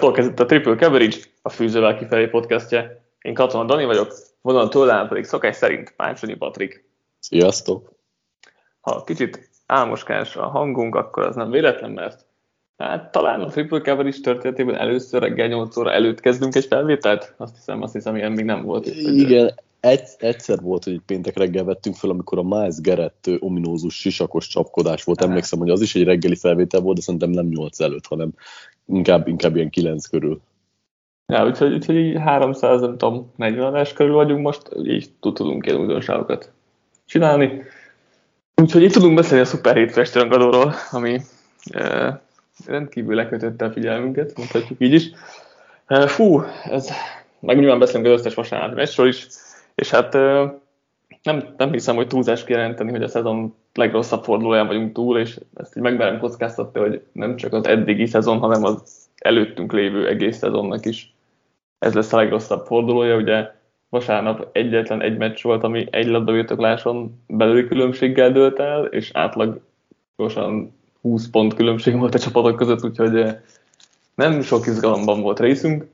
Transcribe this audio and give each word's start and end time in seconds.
Sziasztok, 0.00 0.24
ez 0.24 0.30
itt 0.30 0.40
a 0.40 0.46
Triple 0.46 0.76
Coverage, 0.76 1.16
a 1.42 1.48
Fűzővel 1.48 1.96
kifelé 1.96 2.26
podcastje. 2.26 3.02
Én 3.22 3.34
Katona 3.34 3.64
Dani 3.64 3.84
vagyok, 3.84 4.14
vonal 4.40 4.68
tőlem 4.68 5.08
pedig 5.08 5.24
szokás 5.24 5.56
szerint 5.56 5.92
Páncsonyi 5.96 6.34
Patrik. 6.34 6.84
Sziasztok! 7.18 7.92
Ha 8.80 9.04
kicsit 9.04 9.50
álmoskás 9.66 10.36
a 10.36 10.48
hangunk, 10.48 10.94
akkor 10.94 11.22
az 11.22 11.36
nem 11.36 11.50
véletlen, 11.50 11.90
mert 11.90 12.26
hát 12.76 13.12
talán 13.12 13.40
a 13.40 13.48
Triple 13.48 13.80
Coverage 13.80 14.20
történetében 14.22 14.76
először 14.76 15.22
reggel 15.22 15.48
8 15.48 15.76
óra 15.76 15.92
előtt 15.92 16.20
kezdünk 16.20 16.54
egy 16.54 16.66
felvételt. 16.66 17.34
Azt 17.36 17.54
hiszem, 17.54 17.82
azt 17.82 17.92
hiszem, 17.92 18.16
ilyen 18.16 18.32
még 18.32 18.44
nem 18.44 18.62
volt. 18.62 18.86
Igen, 18.86 19.54
egy, 19.80 20.08
egyszer 20.18 20.60
volt, 20.60 20.84
hogy 20.84 21.00
péntek 21.06 21.36
reggel 21.36 21.64
vettünk 21.64 21.96
fel, 21.96 22.10
amikor 22.10 22.38
a 22.38 22.42
Miles 22.42 22.80
Gerett 22.80 23.30
ominózus 23.38 23.94
sisakos 23.94 24.46
csapkodás 24.46 25.04
volt. 25.04 25.22
Emlékszem, 25.22 25.58
hogy 25.58 25.70
az 25.70 25.80
is 25.80 25.94
egy 25.94 26.04
reggeli 26.04 26.36
felvétel 26.36 26.80
volt, 26.80 26.96
de 26.96 27.02
szerintem 27.02 27.30
nem 27.30 27.46
8 27.46 27.80
előtt, 27.80 28.06
hanem 28.06 28.32
inkább, 28.92 29.28
inkább 29.28 29.56
ilyen 29.56 29.70
9 29.70 30.06
körül. 30.06 30.40
Ja, 31.26 31.46
úgyhogy, 31.46 31.72
úgyhogy 31.72 31.96
így 31.96 32.18
300, 32.18 32.80
nem 32.80 32.98
tudom, 32.98 33.32
40 33.36 33.66
adás 33.66 33.92
körül 33.92 34.14
vagyunk 34.14 34.42
most, 34.42 34.68
így 34.84 35.10
tudunk 35.20 35.66
ilyen 35.66 35.80
újdonságokat 35.80 36.52
csinálni. 37.06 37.62
Úgyhogy 38.54 38.82
itt 38.82 38.92
tudunk 38.92 39.14
beszélni 39.14 39.48
a 39.62 39.72
Hétfest 39.72 40.14
rangadóról, 40.14 40.74
ami 40.90 41.20
e, 41.72 42.20
rendkívül 42.66 43.14
lekötötte 43.14 43.64
a 43.64 43.70
figyelmünket, 43.70 44.36
mondhatjuk 44.36 44.80
így 44.80 44.92
is. 44.92 45.10
E, 45.86 46.06
fú, 46.06 46.42
ez, 46.64 46.90
meg 47.40 47.58
nyilván 47.58 47.78
beszélünk 47.78 48.06
az 48.06 48.20
összes 48.20 48.34
vasárnap 48.34 48.76
meccsről 48.76 49.08
is, 49.08 49.26
és 49.74 49.90
hát 49.90 50.14
e, 50.14 50.54
nem, 51.22 51.54
nem 51.56 51.72
hiszem, 51.72 51.96
hogy 51.96 52.06
túlzás 52.06 52.44
kijelenteni, 52.44 52.90
hogy 52.90 53.02
a 53.02 53.08
szezon 53.08 53.54
legrosszabb 53.74 54.24
fordulóján 54.24 54.66
vagyunk 54.66 54.92
túl, 54.92 55.18
és 55.18 55.40
ezt 55.54 55.76
így 55.76 55.82
megmerem 55.82 56.18
kockáztatni, 56.18 56.80
hogy 56.80 57.02
nem 57.12 57.36
csak 57.36 57.52
az 57.52 57.66
eddigi 57.66 58.06
szezon, 58.06 58.38
hanem 58.38 58.64
az 58.64 59.08
előttünk 59.18 59.72
lévő 59.72 60.08
egész 60.08 60.36
szezonnak 60.36 60.86
is 60.86 61.14
ez 61.80 61.94
lesz 61.94 62.12
a 62.12 62.16
legrosszabb 62.16 62.66
fordulója. 62.66 63.16
Ugye 63.16 63.50
vasárnap 63.88 64.48
egyetlen 64.52 65.02
egy 65.02 65.16
meccs 65.16 65.42
volt, 65.42 65.62
ami 65.62 65.86
egy 65.90 66.06
labdabirtokláson 66.06 67.22
belüli 67.26 67.66
különbséggel 67.66 68.32
dőlt 68.32 68.58
el, 68.58 68.84
és 68.84 69.10
átlagosan 69.12 70.78
20 71.00 71.30
pont 71.30 71.54
különbség 71.54 71.98
volt 71.98 72.14
a 72.14 72.18
csapatok 72.18 72.56
között, 72.56 72.84
úgyhogy 72.84 73.16
eh, 73.16 73.40
nem 74.14 74.40
sok 74.40 74.66
izgalomban 74.66 75.20
volt 75.20 75.40
részünk. 75.40 75.86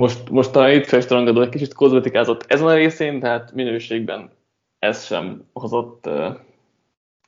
Most, 0.00 0.30
most 0.30 0.56
a 0.56 0.64
hétfős 0.64 1.08
rangadó 1.08 1.40
egy 1.40 1.48
kicsit 1.48 1.74
kozmetikázott 1.74 2.44
ezen 2.46 2.66
a 2.66 2.74
részén, 2.74 3.20
tehát 3.20 3.52
minőségben 3.52 4.30
ez 4.78 5.04
sem 5.04 5.44
hozott 5.52 6.06
uh, 6.06 6.36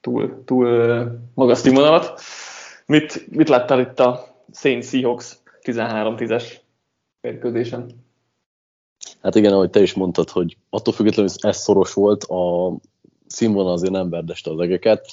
túl, 0.05 0.43
túl 0.45 0.69
magas 1.35 1.59
színvonalat. 1.59 2.21
Mit, 2.87 3.31
mit 3.31 3.49
láttál 3.49 3.81
itt 3.81 4.01
a 4.01 4.27
Saints 4.53 4.87
Seahawks 4.87 5.37
13-10-es 5.63 6.45
mérkőzésen? 7.21 7.91
Hát 9.23 9.35
igen, 9.35 9.53
ahogy 9.53 9.71
te 9.71 9.81
is 9.81 9.95
mondtad, 9.95 10.31
hogy 10.31 10.57
attól 10.71 10.95
függetlenül, 10.95 11.31
ez 11.41 11.57
szoros 11.57 11.93
volt, 11.93 12.25
a 12.25 12.73
színvonal 13.27 13.73
azért 13.73 13.93
nem 13.93 14.11
verdeste 14.11 14.51
az 14.51 14.61
egeket. 14.61 15.07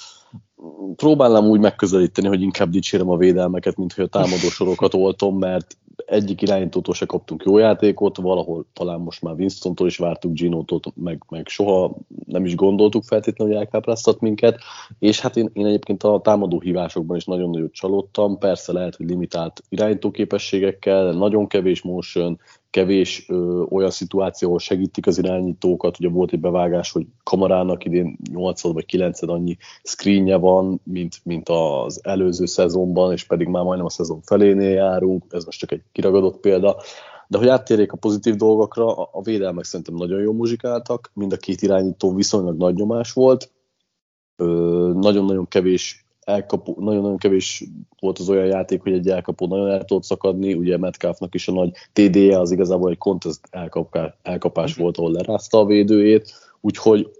Próbálnám 0.95 1.45
úgy 1.45 1.59
megközelíteni, 1.59 2.27
hogy 2.27 2.41
inkább 2.41 2.69
dicsérem 2.69 3.09
a 3.09 3.17
védelmeket, 3.17 3.77
mint 3.77 3.93
hogy 3.93 4.03
a 4.03 4.07
támadó 4.07 4.49
sorokat 4.49 4.93
oltom, 4.93 5.37
mert 5.37 5.77
egyik 6.05 6.41
irányítótól 6.41 6.93
se 6.93 7.05
kaptunk 7.05 7.43
jó 7.45 7.57
játékot, 7.57 8.17
valahol 8.17 8.65
talán 8.73 8.99
most 8.99 9.21
már 9.21 9.33
Winston-tól 9.33 9.87
is 9.87 9.97
vártuk 9.97 10.33
Gino-tól, 10.33 10.79
meg, 10.95 11.23
meg 11.29 11.47
soha 11.47 11.95
nem 12.25 12.45
is 12.45 12.55
gondoltuk 12.55 13.03
feltétlenül, 13.03 13.53
hogy 13.53 13.63
elkápráztat 13.63 14.19
minket, 14.19 14.59
és 14.99 15.19
hát 15.19 15.37
én, 15.37 15.49
én 15.53 15.65
egyébként 15.65 16.03
a 16.03 16.19
támadó 16.23 16.59
hívásokban 16.59 17.17
is 17.17 17.25
nagyon 17.25 17.49
nagyot 17.49 17.73
csalódtam, 17.73 18.37
persze 18.37 18.73
lehet, 18.73 18.95
hogy 18.95 19.05
limitált 19.05 19.63
irányítóképességekkel, 19.69 21.11
nagyon 21.11 21.47
kevés 21.47 21.81
motion, 21.81 22.39
kevés 22.71 23.25
ö, 23.29 23.63
olyan 23.69 23.89
szituáció, 23.89 24.47
ahol 24.47 24.59
segítik 24.59 25.07
az 25.07 25.17
irányítókat, 25.17 25.99
ugye 25.99 26.09
volt 26.09 26.31
egy 26.31 26.39
bevágás, 26.39 26.91
hogy 26.91 27.05
kamarának 27.23 27.85
idén 27.85 28.17
8 28.31 28.61
vagy 28.61 28.85
9 28.85 29.21
annyi 29.21 29.57
screenje 29.83 30.35
van, 30.35 30.81
mint, 30.83 31.15
mint 31.23 31.49
az 31.49 31.99
előző 32.03 32.45
szezonban, 32.45 33.11
és 33.11 33.23
pedig 33.23 33.47
már 33.47 33.63
majdnem 33.63 33.85
a 33.85 33.89
szezon 33.89 34.21
felénél 34.21 34.69
járunk, 34.69 35.25
ez 35.29 35.45
most 35.45 35.59
csak 35.59 35.71
egy 35.71 35.83
kiragadott 35.91 36.39
példa, 36.39 36.77
de 37.27 37.37
hogy 37.37 37.47
áttérjék 37.47 37.91
a 37.91 37.97
pozitív 37.97 38.35
dolgokra, 38.35 38.95
a 38.95 39.21
védelmek 39.21 39.63
szerintem 39.63 39.95
nagyon 39.95 40.21
jól 40.21 40.33
muzsikáltak, 40.33 41.11
mind 41.13 41.33
a 41.33 41.37
két 41.37 41.61
irányító 41.61 42.13
viszonylag 42.15 42.57
nagy 42.57 42.75
nyomás 42.75 43.13
volt, 43.13 43.51
nagyon-nagyon 44.93 45.47
kevés 45.47 46.00
elkapó, 46.25 46.75
nagyon-nagyon 46.79 47.17
kevés 47.17 47.63
volt 47.99 48.19
az 48.19 48.29
olyan 48.29 48.45
játék, 48.45 48.81
hogy 48.81 48.93
egy 48.93 49.09
elkapó 49.09 49.47
nagyon 49.47 49.69
el 49.69 49.85
tudott 49.85 50.03
szakadni, 50.03 50.53
ugye 50.53 50.77
Metcalfnak 50.77 51.33
is 51.33 51.47
a 51.47 51.51
nagy 51.51 51.71
TD-je 51.93 52.39
az 52.39 52.51
igazából 52.51 52.89
egy 52.89 52.97
contest 52.97 53.39
elkapás, 53.49 54.13
elkapás 54.21 54.75
volt, 54.75 54.97
ahol 54.97 55.11
lerázta 55.11 55.57
a 55.57 55.65
védőjét, 55.65 56.33
úgyhogy 56.61 57.11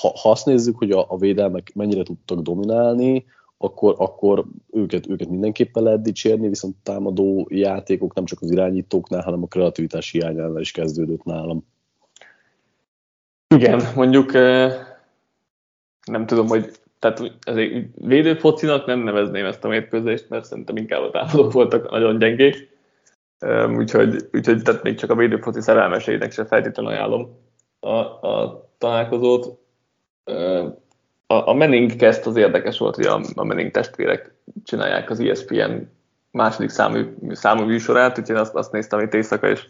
ha, 0.00 0.12
ha 0.22 0.30
azt 0.30 0.46
nézzük, 0.46 0.76
hogy 0.76 0.90
a, 0.90 1.06
a 1.08 1.16
védelmek 1.16 1.72
mennyire 1.74 2.02
tudtak 2.02 2.40
dominálni, 2.40 3.24
akkor, 3.58 3.94
akkor 3.98 4.44
őket, 4.70 5.08
őket 5.08 5.28
mindenképpen 5.28 5.82
lehet 5.82 6.02
dicsérni, 6.02 6.48
viszont 6.48 6.76
támadó 6.82 7.46
játékok 7.50 8.14
nem 8.14 8.24
csak 8.24 8.40
az 8.40 8.50
irányítóknál, 8.50 9.22
hanem 9.22 9.42
a 9.42 9.46
kreativitás 9.46 10.10
hiányánál 10.10 10.60
is 10.60 10.70
kezdődött 10.70 11.24
nálam. 11.24 11.64
Igen, 13.54 13.82
mondjuk 13.94 14.32
nem 16.06 16.26
tudom, 16.26 16.48
hogy 16.48 16.70
tehát 16.98 17.32
azért 17.40 17.84
védőfocinak 17.94 18.86
nem 18.86 18.98
nevezném 18.98 19.44
ezt 19.44 19.64
a 19.64 19.68
mérkőzést, 19.68 20.28
mert 20.28 20.44
szerintem 20.44 20.76
inkább 20.76 21.02
a 21.02 21.10
támadók 21.10 21.52
voltak 21.52 21.90
nagyon 21.90 22.18
gyengék. 22.18 22.76
Úgyhogy, 23.76 24.28
úgyhogy 24.32 24.62
tehát 24.62 24.82
még 24.82 24.94
csak 24.94 25.10
a 25.10 25.14
védőfoci 25.14 25.60
szerelmeseinek 25.60 26.32
se 26.32 26.44
feltétlenül 26.44 26.92
ajánlom 26.92 27.38
a, 27.80 27.96
a 28.28 28.66
találkozót. 28.78 29.58
A, 31.26 31.48
a 31.48 31.52
Menning 31.52 31.96
kezd 31.96 32.26
az 32.26 32.36
érdekes 32.36 32.78
volt, 32.78 32.94
hogy 32.94 33.06
a, 33.06 33.20
a 33.34 33.44
Menning 33.44 33.70
testvérek 33.70 34.34
csinálják 34.64 35.10
az 35.10 35.20
ESPN 35.20 35.72
második 36.30 36.68
számú, 36.68 36.98
számú 37.30 37.64
műsorát, 37.64 38.18
úgyhogy 38.18 38.36
azt, 38.36 38.54
azt 38.54 38.72
néztem 38.72 39.00
itt 39.00 39.14
éjszaka, 39.14 39.48
és 39.48 39.66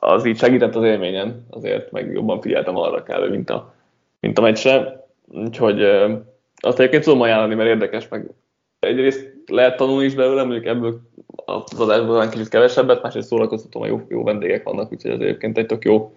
az 0.00 0.24
így 0.24 0.38
segített 0.38 0.74
az 0.74 0.84
élményen, 0.84 1.46
azért 1.50 1.90
meg 1.90 2.12
jobban 2.12 2.40
figyeltem 2.40 2.76
arra 2.76 3.02
kell, 3.02 3.28
mint 3.28 3.50
a, 3.50 3.74
mint 4.20 4.38
a 4.38 4.42
meccsre. 4.42 5.01
Úgyhogy 5.32 5.82
azt 6.54 6.78
egyébként 6.78 7.04
tudom 7.04 7.20
ajánlani, 7.20 7.54
mert 7.54 7.68
érdekes, 7.68 8.08
meg 8.08 8.30
egyrészt 8.78 9.34
lehet 9.46 9.76
tanulni 9.76 10.04
is 10.04 10.14
belőle, 10.14 10.42
mondjuk 10.42 10.66
ebből 10.66 11.00
az 11.44 11.80
adásból 11.80 12.28
kicsit 12.28 12.48
kevesebbet, 12.48 13.02
másrészt 13.02 13.28
szórakoztatom, 13.28 13.82
a 13.82 13.86
jó, 13.86 14.00
jó 14.08 14.22
vendégek 14.22 14.62
vannak, 14.62 14.92
úgyhogy 14.92 15.10
ez 15.10 15.20
egyébként 15.20 15.58
egy 15.58 15.66
tök 15.66 15.84
jó, 15.84 16.14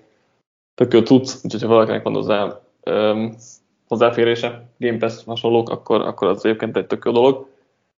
tök 0.75 0.93
jó 0.93 1.01
tudsz, 1.01 1.41
úgyhogy 1.43 1.61
ha 1.61 1.67
valakinek 1.67 2.03
van 2.03 2.13
hozzá 2.13 2.61
um, 2.85 3.35
hozzáférése, 3.87 4.69
Game 4.77 4.97
Pass 4.97 5.23
hasonlók, 5.25 5.69
akkor, 5.69 6.01
akkor 6.01 6.27
az 6.27 6.45
egyébként 6.45 6.77
egy 6.77 6.87
tök 6.87 7.05
jó 7.05 7.11
dolog. 7.11 7.47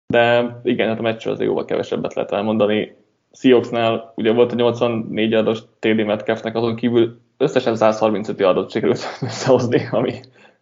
De 0.07 0.57
igen, 0.65 0.89
hát 0.89 0.99
a 0.99 1.03
meccsről 1.03 1.33
azért 1.33 1.49
jóval 1.49 1.65
kevesebbet 1.65 2.15
lehet 2.15 2.33
elmondani. 2.33 2.97
Seahawksnál 3.33 4.13
ugye 4.17 4.33
volt 4.33 4.53
a 4.53 4.55
84 4.55 5.35
ados 5.35 5.59
TD 5.79 6.05
Metcalfnek, 6.05 6.57
azon 6.57 6.77
kívül 6.77 7.19
összesen 7.37 7.77
135 7.77 8.41
adott 8.41 8.71
sikerült 8.71 9.05
összehozni, 9.21 9.89
ami 9.91 10.13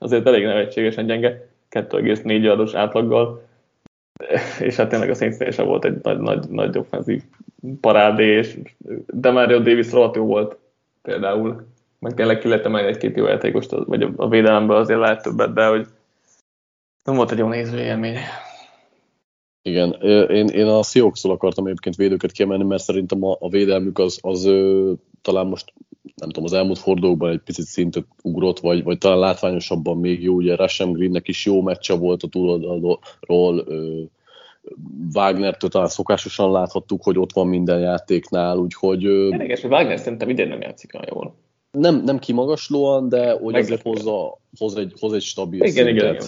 azért 0.05 0.27
elég 0.27 0.45
nevetségesen 0.45 1.07
gyenge, 1.07 1.49
2,4 1.71 2.53
ados 2.53 2.75
átlaggal, 2.75 3.43
és 4.61 4.77
hát 4.77 4.89
tényleg 4.89 5.11
a 5.11 5.15
Saints 5.15 5.57
volt 5.57 5.85
egy 5.85 5.99
nagy, 6.03 6.19
nagy, 6.19 6.49
nagy 6.49 6.79
offenzív 6.79 7.23
parádé, 7.81 8.25
és 8.25 8.59
de 9.07 9.31
Mario 9.31 9.59
Davis 9.59 9.91
rohadt 9.91 10.17
jó 10.17 10.25
volt 10.25 10.57
például, 11.03 11.67
meg 11.99 12.15
tényleg 12.15 12.39
ki 12.39 12.49
lehet 12.49 12.65
emelni 12.65 12.89
egy-két 12.89 13.17
jó 13.17 13.27
játékost, 13.27 13.71
vagy 13.71 14.13
a 14.17 14.29
védelemből 14.29 14.77
azért 14.77 15.01
lehet 15.01 15.23
többet, 15.23 15.53
de 15.53 15.67
hogy 15.67 15.87
nem 17.05 17.17
volt 17.17 17.31
egy 17.31 17.39
jó 17.39 17.49
néző 17.49 17.79
élmény. 17.79 18.17
Igen, 19.63 19.93
én, 20.31 20.47
én 20.47 20.67
a 20.67 20.83
seahawks 20.83 21.25
akartam 21.25 21.67
egyébként 21.67 21.97
védőket 21.97 22.33
kiemelni, 22.33 22.65
mert 22.65 22.83
szerintem 22.83 23.25
a, 23.25 23.37
a 23.41 23.49
védelmük 23.49 23.99
az, 23.99 24.19
az 24.23 24.51
talán 25.23 25.47
most 25.47 25.73
nem 26.17 26.29
tudom, 26.29 26.45
az 26.45 26.53
elmúlt 26.53 26.79
fordulókban 26.79 27.31
egy 27.31 27.41
picit 27.45 27.65
szintet 27.65 28.07
ugrott, 28.23 28.61
vagy, 28.61 28.83
vagy 28.83 28.99
talán 28.99 29.19
látványosabban 29.19 29.99
még 29.99 30.23
jó, 30.23 30.35
ugye 30.35 30.57
Rashem 30.57 30.93
Greennek 30.93 31.29
is 31.29 31.47
jó 31.47 31.63
meccse 31.63 31.95
volt 31.95 32.23
a 32.23 32.29
túloldalról, 32.29 33.01
Wagner-től 35.15 35.71
talán 35.71 35.89
szokásosan 35.89 36.51
láthattuk, 36.51 37.03
hogy 37.03 37.19
ott 37.19 37.33
van 37.33 37.47
minden 37.47 37.81
játéknál, 37.81 38.57
úgyhogy... 38.57 39.03
Érdekes, 39.03 39.61
hogy 39.61 39.71
Wagner 39.71 39.99
szerintem 39.99 40.29
idén 40.29 40.49
nem 40.49 40.61
játszik 40.61 40.95
olyan 40.95 41.07
jól. 41.11 41.35
Nem, 41.71 42.03
nem 42.05 42.19
kimagaslóan, 42.19 43.09
de 43.09 43.33
hogy 43.33 43.55
azért 43.55 43.83
hozza, 43.83 44.39
hoz, 44.59 44.77
egy, 44.77 44.93
hoz 45.01 45.13
egy 45.13 45.23
stabil 45.23 45.63
igen, 45.63 45.73
szintet. 45.73 45.95
Igen, 45.95 46.15
igen. 46.15 46.27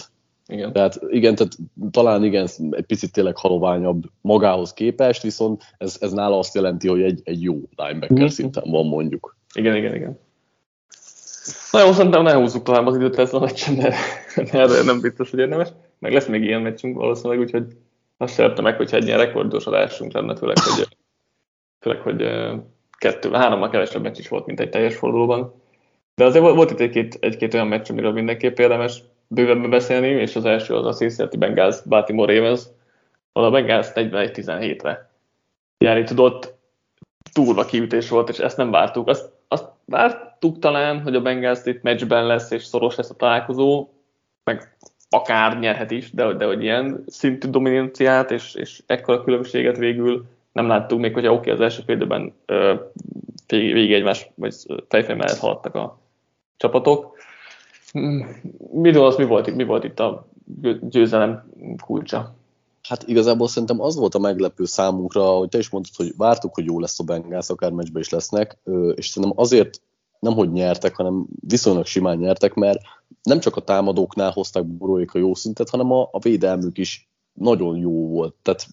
Igen. 0.49 0.73
Tehát 0.73 0.99
igen, 1.09 1.35
tehát 1.35 1.57
talán 1.91 2.23
igen, 2.23 2.47
egy 2.71 2.85
picit 2.85 3.11
tényleg 3.11 3.37
haloványabb 3.37 4.03
magához 4.21 4.73
képest, 4.73 5.21
viszont 5.21 5.63
ez, 5.77 5.97
ez 5.99 6.11
nála 6.11 6.37
azt 6.37 6.55
jelenti, 6.55 6.87
hogy 6.87 7.01
egy, 7.01 7.21
egy 7.23 7.41
jó 7.41 7.53
linebacker 7.75 8.17
mm-hmm. 8.17 8.27
szinten 8.27 8.63
van 8.69 8.85
mondjuk. 8.85 9.36
Igen, 9.57 9.75
igen, 9.75 9.95
igen. 9.95 10.19
Na 11.71 11.79
jó, 11.79 11.91
szerintem 11.91 12.23
ne 12.23 12.33
húzzuk 12.33 12.63
tovább 12.63 12.85
az 12.85 12.95
időt 12.95 13.17
ezzel 13.17 13.39
a 13.39 13.43
meccsen, 13.43 13.73
mert 13.73 13.95
erre 14.53 14.83
nem 14.83 14.99
biztos, 15.01 15.29
hogy 15.29 15.39
érdemes. 15.39 15.67
Meg 15.99 16.13
lesz 16.13 16.27
még 16.27 16.43
ilyen 16.43 16.61
meccsünk 16.61 16.97
valószínűleg, 16.97 17.39
úgyhogy 17.39 17.65
azt 18.17 18.33
szerettem 18.33 18.63
meg, 18.63 18.77
hogyha 18.77 18.97
egy 18.97 19.05
ilyen 19.05 19.17
rekordos 19.17 19.65
adásunk 19.65 20.13
lenne, 20.13 20.35
főleg, 20.35 20.57
hogy 20.59 20.87
főleg, 21.79 22.01
hogy 22.01 22.17
kettő, 22.97 23.31
hárommal 23.31 23.69
kevesebb 23.69 24.01
meccs 24.01 24.17
is 24.17 24.27
volt, 24.27 24.45
mint 24.45 24.59
egy 24.59 24.69
teljes 24.69 24.95
fordulóban. 24.95 25.53
De 26.15 26.25
azért 26.25 26.43
volt 26.43 26.71
itt 26.71 26.79
egy-két, 26.79 27.17
egy-két 27.19 27.53
olyan 27.53 27.67
meccs, 27.67 27.89
amiről 27.91 28.11
mindenképp 28.11 28.57
érdemes 28.57 29.03
bővebben 29.27 29.69
beszélni, 29.69 30.07
és 30.07 30.35
az 30.35 30.45
első 30.45 30.75
az 30.75 30.85
a 30.85 30.93
Cincinnati 30.93 31.37
Bengals 31.37 31.81
Baltimore 31.85 32.35
Ravens, 32.35 32.61
ahol 33.31 33.47
a 33.47 33.51
Bengals 33.51 33.87
41-17-re 33.93 35.09
járni 35.77 36.03
tudott, 36.03 36.55
durva 37.33 37.65
kiütés 37.65 38.09
volt, 38.09 38.29
és 38.29 38.37
ezt 38.39 38.57
nem 38.57 38.71
vártuk. 38.71 39.07
Azt, 39.07 39.31
azt 39.47 39.65
vártuk 39.85 40.59
talán, 40.59 41.01
hogy 41.01 41.15
a 41.15 41.21
Bengals 41.21 41.65
itt 41.65 41.81
meccsben 41.81 42.25
lesz, 42.25 42.51
és 42.51 42.63
szoros 42.63 42.95
lesz 42.95 43.09
a 43.09 43.15
találkozó, 43.15 43.87
meg 44.43 44.77
akár 45.09 45.59
nyerhet 45.59 45.91
is, 45.91 46.11
de, 46.11 46.33
de 46.33 46.45
hogy 46.45 46.63
ilyen 46.63 47.03
szintű 47.07 47.49
dominanciát 47.49 48.31
és, 48.31 48.55
és 48.55 48.83
ekkora 48.85 49.23
különbséget 49.23 49.77
végül 49.77 50.25
nem 50.51 50.67
láttuk, 50.67 50.99
még 50.99 51.13
hogyha 51.13 51.31
oké, 51.31 51.39
okay, 51.39 51.53
az 51.53 51.61
első 51.61 51.81
fél 51.85 51.95
időben 51.95 52.33
végig 53.47 53.93
egymás, 53.93 54.29
vagy 54.35 54.55
fejfej 54.87 55.15
mellett 55.15 55.37
haladtak 55.37 55.75
a 55.75 55.99
csapatok. 56.57 57.17
Mi, 57.93 58.25
mi, 58.71 58.91
volt 59.25 59.47
itt, 59.47 59.55
mi 59.55 59.63
volt 59.63 59.83
itt 59.83 59.99
a 59.99 60.27
győzelem 60.81 61.51
kulcsa? 61.85 62.35
Hát 62.87 63.07
igazából 63.07 63.47
szerintem 63.47 63.81
az 63.81 63.95
volt 63.95 64.15
a 64.15 64.19
meglepő 64.19 64.65
számunkra, 64.65 65.23
hogy 65.23 65.49
te 65.49 65.57
is 65.57 65.69
mondtad, 65.69 65.95
hogy 65.95 66.13
vártuk, 66.17 66.53
hogy 66.53 66.65
jó 66.65 66.79
lesz 66.79 66.99
a 66.99 67.03
Bengals, 67.03 67.49
akár 67.49 67.71
meccsbe 67.71 67.99
is 67.99 68.09
lesznek, 68.09 68.57
és 68.95 69.07
szerintem 69.07 69.39
azért 69.39 69.81
nem 70.19 70.33
hogy 70.33 70.51
nyertek, 70.51 70.95
hanem 70.95 71.25
viszonylag 71.47 71.85
simán 71.85 72.17
nyertek, 72.17 72.53
mert 72.53 72.79
nem 73.23 73.39
csak 73.39 73.55
a 73.55 73.61
támadóknál 73.61 74.31
hozták 74.31 74.65
Boróék 74.65 75.13
a 75.13 75.19
jó 75.19 75.33
szintet, 75.33 75.69
hanem 75.69 75.91
a, 75.91 76.09
a 76.11 76.19
védelmük 76.19 76.77
is 76.77 77.09
nagyon 77.33 77.77
jó 77.77 78.07
volt. 78.07 78.35
Tehát 78.41 78.67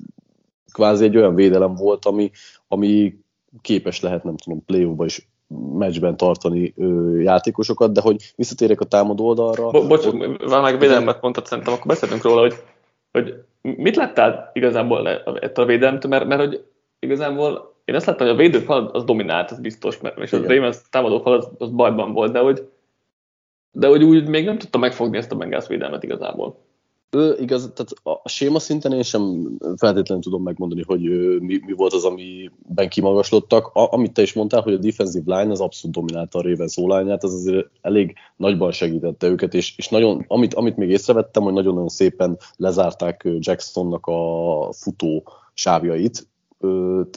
kvázi 0.73 1.05
egy 1.05 1.17
olyan 1.17 1.35
védelem 1.35 1.75
volt, 1.75 2.05
ami, 2.05 2.31
ami 2.69 3.19
képes 3.61 4.01
lehet, 4.01 4.25
nem 4.25 4.37
tudom, 4.37 4.65
play 4.65 4.95
is 4.99 5.29
meccsben 5.73 6.17
tartani 6.17 6.73
ö, 6.77 7.19
játékosokat, 7.21 7.93
de 7.93 8.01
hogy 8.01 8.33
visszatérek 8.37 8.81
a 8.81 8.85
támadó 8.85 9.27
oldalra... 9.27 9.71
Bo- 9.71 9.89
bocs, 9.89 10.07
ott... 10.07 10.41
meg 10.63 10.79
védelmet 10.79 11.23
mondtad, 11.23 11.47
szerintem 11.47 11.73
akkor 11.73 11.87
beszéltünk 11.87 12.23
róla, 12.23 12.41
hogy, 12.41 12.55
hogy 13.13 13.45
mit 13.65 13.97
láttál 13.97 14.51
igazából 14.53 15.09
ettől 15.09 15.65
a 15.65 15.69
védelmtől, 15.69 16.11
mert, 16.11 16.27
mert 16.27 16.41
hogy 16.41 16.65
igazából 16.99 17.75
én 17.85 17.95
azt 17.95 18.07
láttam, 18.07 18.27
hogy 18.27 18.37
a 18.37 18.39
védőfal 18.39 18.87
az 18.87 19.05
dominált, 19.05 19.51
az 19.51 19.61
biztos, 19.61 20.01
mert 20.01 20.19
és 20.19 20.33
a 20.33 20.39
Ravens 20.39 20.77
támadófal 20.91 21.33
az, 21.33 21.51
az 21.59 21.71
bajban 21.71 22.13
volt, 22.13 22.33
de 22.33 22.39
hogy, 22.39 22.69
de 23.71 23.87
hogy 23.87 24.05
úgy 24.05 24.29
még 24.29 24.45
nem 24.45 24.59
tudta 24.59 24.79
megfogni 24.79 25.17
ezt 25.17 25.33
a 25.33 25.37
Bengals 25.37 25.67
védelmet 25.67 26.03
igazából. 26.03 26.64
Ő, 27.15 27.37
igaz, 27.41 27.71
tehát 27.75 28.19
a 28.23 28.29
séma 28.29 28.59
szinten 28.59 28.93
én 28.93 29.03
sem 29.03 29.51
feltétlenül 29.77 30.23
tudom 30.23 30.43
megmondani, 30.43 30.83
hogy 30.87 31.01
mi, 31.41 31.61
mi 31.67 31.73
volt 31.73 31.93
az, 31.93 32.05
amiben 32.05 32.89
kimagaslottak. 32.89 33.67
A, 33.67 33.93
amit 33.93 34.13
te 34.13 34.23
is 34.23 34.33
mondtál, 34.33 34.63
hogy 34.63 34.73
a 34.73 34.79
defensive 34.79 35.39
line 35.39 35.51
az 35.51 35.61
abszolút 35.61 35.97
dominálta 35.97 36.39
a 36.39 36.43
Ravens 36.43 36.77
ólányát, 36.77 37.23
az 37.23 37.35
azért 37.35 37.67
elég 37.81 38.15
nagyban 38.37 38.73
segítette 38.73 39.27
őket, 39.27 39.55
és, 39.55 39.75
és 39.77 39.89
nagyon, 39.89 40.25
amit, 40.29 40.55
amit 40.55 40.77
még 40.77 40.91
észrevettem, 40.91 41.43
hogy 41.43 41.53
nagyon-nagyon 41.53 41.89
szépen 41.89 42.39
lezárták 42.57 43.29
Jacksonnak 43.39 44.07
a 44.07 44.73
futó 44.73 45.29
sávjait, 45.55 46.29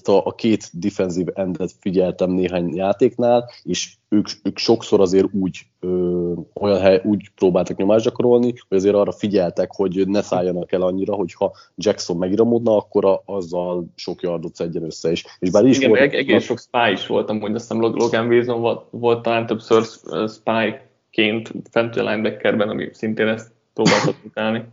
a, 0.03 0.35
két 0.35 0.69
defensive 0.73 1.31
endet 1.35 1.71
figyeltem 1.79 2.31
néhány 2.31 2.75
játéknál, 2.75 3.49
és 3.63 3.93
ők, 4.09 4.27
ők 4.43 4.57
sokszor 4.57 4.99
azért 4.99 5.27
úgy, 5.33 5.59
ö, 5.79 6.31
olyan 6.53 6.79
hely, 6.79 7.01
úgy 7.03 7.29
próbáltak 7.35 7.77
nyomást 7.77 8.05
gyakorolni, 8.05 8.45
hogy 8.45 8.77
azért 8.77 8.95
arra 8.95 9.11
figyeltek, 9.11 9.71
hogy 9.75 10.07
ne 10.07 10.21
szálljanak 10.21 10.71
el 10.71 10.81
annyira, 10.81 11.13
hogy 11.13 11.33
ha 11.33 11.53
Jackson 11.75 12.17
megiramodna, 12.17 12.77
akkor 12.77 13.05
a, 13.05 13.21
azzal 13.25 13.85
sok 13.95 14.21
yardot 14.21 14.55
szedjen 14.55 14.83
össze 14.83 15.11
is. 15.11 15.25
És 15.39 15.51
bár 15.51 15.65
is 15.65 15.77
Igen, 15.77 15.89
volt, 15.89 16.13
egész 16.13 16.43
sok 16.43 16.59
spy 16.59 16.91
is 16.91 17.07
voltam, 17.07 17.39
hogy 17.39 17.55
azt 17.55 17.67
hiszem 17.67 17.81
Logan 17.81 18.27
Wilson 18.27 18.61
volt, 18.61 18.85
volt 18.89 19.21
talán 19.21 19.45
többször 19.45 19.83
spy-ként 20.27 21.51
fent 21.71 21.95
a 21.95 22.03
linebackerben, 22.03 22.69
ami 22.69 22.89
szintén 22.91 23.27
ezt 23.27 23.51
próbáltak 23.73 24.15
utálni. 24.25 24.63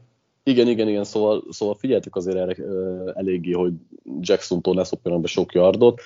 Igen, 0.46 0.68
igen, 0.68 0.88
igen, 0.88 1.04
szóval, 1.04 1.44
szóval 1.50 1.74
figyeltek 1.74 2.16
azért 2.16 2.36
erre 2.36 2.64
eléggé, 3.14 3.52
hogy 3.52 3.72
Jackson-tól 4.20 4.74
ne 4.74 4.84
szopjanak 4.84 5.20
be 5.20 5.26
sok 5.26 5.52
yardot. 5.52 6.00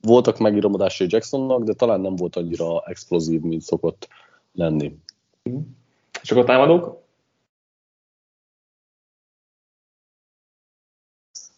Voltak 0.00 0.38
megíramodásai 0.38 1.06
Jacksonnak, 1.10 1.62
de 1.62 1.72
talán 1.72 2.00
nem 2.00 2.16
volt 2.16 2.36
annyira 2.36 2.80
explozív, 2.80 3.40
mint 3.40 3.62
szokott 3.62 4.08
lenni. 4.52 4.98
És 6.22 6.30
akkor 6.30 6.44
támadók? 6.44 7.00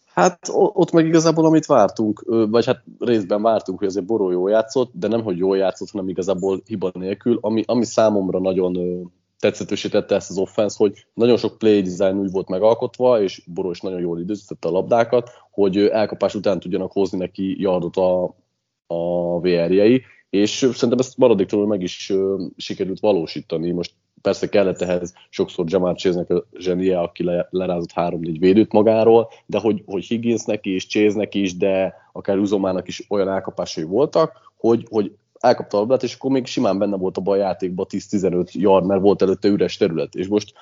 Hát 0.05 0.39
ott 0.51 0.91
meg 0.91 1.05
igazából 1.05 1.45
amit 1.45 1.65
vártunk, 1.65 2.23
vagy 2.49 2.65
hát 2.65 2.83
részben 2.99 3.41
vártunk, 3.41 3.77
hogy 3.77 3.87
azért 3.87 4.05
Boró 4.05 4.31
jól 4.31 4.49
játszott, 4.49 4.91
de 4.93 5.07
nem, 5.07 5.23
hogy 5.23 5.37
jól 5.37 5.57
játszott, 5.57 5.89
hanem 5.89 6.09
igazából 6.09 6.61
hiba 6.65 6.91
nélkül, 6.93 7.37
ami, 7.41 7.63
ami 7.65 7.85
számomra 7.85 8.39
nagyon 8.39 8.73
tetszetősítette 9.39 10.15
ezt 10.15 10.29
az 10.29 10.37
offense, 10.37 10.75
hogy 10.77 11.05
nagyon 11.13 11.37
sok 11.37 11.57
play 11.57 11.81
design 11.81 12.17
úgy 12.17 12.31
volt 12.31 12.49
megalkotva, 12.49 13.21
és 13.21 13.41
Boró 13.53 13.71
is 13.71 13.81
nagyon 13.81 13.99
jól 13.99 14.19
időzítette 14.19 14.67
a 14.67 14.71
labdákat, 14.71 15.29
hogy 15.51 15.77
elkapás 15.77 16.35
után 16.35 16.59
tudjanak 16.59 16.91
hozni 16.91 17.17
neki 17.17 17.61
yardot 17.61 17.95
a, 17.95 18.35
a 18.87 19.39
VR-jei, 19.39 20.03
és 20.29 20.49
szerintem 20.51 20.99
ezt 20.99 21.17
maradéktól 21.17 21.67
meg 21.67 21.81
is 21.81 22.13
sikerült 22.57 22.99
valósítani. 22.99 23.71
Most 23.71 23.93
persze 24.21 24.49
kellett 24.49 24.81
ehhez 24.81 25.13
sokszor 25.29 25.65
Jamar 25.67 25.95
Chase-nek 25.95 26.29
a 26.29 26.45
zsenie, 26.57 26.99
aki 26.99 27.23
le, 27.23 27.47
lerázott 27.49 27.91
három-négy 27.91 28.39
védőt 28.39 28.71
magáról, 28.71 29.29
de 29.45 29.59
hogy, 29.59 29.83
hogy 29.85 30.03
Higginsnek 30.03 30.65
is, 30.65 30.87
Chase-nek 30.87 31.35
is, 31.35 31.57
de 31.57 31.93
akár 32.13 32.37
Uzomának 32.37 32.87
is 32.87 33.05
olyan 33.09 33.29
elkapásai 33.29 33.83
voltak, 33.83 34.31
hogy, 34.57 34.85
hogy 34.89 35.11
elkapta 35.45 35.77
a 35.77 35.79
labdát, 35.79 36.03
és 36.03 36.15
akkor 36.15 36.31
még 36.31 36.45
simán 36.45 36.77
benne 36.77 36.97
volt 36.97 37.17
a 37.17 37.21
a 37.25 37.35
játékban 37.35 37.85
10-15 37.89 38.51
yard, 38.51 38.85
mert 38.85 39.01
volt 39.01 39.21
előtte 39.21 39.47
üres 39.47 39.77
terület. 39.77 40.15
És 40.15 40.27
most 40.27 40.53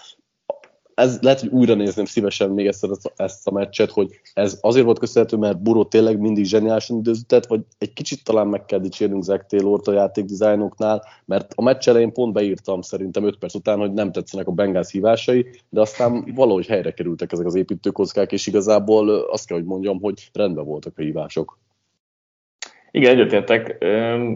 ez 0.94 1.19
lehet, 1.21 1.39
hogy 1.39 1.50
újra 1.50 1.74
nézném 1.74 2.06
szívesen 2.06 2.50
még 2.50 2.68
ezt, 2.68 2.83
a, 2.83 2.97
ezt 3.15 3.47
a 3.47 3.51
meccset, 3.51 3.91
hogy 3.91 4.19
ez 4.33 4.57
azért 4.62 4.85
volt 4.85 5.00
köszönhető, 5.00 5.38
mert 5.38 5.62
Buró 5.62 5.85
tényleg 5.85 6.19
mindig 6.19 6.45
zseniálisan 6.45 6.97
időzített, 6.97 7.45
vagy 7.45 7.62
egy 7.77 7.94
kicsit 7.94 8.24
talán 8.24 8.47
meg 8.47 8.65
kell 8.65 8.80
dicsérnünk 8.80 9.24
Zach 9.24 9.45
Taylor-t 9.45 9.88
a 9.88 9.94
játékdizájnoknál, 9.94 11.03
mert 11.25 11.54
a 11.56 11.61
meccs 11.61 11.87
elején 11.87 12.13
pont 12.13 12.33
beírtam 12.33 12.81
szerintem 12.81 13.25
5 13.25 13.37
perc 13.37 13.54
után, 13.54 13.80
hogy 13.80 13.94
nem 13.94 14.11
tetszenek 14.11 14.47
a 14.47 14.52
Bengals 14.52 14.92
hívásai, 14.92 15.45
de 15.69 15.81
aztán 15.81 16.31
valahogy 16.35 16.66
helyre 16.66 16.94
kerültek 16.94 17.31
ezek 17.31 17.45
az 17.45 17.56
építőkockák, 17.56 18.31
és 18.31 18.47
igazából 18.47 19.09
azt 19.09 19.47
kell, 19.47 19.57
hogy 19.57 19.68
mondjam, 19.68 19.99
hogy 20.02 20.30
rendben 20.33 20.66
voltak 20.66 20.97
a 20.97 21.02
hívások. 21.02 21.57
Igen, 22.95 23.12
egyetértek, 23.14 23.85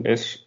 és 0.02 0.40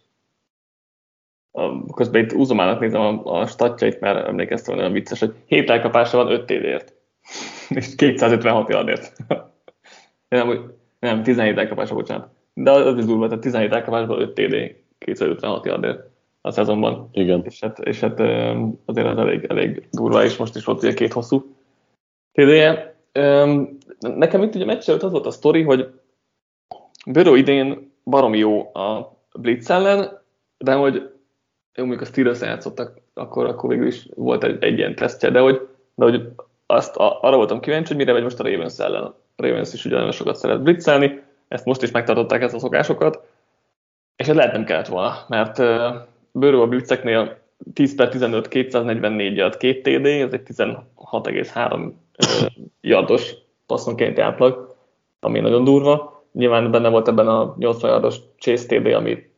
közben 1.95 2.23
itt 2.23 2.33
Uzomának 2.33 2.79
nézem 2.79 3.01
a, 3.01 3.39
a 3.39 3.45
statjait, 3.47 3.99
mert 3.99 4.27
emlékeztem, 4.27 4.77
olyan 4.77 4.91
vicces, 4.91 5.19
hogy 5.19 5.33
7 5.45 5.69
elkapása 5.69 6.17
van 6.17 6.31
5 6.31 6.45
TD-ért, 6.45 6.93
és 7.69 7.95
256 7.95 8.69
yardért. 8.69 9.13
nem, 10.29 10.73
nem, 10.99 11.23
17 11.23 11.57
elkapása, 11.57 11.93
bocsánat. 11.93 12.29
De 12.53 12.71
az 12.71 12.97
is 12.97 13.05
durva, 13.05 13.27
tehát 13.27 13.41
17 13.41 13.71
elkapásban 13.73 14.21
5 14.21 14.33
TD, 14.33 14.75
256 14.97 15.65
yardért 15.65 16.09
a 16.41 16.51
szezonban. 16.51 17.09
Igen. 17.11 17.43
És 17.45 17.59
hát, 17.59 17.79
és 17.79 17.99
hát 17.99 18.19
azért 18.85 19.07
az 19.07 19.17
elég, 19.17 19.45
elég 19.49 19.87
durva, 19.91 20.23
és 20.23 20.37
most 20.37 20.55
is 20.55 20.63
volt 20.63 20.83
ugye 20.83 20.93
két 20.93 21.13
hosszú 21.13 21.55
TD-je. 22.31 22.95
Nekem 23.99 24.43
itt 24.43 24.55
ugye 24.55 24.65
meccs 24.65 24.89
az 24.89 25.11
volt 25.11 25.25
a 25.25 25.31
sztori, 25.31 25.61
hogy 25.61 25.89
Börő 27.05 27.37
idén 27.37 27.90
baromi 28.03 28.37
jó 28.37 28.75
a 28.75 29.17
Blitz 29.33 29.69
ellen, 29.69 30.19
de 30.57 30.73
hogy 30.73 31.11
jó, 31.75 31.85
mondjuk 31.85 32.01
a 32.01 32.11
Steelers 32.11 32.41
játszottak, 32.41 33.01
akkor, 33.13 33.45
akkor 33.45 33.69
végül 33.69 33.87
is 33.87 34.07
volt 34.15 34.43
egy, 34.43 34.63
egy 34.63 34.77
ilyen 34.77 34.95
tesztje, 34.95 35.29
de 35.29 35.39
hogy, 35.39 35.67
de 35.95 36.05
hogy 36.05 36.29
azt 36.65 36.95
a, 36.95 37.21
arra 37.21 37.35
voltam 37.35 37.59
kíváncsi, 37.59 37.87
hogy 37.87 37.97
mire 37.97 38.11
vagy 38.11 38.23
most 38.23 38.39
a 38.39 38.43
Ravens 38.43 38.79
ellen. 38.79 39.03
A 39.03 39.15
Ravens 39.35 39.73
is 39.73 39.85
ugye 39.85 39.95
nagyon 39.95 40.11
sokat 40.11 40.35
szeret 40.35 40.61
blitzelni, 40.61 41.21
ezt 41.47 41.65
most 41.65 41.81
is 41.81 41.91
megtartották 41.91 42.41
ezt 42.41 42.55
a 42.55 42.59
szokásokat, 42.59 43.19
és 44.15 44.27
ez 44.27 44.35
lehet 44.35 44.51
nem 44.51 44.63
kellett 44.63 44.87
volna, 44.87 45.25
mert 45.27 45.57
uh, 45.57 45.67
bőrő 46.31 46.61
a 46.61 46.67
blitzeknél 46.67 47.37
10 47.73 47.95
per 47.95 48.09
15, 48.09 48.47
244 48.47 49.35
yard, 49.35 49.57
2 49.57 49.81
TD, 49.81 50.05
ez 50.05 50.33
egy 50.33 50.47
16,3 50.53 51.73
uh, 51.83 52.51
yardos 52.81 53.33
passzonkénti 53.65 54.21
átlag, 54.21 54.75
ami 55.19 55.39
nagyon 55.39 55.63
durva 55.63 56.20
Nyilván 56.31 56.71
benne 56.71 56.89
volt 56.89 57.07
ebben 57.07 57.27
a 57.27 57.55
80 57.57 57.91
yardos 57.91 58.17
Chase 58.37 58.65
TD, 58.65 58.85
ami, 58.85 59.29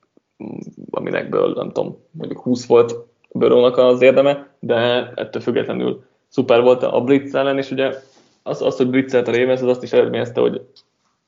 aminekből 0.89 1.53
nem 1.53 1.71
tudom, 1.71 1.97
mondjuk 2.11 2.41
20 2.41 2.65
volt 2.65 2.95
Börónak 3.31 3.77
az 3.77 4.01
érdeme, 4.01 4.55
de 4.59 5.11
ettől 5.15 5.41
függetlenül 5.41 6.03
szuper 6.27 6.61
volt 6.61 6.83
a 6.83 7.01
Blitz 7.01 7.35
ellen, 7.35 7.57
és 7.57 7.71
ugye 7.71 7.93
az, 8.43 8.61
az 8.61 8.77
hogy 8.77 8.89
blitzelt 8.89 9.27
a 9.27 9.31
Ravens, 9.31 9.61
az 9.61 9.67
azt 9.67 9.83
is 9.83 9.93
eredményezte, 9.93 10.41
hogy, 10.41 10.61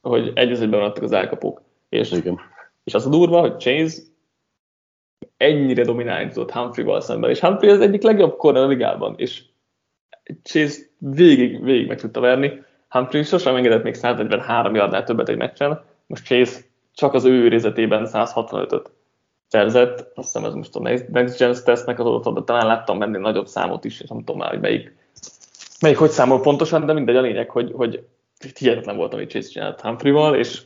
hogy 0.01 0.31
egy 0.35 0.51
az 0.51 0.61
egyben 0.61 0.91
az 1.01 1.11
elkapók. 1.11 1.61
És, 1.89 2.11
Igen. 2.11 2.39
és 2.83 2.93
az 2.93 3.05
a 3.05 3.09
durva, 3.09 3.39
hogy 3.39 3.59
Chase 3.59 4.01
ennyire 5.37 5.83
dominálni 5.83 6.31
tudott 6.31 6.51
Humphrey-val 6.51 7.01
szemben, 7.01 7.29
és 7.29 7.39
Humphrey 7.39 7.69
az 7.69 7.79
egyik 7.79 8.01
legjobb 8.01 8.37
corner 8.37 8.63
a 8.63 8.67
ligában, 8.67 9.13
és 9.17 9.43
Chase 10.43 10.81
végig, 10.97 11.63
végig 11.63 11.87
meg 11.87 11.99
tudta 11.99 12.19
verni, 12.19 12.63
Humphrey 12.95 13.23
sosem 13.23 13.55
engedett 13.55 13.83
még 13.83 13.93
143 13.93 14.75
yardnál 14.75 15.03
többet 15.03 15.29
egy 15.29 15.37
meccsen, 15.37 15.81
most 16.07 16.25
Chase 16.25 16.59
csak 16.93 17.13
az 17.13 17.25
ő 17.25 17.31
őrizetében 17.31 18.07
165-öt 18.11 18.85
szerzett, 19.47 19.99
azt 19.99 20.33
hiszem 20.33 20.45
ez 20.45 20.53
most 20.53 20.75
a 20.75 20.79
Next 20.79 21.37
Gen 21.37 21.55
tesznek 21.63 21.99
az 21.99 22.05
adatod, 22.05 22.33
de 22.35 22.41
talán 22.41 22.65
láttam 22.65 22.97
menni 22.97 23.17
nagyobb 23.17 23.47
számot 23.47 23.85
is, 23.85 24.01
és 24.01 24.09
nem 24.09 24.17
tudom 24.17 24.37
már, 24.37 24.49
hogy 24.49 24.59
melyik, 24.59 24.95
melyik 25.81 25.97
hogy 25.97 26.09
számol 26.09 26.41
pontosan, 26.41 26.85
de 26.85 26.93
mindegy 26.93 27.15
a 27.15 27.21
lényeg, 27.21 27.49
hogy, 27.49 27.71
hogy 27.75 28.05
hihetetlen 28.59 28.95
volt, 28.95 29.13
amit 29.13 29.29
Chase 29.29 29.49
csinált 29.49 29.81
Humphrey-val, 29.81 30.35
és 30.35 30.61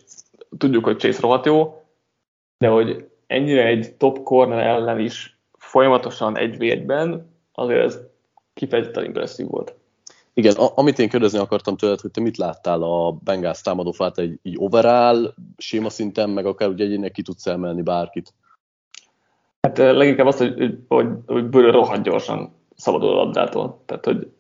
tudjuk, 0.58 0.84
hogy 0.84 1.00
Chase 1.00 1.22
rohadt 1.22 1.46
jó, 1.46 1.84
de 2.58 2.68
hogy 2.68 3.10
ennyire 3.28 3.66
egy 3.66 3.96
top 3.98 4.24
corner 4.24 4.60
ellen 4.60 5.00
is 5.00 5.40
folyamatosan 5.58 6.38
egy 6.38 6.58
v 6.58 6.92
azért 7.54 7.84
ez 7.84 8.00
kifejezetten 8.54 9.06
impresszív 9.06 9.48
volt. 9.48 9.79
Igen, 10.40 10.56
a, 10.56 10.72
amit 10.76 11.00
én 11.00 11.10
kérdezni 11.10 11.40
akartam 11.40 11.78
tőled, 11.78 12.00
hogy 12.00 12.12
te 12.12 12.22
mit 12.22 12.38
láttál 12.38 12.82
a 12.82 13.12
Bengals 13.12 13.62
támadófát 13.62 14.18
egy, 14.18 14.40
egy 14.44 14.56
overall 14.58 15.34
séma 15.58 15.90
szinten, 15.90 16.30
meg 16.30 16.46
akár 16.46 16.70
ugye 16.70 16.84
egyének 16.84 17.12
ki 17.12 17.22
tudsz 17.22 17.48
emelni 17.48 17.82
bárkit? 17.82 18.34
Hát 19.62 19.78
leginkább 19.78 20.28
azt, 20.28 20.38
hogy, 20.38 20.78
hogy, 20.88 21.08
hogy 21.26 21.46
Bőrő 21.46 21.70
rohadt 21.70 22.04
gyorsan 22.04 22.54
szabadul 22.76 23.10
a 23.10 23.14
labdától. 23.14 23.82
Tehát, 23.86 24.06
hogy 24.06 24.32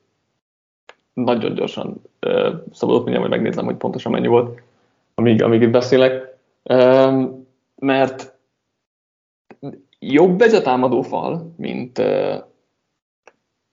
nagyon 1.13 1.53
gyorsan 1.53 2.01
uh, 2.21 2.53
szabadult, 2.71 3.03
mindjárt 3.03 3.27
majd 3.27 3.41
megnézem, 3.41 3.65
hogy 3.65 3.77
pontosan 3.77 4.11
mennyi 4.11 4.27
volt, 4.27 4.61
amíg, 5.15 5.43
amíg 5.43 5.61
itt 5.61 5.69
beszélek. 5.69 6.37
Um, 6.63 7.47
mert 7.75 8.37
jobb 9.99 10.41
ez 10.41 10.53
a 10.53 10.61
támadó 10.61 11.01
fal, 11.01 11.53
mint, 11.57 11.97
uh, 11.97 12.35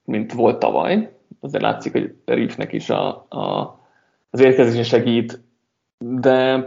mint 0.04 0.32
volt 0.32 0.58
tavaly. 0.58 1.15
Azért 1.46 1.62
látszik, 1.62 1.92
hogy 1.92 2.14
Riffnek 2.24 2.72
is 2.72 2.90
a, 2.90 3.26
a, 3.28 3.78
az 4.30 4.40
érkezésen 4.40 4.82
segít, 4.82 5.40
de 5.98 6.64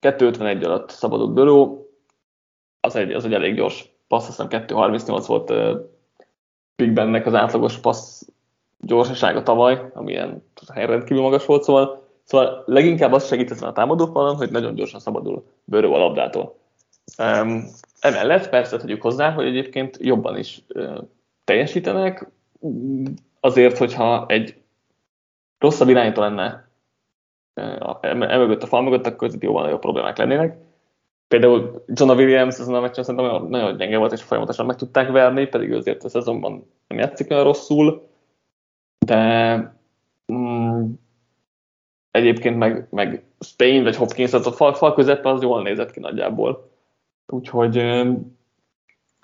251 0.00 0.64
alatt 0.64 0.90
szabadult 0.90 1.32
Böró, 1.32 1.88
az 2.80 2.96
egy, 2.96 3.12
az 3.12 3.24
egy 3.24 3.32
elég 3.32 3.54
gyors 3.54 3.90
passz, 4.08 4.28
azt 4.28 4.50
hiszem 4.50 4.66
2.38 4.66 5.24
volt 5.26 5.50
uh, 5.50 5.80
Big 6.76 6.92
Bennek 6.92 7.26
az 7.26 7.34
átlagos 7.34 7.78
passz 7.78 8.28
gyorsasága 8.78 9.42
tavaly, 9.42 9.90
ami 9.94 10.12
ilyen 10.12 10.42
rendkívül 10.66 11.22
magas 11.22 11.46
volt, 11.46 11.62
szóval, 11.62 12.08
szóval 12.24 12.62
leginkább 12.66 13.12
azt 13.12 13.26
segít 13.26 13.50
ezen 13.50 13.68
a 13.68 13.72
támadófalon, 13.72 14.36
hogy 14.36 14.50
nagyon 14.50 14.74
gyorsan 14.74 15.00
szabadul 15.00 15.44
bőrő 15.64 15.88
a 15.88 15.98
labdától. 15.98 16.58
Um, 17.18 17.64
emellett 18.00 18.48
persze 18.48 18.76
tegyük 18.76 19.02
hozzá, 19.02 19.30
hogy 19.30 19.46
egyébként 19.46 19.96
jobban 20.00 20.38
is 20.38 20.62
uh, 20.74 20.98
teljesítenek, 21.44 22.30
azért, 23.40 23.78
hogyha 23.78 24.26
egy 24.28 24.62
rosszabb 25.58 25.88
irányító 25.88 26.20
lenne 26.20 26.68
emögött 28.10 28.62
a 28.62 28.66
fal 28.66 28.82
mögött, 28.82 29.06
akkor 29.06 29.30
jóval 29.40 29.62
nagyobb 29.62 29.80
problémák 29.80 30.16
lennének 30.16 30.56
például 31.28 31.84
John 31.86 32.10
Williams 32.10 32.58
ezen 32.58 32.74
a 32.74 32.80
meccsen 32.80 33.04
szerintem 33.04 33.30
nagyon, 33.30 33.48
nagyon 33.48 33.76
gyenge 33.76 33.98
volt, 33.98 34.12
és 34.12 34.22
folyamatosan 34.22 34.66
meg 34.66 34.76
tudták 34.76 35.10
verni, 35.10 35.46
pedig 35.46 35.72
azért 35.72 36.04
a 36.04 36.08
szezonban 36.08 36.70
nem 36.86 36.98
játszik 36.98 37.30
olyan 37.30 37.44
rosszul, 37.44 38.08
de 38.98 39.56
mm, 40.32 40.92
egyébként 42.10 42.56
meg, 42.56 42.86
meg 42.90 43.24
Spain 43.40 43.82
vagy 43.82 43.96
Hopkins, 43.96 44.30
tehát 44.30 44.46
a 44.46 44.52
fal, 44.52 44.74
fal 44.74 44.94
közepe 44.94 45.28
az 45.28 45.42
jól 45.42 45.62
nézett 45.62 45.90
ki 45.90 46.00
nagyjából. 46.00 46.70
Úgyhogy 47.26 47.76
ö, 47.76 48.12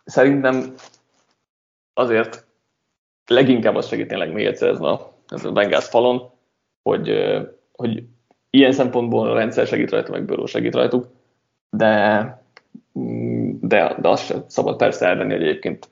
szerintem 0.04 0.75
azért 1.95 2.47
leginkább 3.26 3.75
az 3.75 3.87
segít 3.87 4.09
tényleg 4.09 4.33
még 4.33 4.47
egyszer 4.47 4.69
ez 4.69 4.81
a, 4.81 5.12
ez 5.29 5.45
a 5.45 5.52
Bengals 5.52 5.88
falon, 5.88 6.31
hogy, 6.83 7.12
hogy 7.73 8.05
ilyen 8.50 8.73
szempontból 8.73 9.31
a 9.31 9.35
rendszer 9.35 9.67
segít 9.67 9.91
rajta, 9.91 10.11
meg 10.11 10.25
Bőró 10.25 10.47
segít 10.47 10.75
rajtuk, 10.75 11.09
de, 11.71 12.25
de, 13.61 13.97
de 14.00 14.09
azt 14.09 14.25
sem 14.25 14.45
szabad 14.47 14.76
persze 14.76 15.07
elvenni, 15.07 15.33
hogy 15.33 15.43
egyébként 15.43 15.88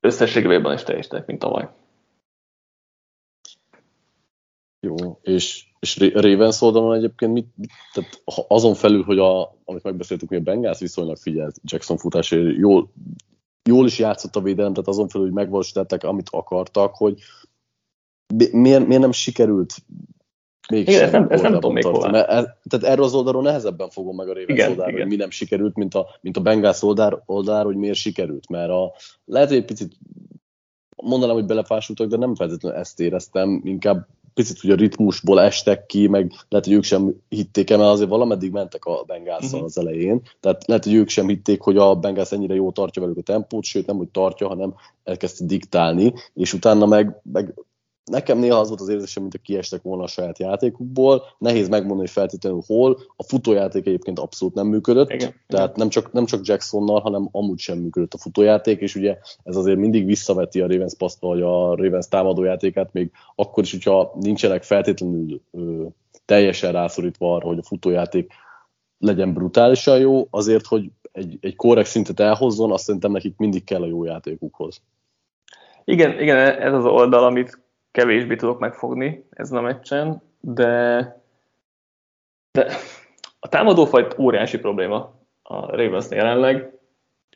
összességében 0.00 0.74
is 0.74 0.82
teljesítenek, 0.82 1.26
mint 1.26 1.38
tavaly. 1.38 1.68
Jó, 4.80 5.18
és, 5.22 5.64
és 5.78 6.12
Ravens 6.14 6.60
oldalon 6.60 6.94
egyébként 6.96 7.32
mit, 7.32 7.46
tehát 7.92 8.22
azon 8.48 8.74
felül, 8.74 9.02
hogy 9.02 9.18
a, 9.18 9.56
amit 9.64 9.82
megbeszéltük, 9.82 10.28
hogy 10.28 10.38
a 10.38 10.40
Bengals 10.40 10.78
viszonylag 10.78 11.16
figyelt 11.16 11.56
Jackson 11.62 11.96
futásért, 11.96 12.56
jól, 12.56 12.90
jól 13.66 13.86
is 13.86 13.98
játszott 13.98 14.36
a 14.36 14.40
védelem, 14.40 14.72
tehát 14.72 14.88
azon 14.88 15.08
felül, 15.08 15.26
hogy 15.26 15.36
megvalósították, 15.36 16.04
amit 16.04 16.28
akartak, 16.30 16.94
hogy 16.94 17.20
miért, 18.52 18.86
miért 18.86 19.02
nem 19.02 19.12
sikerült 19.12 19.74
még 20.68 20.88
igen, 20.88 21.02
ezt 21.02 21.12
nem, 21.12 21.26
ezt 21.30 21.42
nem 21.42 21.52
tudom 21.52 21.72
még 21.72 21.84
hol. 21.84 22.16
Ez, 22.16 22.44
tehát 22.68 22.86
erről 22.86 23.04
az 23.04 23.14
oldalról 23.14 23.42
nehezebben 23.42 23.90
fogom 23.90 24.16
meg 24.16 24.28
a 24.28 24.32
Ravens 24.32 24.50
igen, 24.50 24.70
oldalra, 24.70 24.90
igen. 24.90 25.02
hogy 25.02 25.10
mi 25.10 25.16
nem 25.16 25.30
sikerült, 25.30 25.76
mint 25.76 25.94
a, 25.94 26.06
mint 26.20 26.36
a 26.36 26.40
Bengals 26.40 26.82
oldal, 26.82 27.22
oldalra, 27.26 27.64
hogy 27.64 27.76
miért 27.76 27.96
sikerült. 27.96 28.48
Mert 28.48 28.70
a, 28.70 28.92
lehet, 29.24 29.48
hogy 29.48 29.56
egy 29.56 29.64
picit 29.64 29.96
mondanám, 31.02 31.34
hogy 31.34 31.44
belefásultak, 31.44 32.08
de 32.08 32.16
nem 32.16 32.34
feltétlenül 32.34 32.78
ezt 32.78 33.00
éreztem, 33.00 33.60
inkább 33.64 34.06
picit 34.36 34.60
hogy 34.60 34.70
a 34.70 34.74
ritmusból 34.74 35.40
estek 35.40 35.86
ki, 35.86 36.06
meg 36.06 36.32
lehet, 36.48 36.66
hogy 36.66 36.74
ők 36.74 36.82
sem 36.82 37.14
hitték 37.28 37.70
el, 37.70 37.78
mert 37.78 37.90
azért 37.90 38.08
valameddig 38.08 38.52
mentek 38.52 38.84
a 38.84 39.04
Bengals 39.06 39.44
uh-huh. 39.44 39.62
az 39.62 39.78
elején, 39.78 40.22
tehát 40.40 40.66
lehet, 40.66 40.84
hogy 40.84 40.94
ők 40.94 41.08
sem 41.08 41.28
hitték, 41.28 41.60
hogy 41.60 41.76
a 41.76 41.94
Bengals 41.94 42.32
ennyire 42.32 42.54
jó 42.54 42.72
tartja 42.72 43.02
velük 43.02 43.16
a 43.16 43.22
tempót, 43.22 43.64
sőt 43.64 43.86
nem, 43.86 43.96
hogy 43.96 44.08
tartja, 44.08 44.48
hanem 44.48 44.74
elkezdte 45.04 45.44
diktálni, 45.44 46.12
és 46.34 46.52
utána 46.52 46.86
meg, 46.86 47.20
meg 47.32 47.54
nekem 48.10 48.38
néha 48.38 48.58
az 48.58 48.68
volt 48.68 48.80
az 48.80 48.88
érzésem, 48.88 49.22
mint 49.22 49.34
a 49.34 49.38
kiestek 49.38 49.82
volna 49.82 50.02
a 50.02 50.06
saját 50.06 50.38
játékukból. 50.38 51.22
Nehéz 51.38 51.68
megmondani, 51.68 52.00
hogy 52.00 52.10
feltétlenül 52.10 52.60
hol. 52.66 52.98
A 53.16 53.22
futójáték 53.22 53.86
egyébként 53.86 54.18
abszolút 54.18 54.54
nem 54.54 54.66
működött, 54.66 55.10
igen, 55.10 55.34
tehát 55.46 55.66
igen. 55.66 55.78
Nem, 55.78 55.88
csak, 55.88 56.12
nem 56.12 56.24
csak 56.24 56.46
Jacksonnal, 56.46 57.00
hanem 57.00 57.28
amúgy 57.32 57.58
sem 57.58 57.78
működött 57.78 58.14
a 58.14 58.18
futójáték, 58.18 58.80
és 58.80 58.94
ugye 58.94 59.18
ez 59.42 59.56
azért 59.56 59.78
mindig 59.78 60.06
visszaveti 60.06 60.60
a 60.60 60.66
Ravens 60.66 60.94
paszt, 60.94 61.20
vagy 61.20 61.42
a 61.42 61.74
Ravens 61.74 62.08
támadójátékát, 62.08 62.92
még 62.92 63.10
akkor 63.34 63.62
is, 63.62 63.70
hogyha 63.70 64.12
nincsenek 64.20 64.62
feltétlenül 64.62 65.40
ö, 65.52 65.86
teljesen 66.24 66.72
rászorítva 66.72 67.34
arra, 67.34 67.46
hogy 67.46 67.58
a 67.58 67.66
futójáték 67.66 68.32
legyen 68.98 69.32
brutálisan 69.32 69.98
jó, 69.98 70.26
azért, 70.30 70.66
hogy 70.66 70.90
egy, 71.12 71.38
egy 71.40 71.56
korrekt 71.56 71.88
szintet 71.88 72.20
elhozzon, 72.20 72.72
azt 72.72 72.84
szerintem 72.84 73.12
nekik 73.12 73.36
mindig 73.36 73.64
kell 73.64 73.82
a 73.82 73.86
jó 73.86 74.04
játékukhoz. 74.04 74.82
Igen, 75.84 76.20
igen, 76.20 76.36
ez 76.38 76.72
az 76.72 76.84
oldal, 76.84 77.24
amit 77.24 77.65
kevésbé 77.96 78.36
tudok 78.36 78.58
megfogni 78.58 79.26
ezen 79.30 79.58
a 79.58 79.60
meccsen, 79.60 80.22
de, 80.40 80.62
de 82.52 82.66
a 83.40 83.48
támadófajt 83.48 84.18
óriási 84.18 84.58
probléma 84.58 85.14
a 85.42 85.76
ravens 85.76 86.10
jelenleg, 86.10 86.72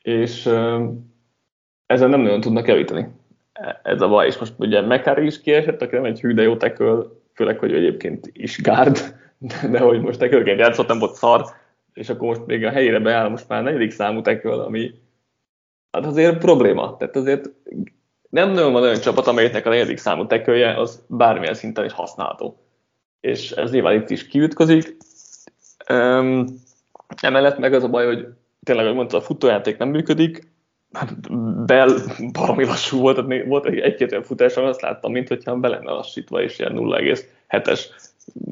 és 0.02 0.46
ezen 1.86 2.10
nem 2.10 2.20
nagyon 2.20 2.40
tudnak 2.40 2.66
javítani. 2.66 3.08
Ez 3.82 4.00
a 4.00 4.08
baj, 4.08 4.26
és 4.26 4.38
most 4.38 4.54
ugye 4.58 4.80
McCarry 4.80 5.26
is 5.26 5.40
kiesett, 5.40 5.82
aki 5.82 5.94
nem 5.94 6.04
egy 6.04 6.20
hű, 6.20 6.34
de 6.34 6.42
jó 6.42 6.56
teköl, 6.56 7.22
főleg, 7.34 7.58
hogy 7.58 7.74
egyébként 7.74 8.30
is 8.32 8.60
gárd, 8.62 8.98
de 9.70 9.78
hogy 9.78 10.00
most 10.00 10.18
tekölként 10.18 10.58
játszott, 10.58 10.88
nem 10.88 10.98
volt 10.98 11.14
szar, 11.14 11.44
és 11.92 12.08
akkor 12.08 12.28
most 12.28 12.46
még 12.46 12.64
a 12.64 12.70
helyére 12.70 12.98
beáll 12.98 13.28
most 13.28 13.48
már 13.48 13.62
negyedik 13.62 13.90
számú 13.90 14.22
teköl, 14.22 14.60
ami 14.60 14.90
hát 15.90 16.06
azért 16.06 16.38
probléma. 16.38 16.96
Tehát 16.96 17.16
azért 17.16 17.50
nem 18.30 18.50
nagyon 18.50 18.72
van 18.72 18.82
olyan 18.82 19.00
csapat, 19.00 19.26
amelyiknek 19.26 19.66
a 19.66 19.68
negyedik 19.68 19.98
számú 19.98 20.26
tekője 20.26 20.74
az 20.74 21.02
bármilyen 21.06 21.54
szinten 21.54 21.84
is 21.84 21.92
használható. 21.92 22.56
És 23.20 23.50
ez 23.50 23.70
nyilván 23.70 23.94
itt 23.94 24.10
is 24.10 24.26
kiütközik. 24.26 24.96
Um, 25.88 26.46
emellett 27.20 27.58
meg 27.58 27.72
az 27.72 27.84
a 27.84 27.88
baj, 27.88 28.06
hogy 28.06 28.26
tényleg, 28.62 28.84
ahogy 28.84 28.96
mondta, 28.96 29.16
a 29.16 29.20
futójáték 29.20 29.76
nem 29.76 29.88
működik, 29.88 30.48
Bell 31.66 31.90
baromi 32.32 32.64
lassú 32.64 33.00
volt, 33.00 33.26
tehát 33.26 33.46
volt 33.46 33.66
egy-két 33.66 34.10
olyan 34.10 34.24
futás, 34.24 34.56
azt 34.56 34.80
láttam, 34.80 35.12
mint 35.12 35.28
hogyha 35.28 35.56
be 35.56 35.68
lenne 35.68 35.90
lassítva, 35.90 36.42
és 36.42 36.58
ilyen 36.58 36.72
0,7-es 36.76 37.84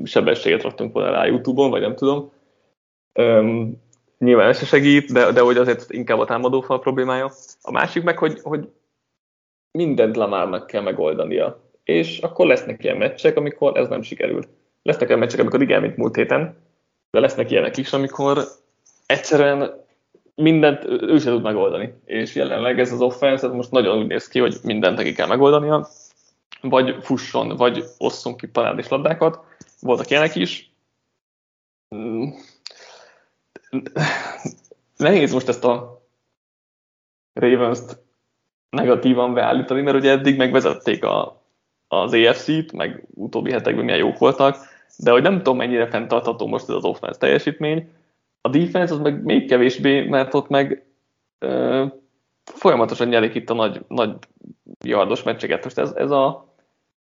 sebességet 0.04 0.62
raktunk 0.62 0.92
volna 0.92 1.10
rá 1.10 1.26
YouTube-on, 1.26 1.70
vagy 1.70 1.80
nem 1.80 1.94
tudom. 1.94 2.30
Um, 3.14 3.82
nyilván 4.18 4.48
ez 4.48 4.58
se 4.58 4.64
segít, 4.64 5.12
de, 5.12 5.32
de 5.32 5.40
hogy 5.40 5.56
azért 5.56 5.92
inkább 5.92 6.18
a 6.18 6.24
támadófal 6.24 6.80
problémája. 6.80 7.30
A 7.62 7.70
másik 7.70 8.02
meg, 8.02 8.18
hogy, 8.18 8.40
hogy 8.42 8.68
mindent 9.70 10.16
Lamárnak 10.16 10.66
kell 10.66 10.82
megoldania. 10.82 11.62
És 11.84 12.18
akkor 12.18 12.46
lesznek 12.46 12.84
ilyen 12.84 12.96
meccsek, 12.96 13.36
amikor 13.36 13.76
ez 13.76 13.88
nem 13.88 14.02
sikerül. 14.02 14.44
Lesznek 14.82 15.08
olyan 15.08 15.20
meccsek, 15.20 15.40
amikor 15.40 15.62
igen, 15.62 15.80
mint 15.80 15.96
múlt 15.96 16.16
héten, 16.16 16.56
de 17.10 17.20
lesznek 17.20 17.50
ilyenek 17.50 17.76
is, 17.76 17.92
amikor 17.92 18.44
egyszerűen 19.06 19.84
mindent 20.34 20.84
ő 20.84 21.18
sem 21.18 21.32
tud 21.32 21.42
megoldani. 21.42 21.94
És 22.04 22.34
jelenleg 22.34 22.80
ez 22.80 22.92
az 22.92 23.00
offense 23.00 23.46
ez 23.46 23.52
most 23.52 23.70
nagyon 23.70 23.98
úgy 23.98 24.06
néz 24.06 24.28
ki, 24.28 24.38
hogy 24.38 24.56
mindent 24.62 24.96
neki 24.96 25.12
kell 25.12 25.26
megoldania, 25.26 25.88
vagy 26.60 26.96
fusson, 27.00 27.56
vagy 27.56 27.84
osszon 27.98 28.36
ki 28.36 28.46
parádés 28.46 28.88
labdákat. 28.88 29.40
Voltak 29.80 30.10
ilyenek 30.10 30.34
is. 30.34 30.72
Nehéz 34.96 35.32
most 35.32 35.48
ezt 35.48 35.64
a 35.64 36.02
Ravens-t 37.32 38.07
negatívan 38.70 39.34
beállítani, 39.34 39.80
mert 39.80 39.96
ugye 39.96 40.10
eddig 40.10 40.36
megvezették 40.36 41.04
a, 41.04 41.42
az 41.88 42.12
EFC-t, 42.12 42.72
meg 42.72 43.04
utóbbi 43.14 43.50
hetekben 43.50 43.84
milyen 43.84 43.98
jók 43.98 44.18
voltak, 44.18 44.56
de 44.98 45.10
hogy 45.10 45.22
nem 45.22 45.36
tudom, 45.36 45.56
mennyire 45.56 45.88
fenntartható 45.88 46.46
most 46.46 46.68
ez 46.68 46.74
az 46.74 46.84
offense 46.84 47.18
teljesítmény, 47.18 47.90
A 48.40 48.48
defense 48.48 48.94
az 48.94 49.00
meg 49.00 49.22
még 49.24 49.48
kevésbé, 49.48 50.04
mert 50.04 50.34
ott 50.34 50.48
meg 50.48 50.86
ö, 51.38 51.84
folyamatosan 52.44 53.08
nyerik 53.08 53.34
itt 53.34 53.50
a 53.50 53.54
nagy, 53.54 53.84
nagy 53.88 54.16
yardos 54.84 55.22
meccseket. 55.22 55.64
Most 55.64 55.78
ez, 55.78 55.92
ez 55.92 56.10
a 56.10 56.54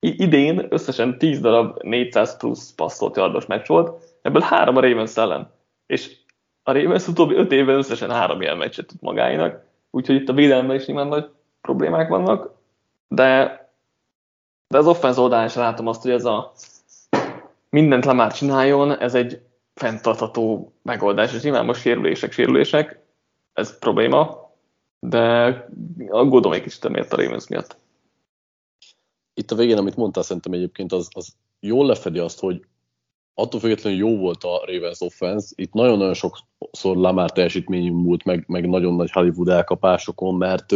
idén 0.01 0.67
összesen 0.69 1.19
10 1.19 1.41
darab 1.41 1.83
400 1.83 2.37
plusz 2.37 2.75
passzolt 2.75 3.17
yardos 3.17 3.47
meccs 3.47 3.67
volt, 3.67 4.17
ebből 4.23 4.43
három 4.43 4.77
a 4.77 4.81
Ravens 4.81 5.17
ellen. 5.17 5.51
És 5.87 6.17
a 6.63 6.73
Ravens 6.73 7.09
utóbbi 7.09 7.35
öt 7.35 7.53
évben 7.53 7.77
összesen 7.77 8.11
három 8.11 8.41
ilyen 8.41 8.57
meccset 8.57 8.87
tud 8.87 9.03
magáinak, 9.03 9.65
úgyhogy 9.91 10.17
itt 10.17 10.29
a 10.29 10.33
védelemben 10.33 10.77
is 10.77 10.87
nyilván 10.87 11.07
nagy 11.07 11.29
problémák 11.61 12.09
vannak, 12.09 12.55
de, 13.09 13.59
de 14.69 14.79
az 14.79 14.87
offense 14.87 15.21
oldalán 15.21 15.47
is 15.47 15.55
látom 15.55 15.87
azt, 15.87 16.03
hogy 16.03 16.11
ez 16.11 16.25
a 16.25 16.53
mindent 17.71 18.05
le 18.05 18.13
már 18.13 18.33
csináljon, 18.33 18.99
ez 18.99 19.15
egy 19.15 19.43
fenntartható 19.75 20.73
megoldás, 20.83 21.35
és 21.35 21.43
nyilván 21.43 21.65
most 21.65 21.81
sérülések, 21.81 22.33
sérülések, 22.33 23.01
ez 23.53 23.79
probléma, 23.79 24.51
de 25.01 25.67
aggódom 26.09 26.53
egy 26.53 26.63
kicsit 26.63 26.85
emiatt 26.85 27.13
a 27.13 27.17
Ravens 27.17 27.49
miatt. 27.49 27.77
Itt 29.35 29.51
a 29.51 29.55
végén, 29.55 29.79
amit 29.79 29.97
mondtál, 29.97 30.23
szerintem 30.23 30.53
egyébként 30.53 30.93
az, 30.93 31.09
az 31.15 31.35
jól 31.61 31.87
lefedi 31.87 32.19
azt, 32.19 32.41
hogy 32.41 32.67
attól 33.35 33.61
függetlenül 33.61 33.99
jó 33.99 34.17
volt 34.17 34.45
a 34.45 34.65
Ravens 34.67 35.01
offense, 35.01 35.53
itt 35.55 35.73
nagyon-nagyon 35.73 36.15
sokszor 36.15 36.97
Lamar 36.97 37.33
teljesítmény 37.33 37.93
múlt, 37.93 38.25
meg, 38.25 38.45
meg 38.47 38.69
nagyon 38.69 38.95
nagy 38.95 39.11
Hollywood 39.11 39.49
elkapásokon, 39.49 40.35
mert 40.35 40.75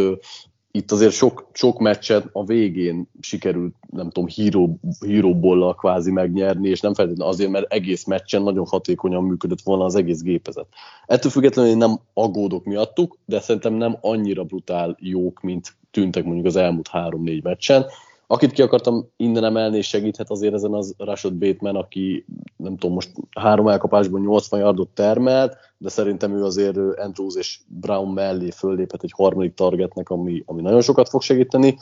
itt 0.75 0.91
azért 0.91 1.13
sok, 1.13 1.49
sok 1.53 1.79
meccset 1.79 2.29
a 2.33 2.45
végén 2.45 3.09
sikerült, 3.21 3.75
nem 3.91 4.11
tudom, 4.11 4.29
híró, 4.29 4.79
híróbollal 5.01 5.75
kvázi 5.75 6.11
megnyerni, 6.11 6.69
és 6.69 6.81
nem 6.81 6.95
feltétlenül 6.95 7.33
azért, 7.33 7.51
mert 7.51 7.73
egész 7.73 8.05
meccsen 8.05 8.43
nagyon 8.43 8.67
hatékonyan 8.67 9.25
működött 9.25 9.61
volna 9.61 9.85
az 9.85 9.95
egész 9.95 10.21
gépezet. 10.21 10.67
Ettől 11.07 11.31
függetlenül 11.31 11.71
én 11.71 11.77
nem 11.77 11.99
aggódok 12.15 12.65
miattuk, 12.65 13.19
de 13.25 13.41
szerintem 13.41 13.75
nem 13.75 13.97
annyira 14.01 14.45
brutál 14.45 14.97
jók, 15.01 15.41
mint 15.41 15.77
tűntek 15.91 16.25
mondjuk 16.25 16.47
az 16.47 16.57
elmúlt 16.57 16.89
három-négy 16.89 17.43
meccsen. 17.43 17.85
Akit 18.33 18.53
ki 18.53 18.63
akartam 18.63 19.09
innen 19.17 19.45
emelni, 19.45 19.77
és 19.77 19.89
segíthet 19.89 20.31
azért 20.31 20.55
ezen 20.55 20.75
az 20.75 20.95
Rashad 20.99 21.35
Bateman, 21.35 21.77
aki 21.77 22.25
nem 22.57 22.77
tudom, 22.77 22.95
most 22.95 23.11
három 23.31 23.69
elkapásban 23.69 24.21
80 24.21 24.61
yardot 24.61 24.89
termelt, 24.89 25.57
de 25.79 25.89
szerintem 25.89 26.37
ő 26.37 26.45
azért 26.45 26.77
Andrews 26.77 27.37
és 27.37 27.61
Brown 27.67 28.13
mellé 28.13 28.51
fölléphet 28.51 29.03
egy 29.03 29.13
harmadik 29.17 29.55
targetnek, 29.55 30.11
ami, 30.11 30.43
ami 30.47 30.63
nagyon 30.63 30.81
sokat 30.81 31.09
fog 31.09 31.23
segíteni. 31.23 31.79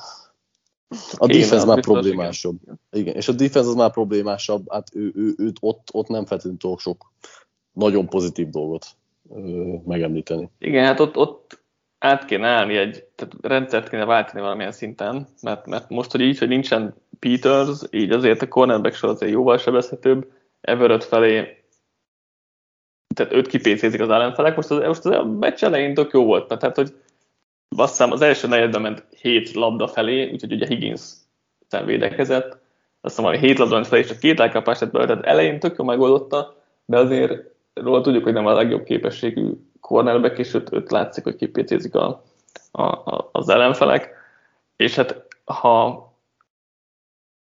A 1.17 1.27
defense 1.27 1.67
már 1.67 1.81
problémásabb. 1.81 2.57
Igen. 2.63 2.79
igen. 2.91 3.15
és 3.15 3.29
a 3.29 3.33
defense 3.33 3.69
az 3.69 3.75
már 3.75 3.91
problémásabb, 3.91 4.71
hát 4.71 4.89
ő, 4.95 5.13
ő, 5.15 5.35
őt 5.37 5.57
ott, 5.61 5.89
ott 5.93 6.09
nem 6.09 6.25
feltétlenül 6.25 6.59
tudok 6.59 6.81
sok 6.81 7.13
nagyon 7.73 8.09
pozitív 8.09 8.49
dolgot 8.49 8.87
ö, 9.35 9.41
megemlíteni. 9.85 10.51
Igen, 10.59 10.85
hát 10.85 11.01
ott, 11.01 11.17
ott 11.17 11.60
át 12.01 12.25
kéne 12.25 12.49
állni 12.49 12.77
egy, 12.77 13.05
tehát 13.15 13.35
rendszert 13.41 13.89
kéne 13.89 14.05
váltani 14.05 14.41
valamilyen 14.41 14.73
szinten, 14.73 15.27
mert, 15.43 15.67
mert 15.67 15.89
most, 15.89 16.11
hogy 16.11 16.21
így, 16.21 16.39
hogy 16.39 16.49
nincsen 16.49 16.95
Peters, 17.19 17.81
így 17.91 18.11
azért 18.11 18.43
a 18.43 18.49
cornerback 18.49 18.95
sor 18.95 19.11
azért 19.11 19.33
jóval 19.33 19.59
sebezhetőbb, 19.59 20.33
Everett 20.61 21.05
felé, 21.05 21.65
tehát 23.15 23.33
őt 23.33 23.47
kipécézik 23.47 24.01
az 24.01 24.09
ellenfelek, 24.09 24.57
most 24.57 24.71
az, 24.71 24.79
most 24.79 25.05
az 25.05 25.13
a 25.13 25.25
meccs 25.25 25.65
elején 25.65 25.95
tök 25.95 26.13
jó 26.13 26.25
volt, 26.25 26.49
mert 26.49 26.61
tehát, 26.61 26.77
hogy 26.77 26.95
azt 27.77 27.91
hiszem 27.91 28.13
az 28.13 28.21
első 28.21 28.49
negyedben 28.49 28.81
ment 28.81 29.07
hét 29.21 29.53
labda 29.53 29.89
felé, 29.89 30.33
úgyhogy 30.33 30.53
ugye 30.53 30.67
Higgins 30.67 31.03
védekezett, 31.85 32.59
azt 33.01 33.17
hiszem, 33.17 33.25
hogy 33.25 33.41
hét 33.41 33.59
labda 33.59 33.75
ment 33.75 33.87
felé, 33.87 34.01
és 34.01 34.09
csak 34.09 34.19
két 34.19 34.41
elkapást 34.41 34.81
lett 34.81 34.91
belőle, 34.91 35.11
tehát 35.13 35.27
elején 35.27 35.59
tök 35.59 35.79
jó 35.79 35.85
megoldotta, 35.85 36.57
de 36.85 36.99
azért 36.99 37.43
róla 37.75 38.01
tudjuk, 38.01 38.25
hogy 38.25 38.33
nem 38.33 38.47
a 38.47 38.53
legjobb 38.53 38.85
képességű 38.85 39.53
cornerback, 39.91 40.39
és 40.39 40.55
őt, 40.55 40.73
őt 40.73 40.91
látszik, 40.91 41.25
hogy 41.25 41.37
kipécézik 41.37 41.95
a, 41.95 42.23
a, 42.71 42.83
a, 42.83 43.29
az 43.33 43.49
ellenfelek. 43.49 44.15
És 44.77 44.97
hát 44.97 45.27
ha 45.45 46.09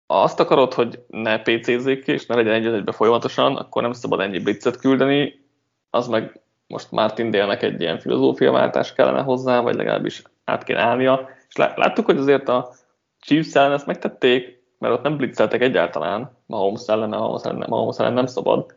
azt 0.07 0.39
akarod, 0.39 0.73
hogy 0.73 1.03
ne 1.07 1.41
PC-zzék 1.41 2.07
és 2.07 2.25
ne 2.25 2.35
legyen 2.35 2.53
egy 2.53 2.65
egybe 2.65 2.91
folyamatosan, 2.91 3.55
akkor 3.55 3.81
nem 3.81 3.93
szabad 3.93 4.19
ennyi 4.19 4.39
blitzet 4.39 4.79
küldeni, 4.79 5.45
az 5.89 6.07
meg 6.07 6.41
most 6.67 6.91
Martin 6.91 7.31
Délnek 7.31 7.63
egy 7.63 7.81
ilyen 7.81 7.99
filozófiaváltás 7.99 8.93
kellene 8.93 9.21
hozzá, 9.21 9.59
vagy 9.59 9.75
legalábbis 9.75 10.21
át 10.43 10.63
kéne 10.63 10.81
állnia. 10.81 11.29
És 11.49 11.55
láttuk, 11.55 12.05
hogy 12.05 12.17
azért 12.17 12.49
a 12.49 12.73
Chiefs 13.19 13.55
ellen 13.55 13.71
ezt 13.71 13.85
megtették, 13.85 14.63
mert 14.79 14.93
ott 14.93 15.03
nem 15.03 15.17
blitzeltek 15.17 15.61
egyáltalán, 15.61 16.37
Mahomes 16.45 16.87
ellen, 16.87 17.09
Mahomes 17.09 17.43
ellen, 17.43 17.65
Mahomes 17.69 17.99
ellen 17.99 18.13
nem 18.13 18.25
szabad, 18.25 18.75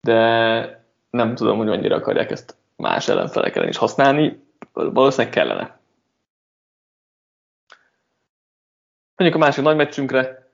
de 0.00 0.84
nem 1.10 1.34
tudom, 1.34 1.56
hogy 1.56 1.66
mennyire 1.66 1.94
akarják 1.94 2.30
ezt 2.30 2.59
más 2.80 3.08
ellenfelek 3.08 3.56
ellen 3.56 3.68
is 3.68 3.76
használni, 3.76 4.42
valószínűleg 4.72 5.32
kellene. 5.32 5.80
Menjünk 9.16 9.40
a 9.42 9.44
másik 9.44 9.64
nagy 9.64 9.76
meccsünkre, 9.76 10.52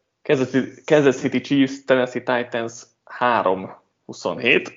Kansas 0.84 1.16
City 1.16 1.40
Chiefs, 1.40 1.84
Tennessee 1.84 2.22
Titans 2.22 2.82
3-27. 3.18 4.72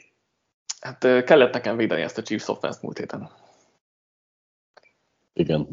Hát 0.79 1.23
kellett 1.23 1.53
nekem 1.53 1.77
védeni 1.77 2.01
ezt 2.01 2.17
a 2.17 2.21
Chiefs 2.21 2.47
offense 2.47 2.79
múlt 2.81 2.97
héten. 2.97 3.29
Igen. 5.33 5.67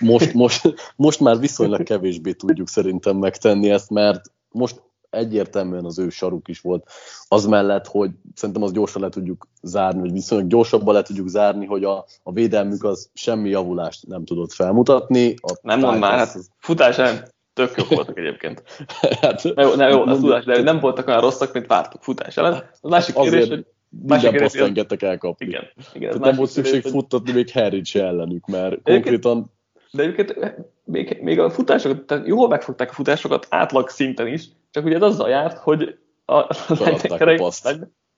Most, 0.00 0.32
most, 0.32 0.74
most 0.96 1.20
már 1.20 1.38
viszonylag 1.38 1.82
kevésbé 1.82 2.32
tudjuk 2.32 2.68
szerintem 2.68 3.16
megtenni 3.16 3.70
ezt, 3.70 3.90
mert 3.90 4.32
most 4.48 4.82
egyértelműen 5.16 5.84
az 5.84 5.98
ő 5.98 6.08
saruk 6.08 6.48
is 6.48 6.60
volt. 6.60 6.88
Az 7.28 7.46
mellett, 7.46 7.86
hogy 7.86 8.10
szerintem 8.34 8.64
az 8.64 8.72
gyorsan 8.72 9.02
le 9.02 9.08
tudjuk 9.08 9.48
zárni, 9.62 10.00
vagy 10.00 10.12
viszonylag 10.12 10.48
gyorsabban 10.48 10.94
le 10.94 11.02
tudjuk 11.02 11.28
zárni, 11.28 11.66
hogy 11.66 11.84
a, 11.84 12.04
a 12.22 12.32
védelmük 12.32 12.84
az 12.84 13.10
semmi 13.14 13.48
javulást 13.48 14.06
nem 14.06 14.24
tudott 14.24 14.52
felmutatni. 14.52 15.34
A 15.42 15.58
nem 15.62 15.80
mond 15.80 15.98
már, 15.98 16.18
hát 16.18 16.36
futás 16.58 16.96
nem 16.96 17.16
tök 17.52 17.76
jók 17.76 17.88
voltak 17.88 18.18
egyébként. 18.18 18.62
hát, 19.20 19.42
ne, 19.54 19.62
jó, 19.62 19.74
ne, 19.74 19.88
jó, 19.88 20.02
az 20.02 20.18
tudás, 20.20 20.44
de 20.44 20.62
nem 20.62 20.80
voltak 20.80 21.06
olyan 21.06 21.20
rosszak, 21.20 21.52
mint 21.52 21.66
vártuk 21.66 22.02
futás 22.02 22.36
ellen. 22.36 22.70
A 22.80 22.88
másik 22.88 23.14
kérdés, 23.14 23.48
hogy 23.48 23.66
minden 23.88 24.36
paszt 24.36 24.56
engedtek 24.56 25.02
elkapni. 25.02 25.46
Igen. 25.46 25.64
igen 25.92 26.18
nem 26.18 26.36
volt 26.36 26.50
szükség 26.50 26.72
kérdés, 26.72 26.90
futtatni 26.90 27.32
még 27.32 27.50
Harry 27.50 27.82
ellenük, 27.92 28.46
mert 28.46 28.82
konkrétan... 28.82 29.52
De 29.90 30.02
egyébként 30.02 30.56
még, 30.84 31.18
még 31.22 31.38
a 31.38 31.50
futásokat, 31.50 32.00
tehát 32.00 32.26
jól 32.26 32.48
megfogták 32.48 32.90
a 32.90 32.92
futásokat 32.92 33.46
átlag 33.50 33.88
szinten 33.88 34.26
is, 34.26 34.48
csak 34.70 34.84
ugye 34.84 34.94
ez 34.94 35.02
azzal 35.02 35.28
járt, 35.28 35.58
hogy 35.58 35.98
a, 36.24 36.34
a 36.34 36.48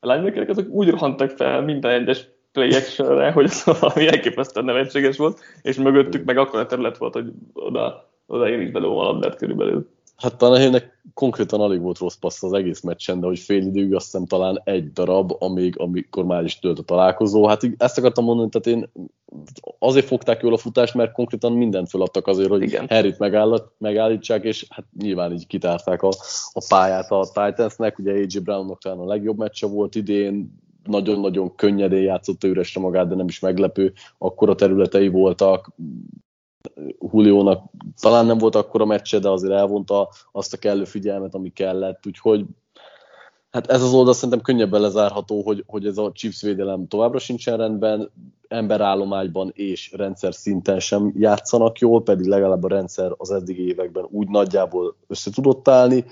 linebackerek 0.00 0.48
azok 0.48 0.68
úgy 0.68 0.90
rohantak 0.90 1.30
fel 1.30 1.62
minden 1.62 1.90
egyes 1.90 2.28
play 2.52 2.72
actionre, 2.72 3.32
hogy 3.32 3.44
az 3.44 3.64
valami 3.80 4.06
elképesztően 4.06 4.64
nevetséges 4.64 5.16
volt, 5.16 5.40
és 5.62 5.76
mögöttük 5.76 6.24
meg 6.24 6.38
akkor 6.38 6.60
a 6.60 6.66
terület 6.66 6.96
volt, 6.98 7.12
hogy 7.12 7.32
oda, 7.52 8.10
oda 8.26 8.48
én 8.48 8.60
is 8.60 8.70
belőlem 8.70 8.96
a 8.96 9.02
labdát 9.02 9.36
körülbelül. 9.36 9.88
Hát 10.22 10.36
Tanahének 10.36 11.00
konkrétan 11.14 11.60
alig 11.60 11.80
volt 11.80 11.98
rossz 11.98 12.14
passz 12.14 12.42
az 12.42 12.52
egész 12.52 12.80
meccsen, 12.80 13.20
de 13.20 13.26
hogy 13.26 13.38
fél 13.38 13.66
időig 13.66 13.94
azt 13.94 14.04
hiszem 14.04 14.26
talán 14.26 14.60
egy 14.64 14.92
darab, 14.92 15.32
amíg, 15.38 15.78
amikor 15.78 16.24
már 16.24 16.44
is 16.44 16.58
tölt 16.58 16.78
a 16.78 16.82
találkozó. 16.82 17.46
Hát 17.46 17.62
ezt 17.76 17.98
akartam 17.98 18.24
mondani, 18.24 18.48
tehát 18.48 18.66
én 18.66 18.90
azért 19.78 20.06
fogták 20.06 20.42
jól 20.42 20.52
a 20.52 20.56
futást, 20.56 20.94
mert 20.94 21.12
konkrétan 21.12 21.52
mindent 21.52 21.88
feladtak 21.88 22.26
azért, 22.26 22.48
hogy 22.48 22.62
Igen. 22.62 22.86
Harryt 22.88 23.18
megállítsák, 23.78 24.44
és 24.44 24.66
hát 24.68 24.84
nyilván 24.98 25.32
így 25.32 25.46
kitárták 25.46 26.02
a, 26.02 26.08
a 26.52 26.64
pályát 26.68 27.10
a 27.10 27.28
Titansnek. 27.32 27.98
Ugye 27.98 28.12
AJ 28.12 28.38
Brownnak 28.42 28.80
talán 28.80 28.98
a 28.98 29.06
legjobb 29.06 29.38
meccse 29.38 29.66
volt 29.66 29.94
idén, 29.94 30.52
nagyon-nagyon 30.84 31.54
könnyedén 31.54 32.02
játszotta 32.02 32.46
üresre 32.46 32.80
magát, 32.80 33.08
de 33.08 33.14
nem 33.14 33.28
is 33.28 33.40
meglepő, 33.40 33.92
akkor 34.18 34.50
a 34.50 34.54
területei 34.54 35.08
voltak, 35.08 35.72
Juliónak 37.12 37.70
talán 38.00 38.26
nem 38.26 38.38
volt 38.38 38.54
akkor 38.54 38.80
a 38.80 38.84
meccse, 38.84 39.18
de 39.18 39.28
azért 39.28 39.52
elvonta 39.52 40.08
azt 40.32 40.52
a 40.52 40.56
kellő 40.56 40.84
figyelmet, 40.84 41.34
ami 41.34 41.52
kellett, 41.52 42.06
úgyhogy 42.06 42.44
hát 43.50 43.66
ez 43.66 43.82
az 43.82 43.92
oldal 43.92 44.14
szerintem 44.14 44.40
könnyebben 44.40 44.80
lezárható, 44.80 45.42
hogy, 45.42 45.64
hogy 45.66 45.86
ez 45.86 45.98
a 45.98 46.12
Chiefs 46.12 46.42
védelem 46.42 46.88
továbbra 46.88 47.18
sincsen 47.18 47.56
rendben, 47.56 48.10
emberállományban 48.48 49.50
és 49.54 49.92
rendszer 49.92 50.34
szinten 50.34 50.80
sem 50.80 51.12
játszanak 51.16 51.78
jól, 51.78 52.02
pedig 52.02 52.26
legalább 52.26 52.64
a 52.64 52.68
rendszer 52.68 53.12
az 53.16 53.30
eddigi 53.30 53.66
években 53.66 54.06
úgy 54.10 54.28
nagyjából 54.28 54.96
össze 55.06 55.30
tudott 55.30 55.68
állni. 55.68 56.04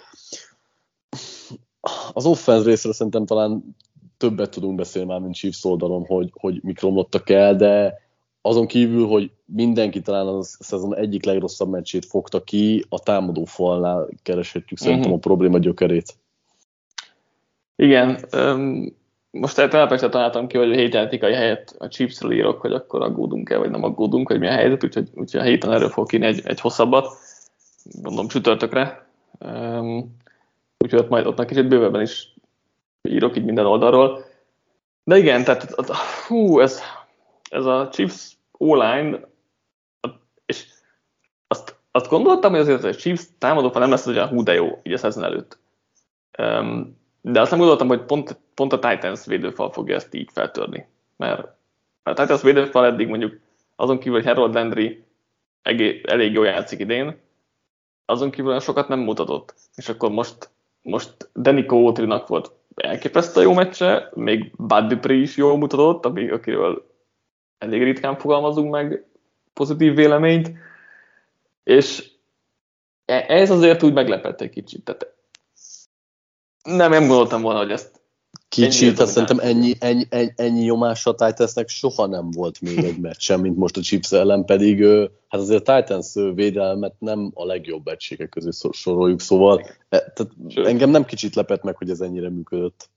Az 2.12 2.26
offense 2.26 2.64
részről 2.64 2.92
szerintem 2.92 3.26
talán 3.26 3.76
többet 4.16 4.50
tudunk 4.50 4.76
beszélni 4.76 5.09
már, 5.09 5.20
mint 5.20 5.35
Chiefs 5.35 5.64
oldalon, 5.64 6.04
hogy, 6.04 6.30
hogy 6.40 6.61
mik 6.62 6.80
romlottak 6.80 7.30
el, 7.30 7.56
de 7.56 7.98
azon 8.46 8.66
kívül, 8.66 9.06
hogy 9.06 9.30
mindenki 9.44 10.00
talán 10.00 10.26
a 10.26 10.42
szezon 10.42 10.96
egyik 10.96 11.24
legrosszabb 11.24 11.70
meccsét 11.70 12.04
fogta 12.04 12.44
ki, 12.44 12.85
a 12.88 12.98
támadó 12.98 13.44
falnál 13.44 14.09
kereshetjük 14.22 14.78
szerintem 14.78 15.11
uh-huh. 15.11 15.16
a 15.16 15.26
probléma 15.26 15.59
gyökerét. 15.59 16.14
Igen, 17.76 18.24
um, 18.32 18.96
most 19.30 19.56
telepesre 19.56 20.09
találtam 20.09 20.46
ki, 20.46 20.56
hogy 20.56 20.72
a 20.72 20.74
hétjátékai 20.74 21.32
helyett 21.32 21.74
a 21.78 21.88
chips 21.88 22.20
írok, 22.30 22.61
hogy 22.61 22.72
akkor 22.72 23.02
aggódunk-e, 23.02 23.56
vagy 23.56 23.70
nem 23.70 23.85
aggódunk, 23.85 24.28
hogy 24.28 24.38
mi 24.38 24.46
a 24.46 24.52
helyzet, 24.52 24.85
úgyhogy, 24.85 25.09
úgyhogy 25.14 25.40
a 25.40 25.44
héten 25.44 25.72
erről 25.72 25.88
fog 25.88 26.09
kínni 26.09 26.26
egy, 26.26 26.42
egy 26.44 26.61
hosszabbat, 26.61 27.09
gondolom 28.02 28.28
csütörtökre. 28.28 29.06
Um, 29.38 30.16
úgyhogy 30.78 30.98
ott 30.98 31.09
majd 31.09 31.26
ott 31.26 31.44
kicsit 31.44 31.68
bővebben 31.68 32.02
is 32.02 32.35
írok 33.09 33.37
így 33.37 33.44
minden 33.44 33.66
oldalról. 33.66 34.24
De 35.04 35.18
igen, 35.18 35.44
tehát 35.44 35.74
hú, 36.26 36.61
ez, 36.61 36.80
ez 37.50 37.64
a 37.64 37.88
Chiefs 37.92 38.36
online, 38.57 39.21
és 40.47 40.66
azt, 41.47 41.79
azt 41.90 42.09
gondoltam, 42.09 42.51
hogy 42.51 42.61
azért 42.61 42.85
a 42.85 42.95
Chiefs 42.95 43.25
támadófa 43.38 43.79
nem 43.79 43.90
lesz 43.90 44.07
olyan 44.07 44.29
hú 44.29 44.42
de 44.42 44.55
jó, 44.55 44.81
így 44.83 44.92
a 44.92 44.99
szezon 44.99 45.25
előtt. 45.25 45.59
Um, 46.38 46.99
de 47.21 47.40
azt 47.40 47.51
nem 47.51 47.59
gondoltam, 47.59 47.88
hogy 47.88 48.05
pont, 48.05 48.40
pont 48.55 48.73
a 48.73 48.79
Titans 48.79 49.27
védőfal 49.27 49.71
fogja 49.73 49.95
ezt 49.95 50.14
így 50.14 50.31
feltörni. 50.33 50.87
Mert 51.16 51.49
a 52.03 52.12
Titans 52.12 52.42
védőfal 52.42 52.85
eddig 52.85 53.09
mondjuk 53.09 53.38
azon 53.77 53.99
kívül, 53.99 54.12
hogy 54.12 54.27
Harold 54.27 54.55
Landry 54.55 55.05
elég 56.03 56.33
jól 56.33 56.47
játszik 56.47 56.79
idén, 56.79 57.16
azon 58.05 58.31
kívül 58.31 58.49
olyan 58.49 58.61
sokat 58.61 58.88
nem 58.88 58.99
mutatott. 58.99 59.55
És 59.75 59.88
akkor 59.88 60.11
most, 60.11 60.51
most 60.83 61.31
Denico 61.33 61.77
Otrinak 61.77 62.29
volt 62.29 62.53
elképesztő 62.75 63.42
jó 63.42 63.53
meccse, 63.53 64.11
még 64.14 64.53
Bud 64.57 64.87
Dupree 64.87 65.16
is 65.16 65.37
jól 65.37 65.57
mutatott, 65.57 66.05
akiről 66.05 66.95
elég 67.59 67.83
ritkán 67.83 68.19
fogalmazunk 68.19 68.71
meg 68.71 69.07
pozitív 69.53 69.95
véleményt, 69.95 70.51
és 71.64 72.11
e- 73.05 73.25
ez 73.29 73.51
azért 73.51 73.83
úgy 73.83 73.92
meglepett 73.92 74.40
egy 74.40 74.51
kicsit. 74.51 74.85
Tehát 74.85 75.14
nem, 76.62 76.90
nem 76.90 77.07
gondoltam 77.07 77.42
volna, 77.42 77.59
hogy 77.59 77.71
ezt 77.71 77.97
Kicsit, 78.49 78.95
tehát 78.95 79.11
szerintem 79.11 79.38
ennyi, 79.38 79.75
ennyi, 79.79 80.07
ennyi, 80.09 80.33
ennyi 80.37 80.62
nyomás 80.62 81.07
a 81.07 81.14
Titansnek 81.14 81.69
soha 81.69 82.07
nem 82.07 82.31
volt 82.31 82.61
még 82.61 82.79
egy 82.79 83.01
meccsen, 83.01 83.40
mint 83.40 83.57
most 83.57 83.77
a 83.77 83.81
Chiefs 83.81 84.12
ellen, 84.12 84.45
pedig 84.45 84.85
hát 85.29 85.40
azért 85.40 85.69
a 85.69 85.77
Titans 85.77 86.14
védelmet 86.35 86.95
nem 86.99 87.31
a 87.35 87.45
legjobb 87.45 87.87
egységek 87.87 88.29
közé 88.29 88.49
soroljuk, 88.73 89.21
szóval 89.21 89.61
e, 89.88 89.99
tehát 89.99 90.33
engem 90.55 90.90
nem 90.90 91.05
kicsit 91.05 91.35
lepett 91.35 91.62
meg, 91.62 91.77
hogy 91.77 91.90
ez 91.90 92.01
ennyire 92.01 92.31
működött. 92.31 92.88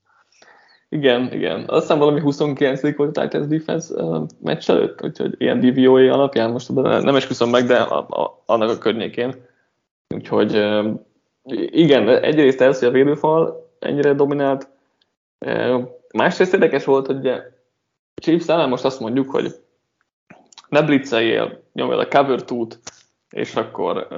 Igen, 0.92 1.32
igen. 1.32 1.64
Aztán 1.66 1.98
valami 1.98 2.20
29 2.20 2.96
volt 2.96 3.16
a 3.16 3.20
Titans 3.20 3.46
defense 3.46 3.94
meccs 4.40 4.70
előtt, 4.70 5.02
úgyhogy 5.02 5.34
ilyen 5.38 5.60
DVOA 5.60 6.12
alapján 6.12 6.50
most 6.50 6.72
nem 6.72 7.16
esküszöm 7.16 7.48
meg, 7.48 7.64
de 7.64 7.76
a, 7.76 7.98
a, 7.98 8.42
annak 8.46 8.70
a 8.70 8.78
környékén. 8.78 9.34
Úgyhogy 10.14 10.64
igen, 11.70 12.08
egyrészt 12.08 12.60
ez, 12.60 12.78
hogy 12.78 12.88
a 12.88 12.90
védőfal 12.90 13.70
ennyire 13.78 14.14
dominált, 14.14 14.68
másrészt 16.12 16.54
érdekes 16.54 16.84
volt, 16.84 17.06
hogy 17.06 17.16
ugye 17.16 17.42
Chiefs 18.22 18.48
ellen 18.48 18.68
most 18.68 18.84
azt 18.84 19.00
mondjuk, 19.00 19.30
hogy 19.30 19.54
ne 20.68 20.82
blitzeljél, 20.82 21.62
nyomjad 21.72 21.98
a 21.98 22.08
cover 22.08 22.42
t 22.42 22.78
és 23.30 23.54
akkor 23.54 24.08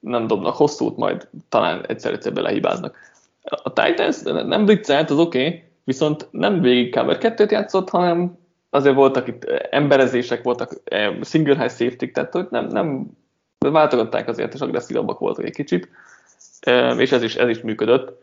nem 0.00 0.26
dobnak 0.26 0.56
hosszút, 0.56 0.96
majd 0.96 1.28
talán 1.48 1.86
egyszer-egyszer 1.86 2.32
belehibáznak. 2.32 2.96
A 3.42 3.72
Titans 3.72 4.22
nem 4.22 4.64
blitzelt, 4.64 5.10
az 5.10 5.18
oké, 5.18 5.46
okay, 5.46 5.70
viszont 5.84 6.28
nem 6.30 6.60
végig 6.60 6.94
cover 6.94 7.18
2 7.18 7.46
játszott, 7.50 7.90
hanem 7.90 8.38
azért 8.70 8.94
voltak 8.94 9.28
itt 9.28 9.44
eh, 9.44 9.58
emberezések, 9.70 10.42
voltak 10.42 10.72
eh, 10.84 11.16
single 11.22 11.58
high 11.58 11.70
safety 11.70 12.10
tehát 12.12 12.32
hogy 12.32 12.46
nem, 12.50 12.66
nem 12.66 13.10
váltogatták 13.70 14.28
azért, 14.28 14.54
és 14.54 14.60
agresszívabbak 14.60 15.18
voltak 15.18 15.44
egy 15.44 15.54
kicsit, 15.54 15.88
és 16.98 17.12
ez 17.12 17.22
is, 17.22 17.36
ez 17.36 17.48
is 17.48 17.60
működött. 17.60 18.22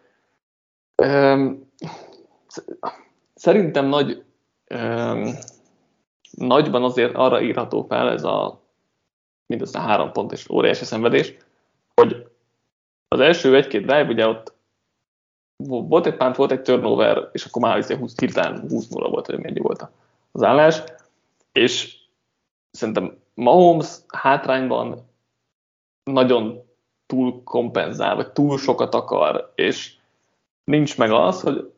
Szerintem 3.33 3.85
nagy, 3.85 4.23
nagyban 6.31 6.83
azért 6.83 7.15
arra 7.15 7.41
írható 7.41 7.83
fel 7.83 8.11
ez 8.11 8.23
a 8.23 8.61
mindössze 9.45 9.79
három 9.79 10.11
pont 10.11 10.31
és 10.31 10.49
óriási 10.49 10.85
szenvedés, 10.85 11.33
hogy 11.93 12.27
az 13.07 13.19
első 13.19 13.55
egy-két 13.55 13.85
drive, 13.85 14.03
ugye 14.03 14.27
ott 14.27 14.53
volt 15.67 16.05
egy 16.05 16.15
pánt, 16.15 16.35
volt 16.35 16.51
egy 16.51 16.61
turnover, 16.61 17.29
és 17.31 17.45
akkor 17.45 17.61
már 17.61 17.83
20, 17.83 18.19
hirtelen 18.19 18.59
20 18.69 18.87
0 18.87 19.09
volt, 19.09 19.25
hogy 19.25 19.39
mennyi 19.39 19.59
volt 19.59 19.87
az 20.31 20.43
állás, 20.43 20.83
és 21.51 21.97
szerintem 22.71 23.17
Mahomes 23.33 23.97
hátrányban 24.07 25.07
nagyon 26.03 26.63
túl 27.05 27.43
kompenzál, 27.43 28.15
vagy 28.15 28.31
túl 28.31 28.57
sokat 28.57 28.95
akar, 28.95 29.51
és 29.55 29.95
nincs 30.63 30.97
meg 30.97 31.11
az, 31.11 31.41
hogy, 31.41 31.71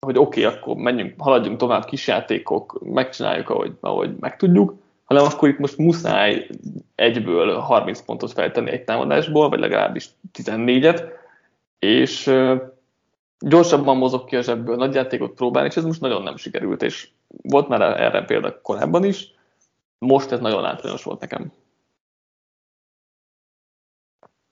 hogy 0.00 0.18
oké, 0.18 0.44
okay, 0.44 0.56
akkor 0.56 0.76
menjünk, 0.76 1.14
haladjunk 1.18 1.58
tovább, 1.58 1.84
kisjátékok, 1.84 2.80
megcsináljuk, 2.84 3.50
ahogy, 3.50 3.76
ahogy 3.80 4.16
meg 4.20 4.36
tudjuk, 4.36 4.74
hanem 5.04 5.24
akkor 5.24 5.48
itt 5.48 5.58
most 5.58 5.78
muszáj 5.78 6.48
egyből 6.94 7.58
30 7.58 8.00
pontot 8.00 8.32
feltenni 8.32 8.70
egy 8.70 8.84
támadásból, 8.84 9.48
vagy 9.48 9.58
legalábbis 9.58 10.08
14-et, 10.38 11.02
és 11.78 12.26
gyorsabban 13.38 13.96
mozog 13.96 14.24
ki 14.24 14.36
a 14.36 14.42
zsebből, 14.42 14.76
nagy 14.76 14.94
játékot 14.94 15.34
próbálni, 15.34 15.68
és 15.68 15.76
ez 15.76 15.84
most 15.84 16.00
nagyon 16.00 16.22
nem 16.22 16.36
sikerült, 16.36 16.82
és 16.82 17.08
volt 17.26 17.68
már 17.68 17.80
erre 17.80 18.24
példa 18.24 18.60
korábban 18.60 19.04
is, 19.04 19.34
most 19.98 20.30
ez 20.30 20.40
nagyon 20.40 20.62
látványos 20.62 21.02
volt 21.02 21.20
nekem. 21.20 21.52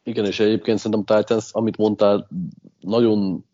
Igen, 0.02 0.24
és 0.24 0.40
egyébként 0.40 0.78
szerintem 0.78 1.16
Titans, 1.16 1.52
amit 1.52 1.76
mondtál, 1.76 2.28
nagyon 2.80 3.44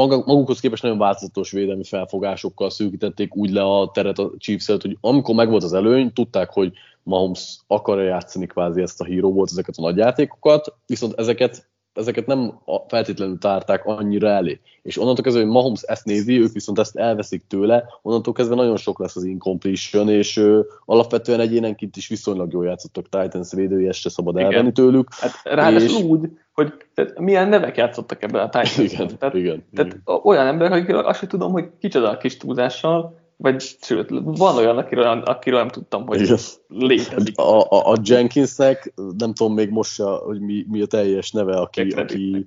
magukhoz 0.00 0.60
képest 0.60 0.82
nagyon 0.82 0.98
változatos 0.98 1.50
védelmi 1.50 1.84
felfogásokkal 1.84 2.70
szűkítették 2.70 3.36
úgy 3.36 3.50
le 3.50 3.62
a 3.62 3.90
teret 3.90 4.18
a 4.18 4.32
chiefs 4.38 4.66
hogy 4.66 4.98
amikor 5.00 5.34
megvolt 5.34 5.62
az 5.62 5.72
előny, 5.72 6.12
tudták, 6.12 6.50
hogy 6.50 6.72
Mahomes 7.02 7.58
akarja 7.66 8.04
játszani 8.04 8.46
kvázi 8.46 8.82
ezt 8.82 9.00
a 9.00 9.04
híró 9.04 9.32
volt 9.32 9.50
ezeket 9.50 9.74
a 9.76 9.82
nagy 9.82 9.96
játékokat, 9.96 10.74
viszont 10.86 11.18
ezeket 11.18 11.68
ezeket 11.94 12.26
nem 12.26 12.60
feltétlenül 12.88 13.38
tárták 13.38 13.86
annyira 13.86 14.28
elé. 14.28 14.60
És 14.82 14.98
onnantól 14.98 15.24
kezdve, 15.24 15.42
hogy 15.42 15.52
Mahomes 15.52 15.82
ezt 15.82 16.04
nézi, 16.04 16.40
ők 16.40 16.52
viszont 16.52 16.78
ezt 16.78 16.96
elveszik 16.96 17.44
tőle, 17.48 17.84
onnantól 18.02 18.32
kezdve 18.32 18.54
nagyon 18.54 18.76
sok 18.76 18.98
lesz 18.98 19.16
az 19.16 19.24
incompletion, 19.24 20.08
és 20.08 20.36
ö, 20.36 20.60
alapvetően 20.84 21.40
egyénenként 21.40 21.96
is 21.96 22.08
viszonylag 22.08 22.52
jól 22.52 22.64
játszottak 22.64 23.08
Titans 23.08 23.52
védői, 23.52 23.88
ezt 23.88 24.00
se 24.00 24.08
szabad 24.08 24.34
igen. 24.36 24.46
elvenni 24.46 24.72
tőlük. 24.72 25.08
Hát 25.14 25.40
ráadásul 25.44 25.98
és... 25.98 26.04
úgy, 26.04 26.28
hogy 26.52 26.72
tehát 26.94 27.18
milyen 27.18 27.48
nevek 27.48 27.76
játszottak 27.76 28.22
ebben 28.22 28.42
a 28.42 28.48
Titans. 28.48 28.78
Igen, 28.92 29.18
tehát, 29.18 29.34
igen, 29.34 29.64
tehát 29.74 29.92
igen. 29.92 30.20
olyan 30.22 30.46
emberek, 30.46 30.72
akik 30.72 30.96
azt 30.96 31.18
sem 31.18 31.28
tudom, 31.28 31.52
hogy 31.52 31.64
kicsoda 31.80 32.10
a 32.10 32.16
kis 32.16 32.36
túlzással, 32.36 33.23
vagy 33.36 33.60
sőt, 33.60 34.08
van 34.24 34.56
olyan, 34.56 34.78
akiről, 34.78 35.06
akiről 35.06 35.58
nem 35.58 35.68
tudtam, 35.68 36.06
hogy 36.06 36.20
Igen. 36.20 36.38
létezik. 36.68 37.38
A, 37.38 37.60
a, 37.60 37.92
a 37.92 37.96
Jenkinsnek, 38.04 38.92
nem 39.18 39.34
tudom 39.34 39.54
még 39.54 39.70
most, 39.70 40.00
hogy 40.00 40.40
mi, 40.40 40.64
mi 40.68 40.80
a 40.80 40.86
teljes 40.86 41.30
neve, 41.30 41.56
aki, 41.56 41.80
Jack 41.80 41.98
aki 41.98 42.46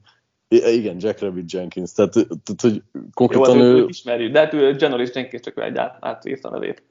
igen, 0.49 0.95
Jack 0.99 1.19
Rabbit 1.19 1.51
Jenkins, 1.51 1.93
tehát, 1.93 2.11
tehát 2.13 2.61
hogy 2.61 2.81
konkrétan 3.13 3.57
Jó, 3.57 3.63
ő... 3.63 3.85
ismerjük, 3.87 4.31
de 4.31 4.39
hát 4.39 4.53
ő 4.53 4.75
Janoris 4.79 5.09
Jenkins 5.13 5.41
csak 5.41 5.61
egy 5.61 5.77
át, 5.77 5.97
átírta 5.99 6.49
a 6.49 6.51
nevét. 6.51 6.83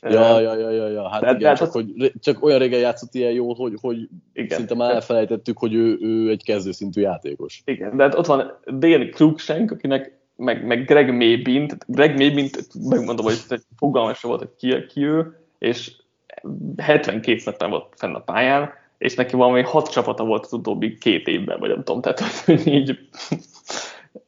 Ja, 0.00 0.40
ja, 0.40 0.56
ja, 0.56 0.70
ja, 0.70 0.88
ja. 0.88 1.08
hát 1.08 1.20
de, 1.20 1.26
igen, 1.26 1.38
de, 1.38 1.54
csak, 1.54 1.66
az... 1.66 1.74
hogy, 1.74 2.12
csak 2.20 2.44
olyan 2.44 2.58
régen 2.58 2.80
játszott 2.80 3.14
ilyen 3.14 3.32
jól, 3.32 3.54
hogy, 3.54 3.74
hogy 3.80 4.08
igen, 4.32 4.58
szinte 4.58 4.74
már 4.74 4.90
elfelejtettük, 4.90 5.58
hogy 5.58 5.74
ő, 5.74 5.98
ő 6.00 6.30
egy 6.30 6.44
kezdőszintű 6.44 7.00
játékos. 7.00 7.62
Igen, 7.64 7.96
de 7.96 8.02
hát 8.02 8.14
ott 8.14 8.26
van 8.26 8.58
Dale 8.78 9.08
Cruikshank, 9.08 9.70
akinek 9.70 10.18
meg, 10.36 10.66
meg 10.66 10.84
Greg 10.84 11.16
Maybin, 11.16 11.70
Greg 11.86 12.16
Maybin, 12.16 12.50
megmondom, 12.88 13.24
hogy 13.24 13.40
egy 13.48 13.62
fogalmas 13.76 14.20
volt, 14.20 14.38
hogy 14.38 14.54
ki, 14.56 14.86
ki 14.86 15.02
ő, 15.02 15.38
és 15.58 15.96
72 16.76 17.42
metten 17.44 17.70
volt 17.70 17.94
fenn 17.96 18.14
a 18.14 18.20
pályán, 18.20 18.72
és 18.98 19.14
neki 19.14 19.36
valami 19.36 19.62
hat 19.62 19.90
csapata 19.90 20.24
volt 20.24 20.44
az 20.44 20.52
utóbbi 20.52 20.98
két 20.98 21.26
évben, 21.26 21.58
vagy 21.58 21.68
nem 21.68 21.84
tudom, 21.84 22.00
tehát 22.00 22.20
hogy 22.20 22.66
így, 22.66 23.08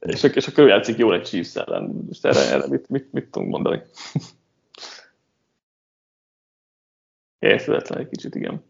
és, 0.00 0.22
és 0.22 0.46
akkor 0.46 0.64
ő 0.64 0.68
játszik 0.68 0.98
jól 0.98 1.14
egy 1.14 1.28
Chiefs 1.28 1.54
ellen. 1.54 2.04
Most 2.06 2.24
erre, 2.24 2.40
erre 2.40 2.66
mit, 2.68 2.88
mit, 2.88 3.12
mit 3.12 3.30
tudunk 3.30 3.50
mondani? 3.50 3.82
Érthetetlen 7.38 7.98
egy 7.98 8.08
kicsit, 8.08 8.34
igen. 8.34 8.64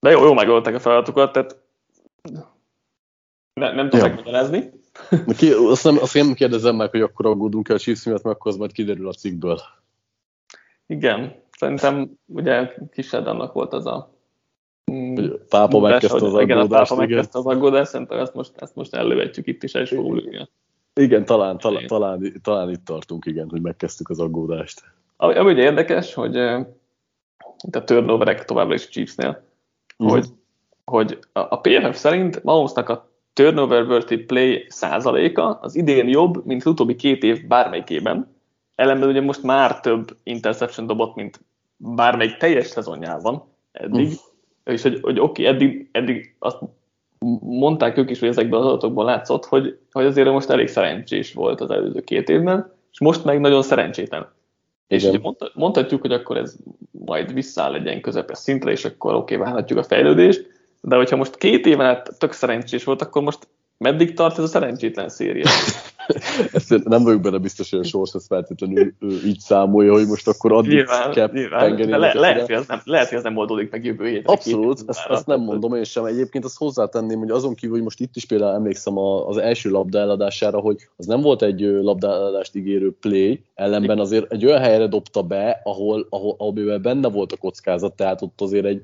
De 0.00 0.10
jó, 0.10 0.24
jó 0.24 0.34
megoldották 0.34 0.74
a 0.74 0.80
feladatokat, 0.80 1.32
tehát 1.32 1.56
ne, 3.52 3.72
nem 3.72 3.88
tudom 3.88 4.06
ja. 4.06 4.14
megmagyarázni. 4.14 4.70
Ki, 5.38 5.50
azt, 5.52 5.84
nem, 5.84 5.98
azt 5.98 6.14
nem 6.14 6.32
kérdezem 6.32 6.76
meg, 6.76 6.90
hogy 6.90 7.00
akkor 7.00 7.26
aggódunk 7.26 7.68
el 7.68 7.76
a 7.76 7.78
Chiefs 7.78 8.04
miatt, 8.04 8.22
mert 8.22 8.36
akkor 8.36 8.50
az 8.50 8.58
majd 8.58 8.72
kiderül 8.72 9.08
a 9.08 9.12
cikkből. 9.12 9.58
Igen, 10.86 11.34
szerintem 11.58 12.10
ugye 12.26 12.74
Kised 12.90 13.26
annak 13.26 13.52
volt 13.52 13.72
az 13.72 13.86
a 13.86 14.12
pápa 15.48 15.80
megkezdte 15.80 16.16
az 16.16 16.22
aggódást. 16.22 16.44
Igen, 16.44 16.58
a 16.58 16.66
pápa 16.66 16.94
megkezdte 16.94 17.38
az 17.38 17.46
aggódást, 17.46 17.90
szerintem 17.90 18.18
ezt 18.18 18.34
most, 18.34 18.52
ezt 18.56 18.74
most 18.74 18.94
elővetjük 18.94 19.46
itt 19.46 19.62
is, 19.62 19.74
el 19.74 19.82
is 19.82 19.88
fogunk 19.88 20.48
Igen, 20.94 21.24
talán, 21.24 21.58
talán, 21.58 21.86
talán, 21.86 22.40
talán, 22.42 22.70
itt 22.70 22.84
tartunk, 22.84 23.26
igen, 23.26 23.48
hogy 23.48 23.60
megkezdtük 23.60 24.08
az 24.08 24.20
aggódást. 24.20 24.82
Ami, 25.16 25.34
ami 25.34 25.52
ugye 25.52 25.62
érdekes, 25.62 26.14
hogy 26.14 26.36
itt 27.64 27.76
a 27.76 27.84
turnoverek 27.84 28.44
továbbra 28.44 28.74
is 28.74 28.88
Chiefsnél, 28.88 29.44
mm. 30.04 30.06
hogy, 30.06 30.26
hogy 30.84 31.18
a, 31.32 31.40
a 31.40 31.60
PFF 31.60 31.96
szerint 31.96 32.44
Mahomesnak 32.44 32.88
a 32.88 33.11
turnover 33.32 33.82
worthy 33.82 34.16
play 34.16 34.66
százaléka 34.68 35.58
az 35.62 35.74
idén 35.74 36.08
jobb, 36.08 36.46
mint 36.46 36.60
az 36.60 36.72
utóbbi 36.72 36.96
két 36.96 37.22
év 37.22 37.46
bármelyikében. 37.46 38.34
Ellenben 38.74 39.08
ugye 39.08 39.20
most 39.20 39.42
már 39.42 39.80
több 39.80 40.16
interception 40.22 40.86
dobott, 40.86 41.14
mint 41.14 41.40
bármelyik 41.76 42.36
teljes 42.36 42.66
szezonjában 42.66 43.44
eddig. 43.72 44.06
Mm. 44.06 44.12
És 44.64 44.82
hogy, 44.82 44.98
hogy 45.02 45.20
oké, 45.20 45.42
okay, 45.42 45.54
eddig, 45.54 45.88
eddig 45.92 46.34
azt 46.38 46.58
mondták 47.40 47.96
ők 47.96 48.10
is, 48.10 48.18
hogy 48.18 48.28
ezekben 48.28 48.60
az 48.60 48.66
adatokból 48.66 49.04
látszott, 49.04 49.44
hogy, 49.44 49.78
hogy 49.92 50.04
azért 50.04 50.30
most 50.30 50.50
elég 50.50 50.68
szerencsés 50.68 51.32
volt 51.32 51.60
az 51.60 51.70
előző 51.70 52.00
két 52.00 52.28
évben, 52.28 52.72
és 52.92 53.00
most 53.00 53.24
meg 53.24 53.40
nagyon 53.40 53.62
szerencsétlen. 53.62 54.28
És 54.86 55.04
ugye 55.04 55.18
mondhatjuk, 55.54 56.00
hogy 56.00 56.12
akkor 56.12 56.36
ez 56.36 56.56
majd 56.90 57.34
visszaáll 57.34 57.74
egy 57.74 57.84
ilyen 57.84 58.00
közepes 58.00 58.38
szintre, 58.38 58.70
és 58.70 58.84
akkor 58.84 59.14
oké, 59.14 59.34
okay, 59.34 59.46
várhatjuk 59.46 59.78
a 59.78 59.82
fejlődést, 59.82 60.51
de 60.84 60.96
hogyha 60.96 61.16
most 61.16 61.36
két 61.36 61.66
éven 61.66 61.86
át 61.86 62.18
tök 62.18 62.32
szerencsés 62.32 62.84
volt, 62.84 63.02
akkor 63.02 63.22
most 63.22 63.48
meddig 63.78 64.14
tart 64.14 64.38
ez 64.38 64.44
a 64.44 64.46
szerencsétlen 64.46 65.08
széria? 65.08 65.44
ezt 66.52 66.84
nem 66.84 67.02
vagyok 67.02 67.20
benne 67.20 67.38
biztos, 67.38 67.70
hogy 67.70 67.78
a 67.78 67.84
Sors 67.84 68.14
ezt 68.14 68.26
feltétlenül 68.26 68.92
így 69.26 69.38
számolja, 69.38 69.92
hogy 69.92 70.06
most 70.06 70.28
akkor 70.28 70.52
addig 70.52 70.72
nyilván, 70.72 71.10
kell 71.12 71.30
nyilván, 71.32 71.76
de 71.76 71.96
le, 71.96 72.12
lehet, 72.14 72.40
hogy 72.40 72.54
ez 72.54 72.66
nem, 72.66 72.80
lehet, 72.84 73.08
hogy 73.08 73.18
ez 73.18 73.22
nem 73.22 73.36
oldódik 73.36 73.70
meg 73.70 73.84
jövő 73.84 74.08
héten. 74.08 74.34
Abszolút, 74.34 74.82
ezt, 74.86 75.06
ezt, 75.08 75.26
nem 75.26 75.40
mondom 75.40 75.74
én 75.74 75.84
sem. 75.84 76.04
Egyébként 76.04 76.44
azt 76.44 76.58
hozzátenném, 76.58 77.18
hogy 77.18 77.30
azon 77.30 77.54
kívül, 77.54 77.74
hogy 77.74 77.84
most 77.84 78.00
itt 78.00 78.16
is 78.16 78.24
például 78.24 78.54
emlékszem 78.54 78.98
az 78.98 79.36
első 79.36 79.70
labda 79.70 79.98
eladására, 79.98 80.58
hogy 80.58 80.88
az 80.96 81.06
nem 81.06 81.20
volt 81.20 81.42
egy 81.42 81.60
labda 81.60 82.12
eladást 82.12 82.56
ígérő 82.56 82.96
play, 83.00 83.44
ellenben 83.54 83.98
azért 83.98 84.32
egy 84.32 84.46
olyan 84.46 84.60
helyre 84.60 84.86
dobta 84.86 85.22
be, 85.22 85.60
ahol, 85.64 86.06
ahol, 86.10 86.34
ahol 86.38 86.78
benne 86.78 87.08
volt 87.08 87.32
a 87.32 87.36
kockázat, 87.36 87.96
tehát 87.96 88.22
ott 88.22 88.40
azért 88.40 88.64
egy, 88.64 88.80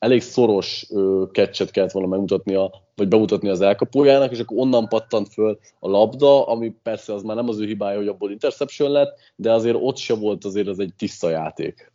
elég 0.00 0.22
szoros 0.22 0.86
ketcset 1.32 1.70
kellett 1.70 1.90
volna 1.90 2.08
megmutatni, 2.08 2.54
a, 2.54 2.72
vagy 2.94 3.08
bemutatni 3.08 3.48
az 3.48 3.60
elkapójának, 3.60 4.30
és 4.30 4.38
akkor 4.38 4.56
onnan 4.58 4.88
pattant 4.88 5.28
föl 5.32 5.58
a 5.78 5.88
labda, 5.88 6.46
ami 6.46 6.74
persze 6.82 7.14
az 7.14 7.22
már 7.22 7.36
nem 7.36 7.48
az 7.48 7.58
ő 7.58 7.66
hibája, 7.66 7.96
hogy 7.96 8.08
abból 8.08 8.30
interception 8.30 8.90
lett, 8.90 9.18
de 9.36 9.52
azért 9.52 9.76
ott 9.80 9.96
se 9.96 10.14
volt 10.14 10.44
azért 10.44 10.66
az 10.66 10.78
egy 10.78 10.92
tiszta 10.96 11.30
játék. 11.30 11.92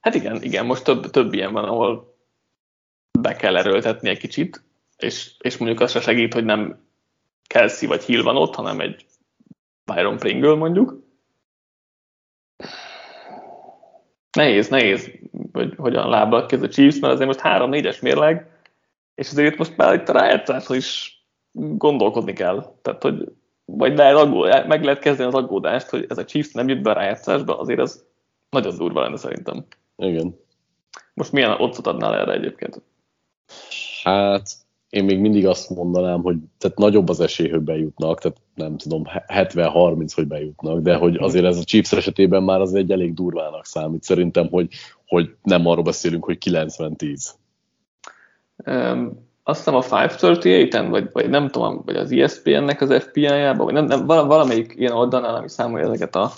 Hát 0.00 0.14
igen, 0.14 0.42
igen, 0.42 0.66
most 0.66 0.84
több, 0.84 1.10
több 1.10 1.32
ilyen 1.32 1.52
van, 1.52 1.64
ahol 1.64 2.14
be 3.18 3.36
kell 3.36 3.56
erőltetni 3.56 4.08
egy 4.08 4.18
kicsit, 4.18 4.64
és, 4.96 5.34
és 5.38 5.56
mondjuk 5.56 5.80
az 5.80 5.90
se 5.90 6.00
segít, 6.00 6.34
hogy 6.34 6.44
nem 6.44 6.84
Kelsey 7.46 7.88
vagy 7.88 8.04
Hill 8.04 8.22
van 8.22 8.36
ott, 8.36 8.54
hanem 8.54 8.80
egy 8.80 9.06
Byron 9.84 10.16
Pringle 10.18 10.54
mondjuk. 10.54 11.05
Nehéz, 14.36 14.68
nehéz 14.68 15.10
hogy 15.52 15.74
hogyan 15.76 16.08
lábad 16.08 16.46
kezd 16.46 16.62
a 16.62 16.68
Chiefs, 16.68 16.98
mert 16.98 17.12
azért 17.12 17.26
most 17.28 17.40
3-4-es 17.42 18.02
mérleg, 18.02 18.50
és 19.14 19.30
azért 19.30 19.52
itt 19.52 19.58
most 19.58 19.76
már 19.76 19.94
itt 19.94 20.08
a 20.08 20.12
rájátszásról 20.12 20.76
is 20.76 21.20
gondolkodni 21.52 22.32
kell. 22.32 22.74
Tehát, 22.82 23.02
hogy 23.02 23.32
vagy 23.64 23.96
lehet 23.96 24.16
aggód, 24.16 24.66
meg 24.66 24.84
lehet 24.84 25.00
kezdeni 25.00 25.28
az 25.28 25.34
aggódást, 25.34 25.88
hogy 25.88 26.06
ez 26.08 26.18
a 26.18 26.24
Chiefs 26.24 26.52
nem 26.52 26.68
jut 26.68 26.82
be 26.82 26.90
a 26.90 26.94
rájátszásba, 26.94 27.58
azért 27.58 27.80
az 27.80 28.04
nagyon 28.50 28.76
durva 28.76 29.00
lenne 29.00 29.16
szerintem. 29.16 29.64
Igen. 29.96 30.38
Most 31.14 31.32
milyen 31.32 31.50
otcot 31.50 31.86
adnál 31.86 32.14
erre 32.14 32.32
egyébként? 32.32 32.82
Hát 34.02 34.48
én 34.90 35.04
még 35.04 35.18
mindig 35.18 35.46
azt 35.46 35.70
mondanám, 35.70 36.22
hogy 36.22 36.36
tehát 36.58 36.78
nagyobb 36.78 37.08
az 37.08 37.20
esély, 37.20 37.48
hogy 37.48 37.60
bejutnak, 37.60 38.20
tehát 38.20 38.38
nem 38.54 38.76
tudom, 38.76 39.02
70-30, 39.26 40.10
hogy 40.14 40.26
bejutnak, 40.26 40.80
de 40.80 40.94
hogy 40.96 41.16
azért 41.16 41.44
ez 41.44 41.58
a 41.58 41.64
Chiefs 41.64 41.92
esetében 41.92 42.42
már 42.42 42.60
az 42.60 42.74
egy 42.74 42.90
elég 42.90 43.14
durvának 43.14 43.64
számít. 43.66 44.02
Szerintem, 44.02 44.48
hogy, 44.48 44.68
hogy 45.06 45.34
nem 45.42 45.66
arról 45.66 45.82
beszélünk, 45.82 46.24
hogy 46.24 46.38
90-10. 46.44 47.30
Um, 48.66 49.24
azt 49.42 49.58
hiszem 49.58 49.74
a 49.74 49.82
538-en, 49.82 50.86
vagy, 50.90 51.08
vagy 51.12 51.28
nem 51.28 51.48
tudom, 51.48 51.82
vagy 51.84 51.96
az 51.96 52.12
ESPN-nek 52.12 52.80
az 52.80 53.02
FPI-jában, 53.02 53.64
vagy 53.64 53.74
nem, 53.74 53.84
nem, 53.84 54.06
valamelyik 54.06 54.74
ilyen 54.76 54.92
oldalnál, 54.92 55.34
ami 55.34 55.48
számolja 55.48 55.86
ezeket 55.86 56.16
a, 56.16 56.32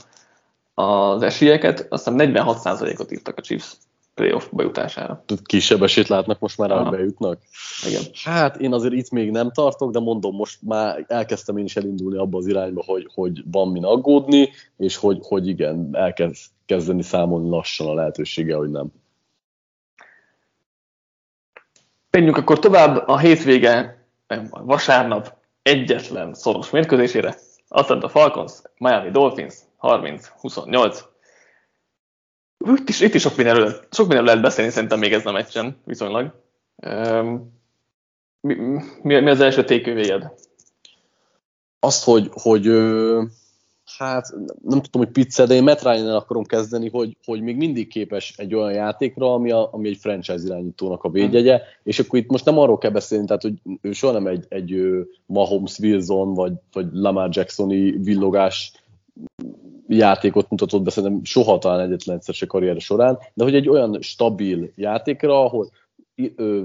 az 0.75 1.23
esélyeket, 1.23 1.87
azt 1.89 2.09
hiszem 2.09 2.33
46%-ot 2.33 3.13
írtak 3.13 3.37
a 3.37 3.41
Chiefs 3.41 3.77
playoff 4.19 4.47
bejutására. 4.51 5.25
Kisebb 5.45 5.83
esélyt 5.83 6.09
látnak 6.09 6.39
most 6.39 6.59
már, 6.59 6.71
hogy 6.71 6.91
bejutnak? 6.91 7.39
Igen. 7.87 8.03
Hát 8.25 8.57
én 8.57 8.73
azért 8.73 8.93
itt 8.93 9.11
még 9.11 9.31
nem 9.31 9.53
tartok, 9.53 9.93
de 9.93 9.99
mondom, 9.99 10.35
most 10.35 10.59
már 10.63 11.05
elkezdtem 11.09 11.57
én 11.57 11.65
is 11.65 11.77
elindulni 11.77 12.19
abba 12.19 12.39
az 12.39 12.47
irányba, 12.47 12.83
hogy, 12.87 13.11
hogy 13.15 13.43
van 13.51 13.69
min 13.69 13.85
aggódni, 13.85 14.51
és 14.77 14.97
hogy, 14.97 15.19
hogy 15.23 15.49
igen, 15.49 15.89
elkezd 15.93 16.37
kezdeni 16.67 17.03
számolni 17.03 17.49
lassan 17.49 17.87
a 17.87 17.95
lehetősége, 17.95 18.57
hogy 18.57 18.71
nem. 18.71 18.93
Menjünk 22.11 22.37
akkor 22.37 22.59
tovább 22.59 23.09
a 23.09 23.19
hétvége, 23.19 24.05
vasárnap 24.51 25.37
egyetlen 25.63 26.35
szoros 26.35 26.71
mérkőzésére. 26.71 27.37
Atlanta 27.69 28.09
Falcons, 28.09 28.53
Miami 28.79 29.11
Dolphins 29.11 29.55
30-28. 29.81 31.01
Itt 32.67 32.89
is, 32.89 33.01
itt 33.01 33.15
is 33.15 33.23
sok, 33.23 33.37
mindenről, 33.37 33.69
sok 33.91 34.07
mindenről 34.07 34.25
lehet 34.25 34.43
beszélni 34.43 34.71
szerintem 34.71 34.99
még 34.99 35.13
ez 35.13 35.27
a 35.27 35.33
meccsen 35.33 35.77
viszonylag. 35.85 36.33
Mi, 38.41 38.55
mi, 39.03 39.21
mi 39.21 39.31
az 39.31 39.41
első 39.41 39.65
tékővéjed? 39.65 40.33
Azt, 41.81 42.05
hogy, 42.05 42.31
hogy 42.33 42.67
hát 43.97 44.33
nem 44.63 44.83
tudom, 44.83 45.03
hogy 45.05 45.11
pizza, 45.11 45.47
de 45.47 45.55
én 45.55 45.63
Matt 45.63 45.83
ryan 45.83 46.15
akarom 46.15 46.45
kezdeni, 46.45 46.89
hogy, 46.89 47.17
hogy 47.25 47.41
még 47.41 47.57
mindig 47.57 47.89
képes 47.89 48.35
egy 48.37 48.55
olyan 48.55 48.73
játékra, 48.73 49.33
ami, 49.33 49.51
a, 49.51 49.69
ami 49.73 49.89
egy 49.89 49.97
franchise 49.97 50.45
irányítónak 50.45 51.05
a 51.05 51.11
védjegye, 51.11 51.61
és 51.83 51.99
akkor 51.99 52.19
itt 52.19 52.31
most 52.31 52.45
nem 52.45 52.59
arról 52.59 52.79
kell 52.79 52.91
beszélni, 52.91 53.27
tehát 53.27 53.43
hogy 53.43 53.55
ő 53.81 53.93
soha 53.93 54.13
nem 54.13 54.27
egy, 54.27 54.45
egy 54.49 54.81
Mahomes 55.27 55.79
Wilson, 55.79 56.35
vagy, 56.35 56.53
vagy 56.73 56.87
Lamar 56.93 57.29
Jacksoni 57.33 57.91
villogás 57.91 58.73
játékot 59.89 60.51
mutatott 60.51 60.83
be, 60.83 60.91
szerintem 60.91 61.25
soha 61.25 61.59
talán 61.59 61.81
egyetlen 61.81 62.17
egyszer 62.17 62.35
se 62.35 62.47
karriere 62.47 62.79
során, 62.79 63.19
de 63.35 63.45
hogy 63.45 63.55
egy 63.55 63.69
olyan 63.69 63.99
stabil 64.01 64.71
játékra, 64.75 65.45
ahol 65.45 65.71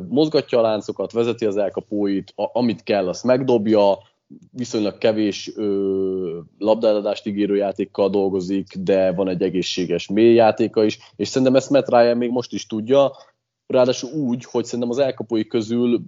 mozgatja 0.09 0.57
a 0.57 0.61
láncokat, 0.61 1.11
vezeti 1.11 1.45
az 1.45 1.57
elkapóit, 1.57 2.33
amit 2.35 2.83
kell, 2.83 3.07
azt 3.07 3.23
megdobja, 3.23 3.97
viszonylag 4.51 4.97
kevés 4.97 5.51
ö, 5.55 6.39
labdáladást 6.57 7.25
ígérő 7.25 7.55
játékkal 7.55 8.09
dolgozik, 8.09 8.75
de 8.77 9.11
van 9.11 9.29
egy 9.29 9.41
egészséges 9.41 10.07
mély 10.07 10.33
játéka 10.33 10.83
is, 10.83 10.99
és 11.15 11.27
szerintem 11.27 11.55
ezt 11.55 11.69
Matt 11.69 11.89
Ryan 11.89 12.17
még 12.17 12.29
most 12.29 12.53
is 12.53 12.67
tudja, 12.67 13.11
ráadásul 13.67 14.11
úgy, 14.11 14.45
hogy 14.45 14.65
szerintem 14.65 14.89
az 14.89 14.97
elkapói 14.97 15.47
közül 15.47 16.01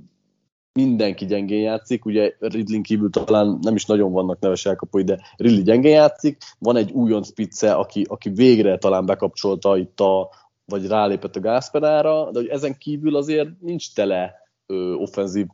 mindenki 0.75 1.25
gyengén 1.25 1.61
játszik, 1.61 2.05
ugye 2.05 2.35
Ridley 2.39 2.81
kívül 2.81 3.09
talán 3.09 3.59
nem 3.61 3.75
is 3.75 3.85
nagyon 3.85 4.11
vannak 4.11 4.39
neves 4.39 4.65
elkapói, 4.65 5.03
de 5.03 5.19
Ridley 5.37 5.63
gyengén 5.63 5.91
játszik, 5.91 6.37
van 6.59 6.75
egy 6.75 6.91
újonc 6.91 7.27
spitze, 7.27 7.73
aki, 7.73 8.05
aki 8.09 8.29
végre 8.29 8.77
talán 8.77 9.05
bekapcsolta 9.05 9.77
itt 9.77 9.99
a, 9.99 10.29
vagy 10.65 10.87
rálépett 10.87 11.35
a 11.35 11.39
gázpedára, 11.39 12.31
de 12.31 12.39
hogy 12.39 12.47
ezen 12.47 12.77
kívül 12.77 13.15
azért 13.15 13.61
nincs 13.61 13.93
tele 13.93 14.33
ö, 14.65 14.93
offenzív, 14.93 15.45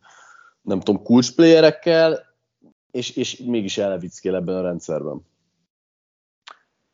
nem 0.61 0.79
tudom, 0.79 1.03
kulcsplayerekkel, 1.03 2.19
és, 2.91 3.15
és 3.15 3.37
mégis 3.37 3.77
elevickél 3.77 4.35
ebben 4.35 4.55
a 4.55 4.61
rendszerben. 4.61 5.21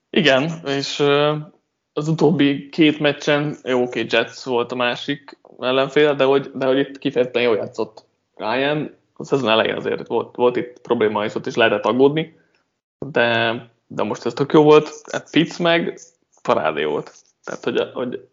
Igen, 0.10 0.52
és 0.66 1.00
az 1.94 2.08
utóbbi 2.08 2.70
két 2.70 3.00
meccsen, 3.00 3.58
jó, 3.64 3.82
oké, 3.82 4.04
okay, 4.04 4.20
Jets 4.20 4.44
volt 4.44 4.72
a 4.72 4.76
másik 4.76 5.40
ellenfél, 5.60 6.16
de 6.16 6.24
hogy, 6.24 6.52
de 6.54 6.66
hogy 6.66 6.78
itt 6.78 6.98
kifejezetten 6.98 7.42
jól 7.42 7.56
játszott 7.56 8.07
Ryan. 8.38 8.96
A 9.14 9.24
szezon 9.24 9.50
elején 9.50 9.76
azért 9.76 10.08
volt, 10.08 10.36
volt 10.36 10.56
itt 10.56 10.80
probléma, 10.82 11.26
és 11.26 11.36
ott 11.36 11.46
is 11.46 11.56
lehetett 11.56 11.86
aggódni, 11.86 12.40
de, 13.00 13.56
de 13.88 14.04
most 14.04 14.26
ez 14.26 14.34
tök 14.34 14.54
jó 14.54 14.64
volt. 14.64 14.90
Hát 15.12 15.30
Fitz 15.30 15.58
meg 15.58 16.00
parádé 16.42 16.84
volt. 16.84 17.14
Tehát, 17.44 17.64
hogy, 17.64 17.92
hogy 17.94 18.28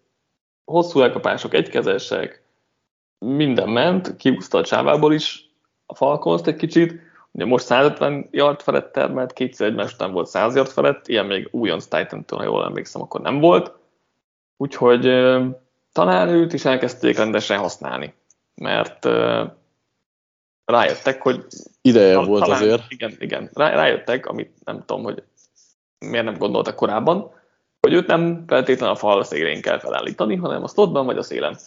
hosszú 0.65 1.01
elkapások, 1.01 1.55
egykezesek, 1.55 2.43
minden 3.19 3.69
ment, 3.69 4.17
kiúzta 4.17 4.59
a 4.59 4.65
csávából 4.65 5.15
is 5.15 5.51
a 5.87 5.95
Falcons 5.95 6.43
egy 6.45 6.57
kicsit, 6.57 7.03
Ugye 7.35 7.45
most 7.45 7.65
150 7.65 8.29
yard 8.31 8.61
felett 8.61 8.93
termelt, 8.93 9.33
kétszer 9.33 9.67
egymás 9.67 9.93
után 9.93 10.13
volt 10.13 10.27
100 10.27 10.55
yard 10.55 10.69
felett, 10.69 11.09
ilyen 11.09 11.27
még 11.27 11.49
újonc 11.51 11.87
titan 11.87 12.25
ha 12.29 12.43
jól 12.43 12.65
emlékszem, 12.65 13.03
akkor 13.03 13.21
nem 13.21 13.41
volt. 13.41 13.73
Úgyhogy 14.57 15.03
talán 15.93 16.29
őt 16.29 16.53
is 16.53 16.65
elkezdték 16.65 17.17
rendesen 17.17 17.59
használni, 17.59 18.15
mert 18.55 19.09
rájöttek, 20.65 21.23
hogy... 21.23 21.45
Ideje 21.83 22.13
talán, 22.13 22.29
volt 22.29 22.49
azért. 22.49 22.83
Igen, 22.89 23.17
igen. 23.19 23.51
Rájöttek, 23.53 24.27
amit 24.27 24.65
nem 24.65 24.85
tudom, 24.87 25.03
hogy 25.03 25.23
miért 25.99 26.25
nem 26.25 26.39
gondoltak 26.39 26.75
korábban, 26.77 27.31
hogy 27.81 27.93
őt 27.93 28.07
nem 28.07 28.45
feltétlenül 28.47 28.95
a 28.95 28.99
fal 28.99 29.25
szélén 29.25 29.61
kell 29.61 29.79
felállítani, 29.79 30.37
hanem 30.37 30.63
a 30.63 30.69
slotban 30.69 31.07
vagy 31.07 31.19
a 31.19 31.23
szélen. 31.23 31.59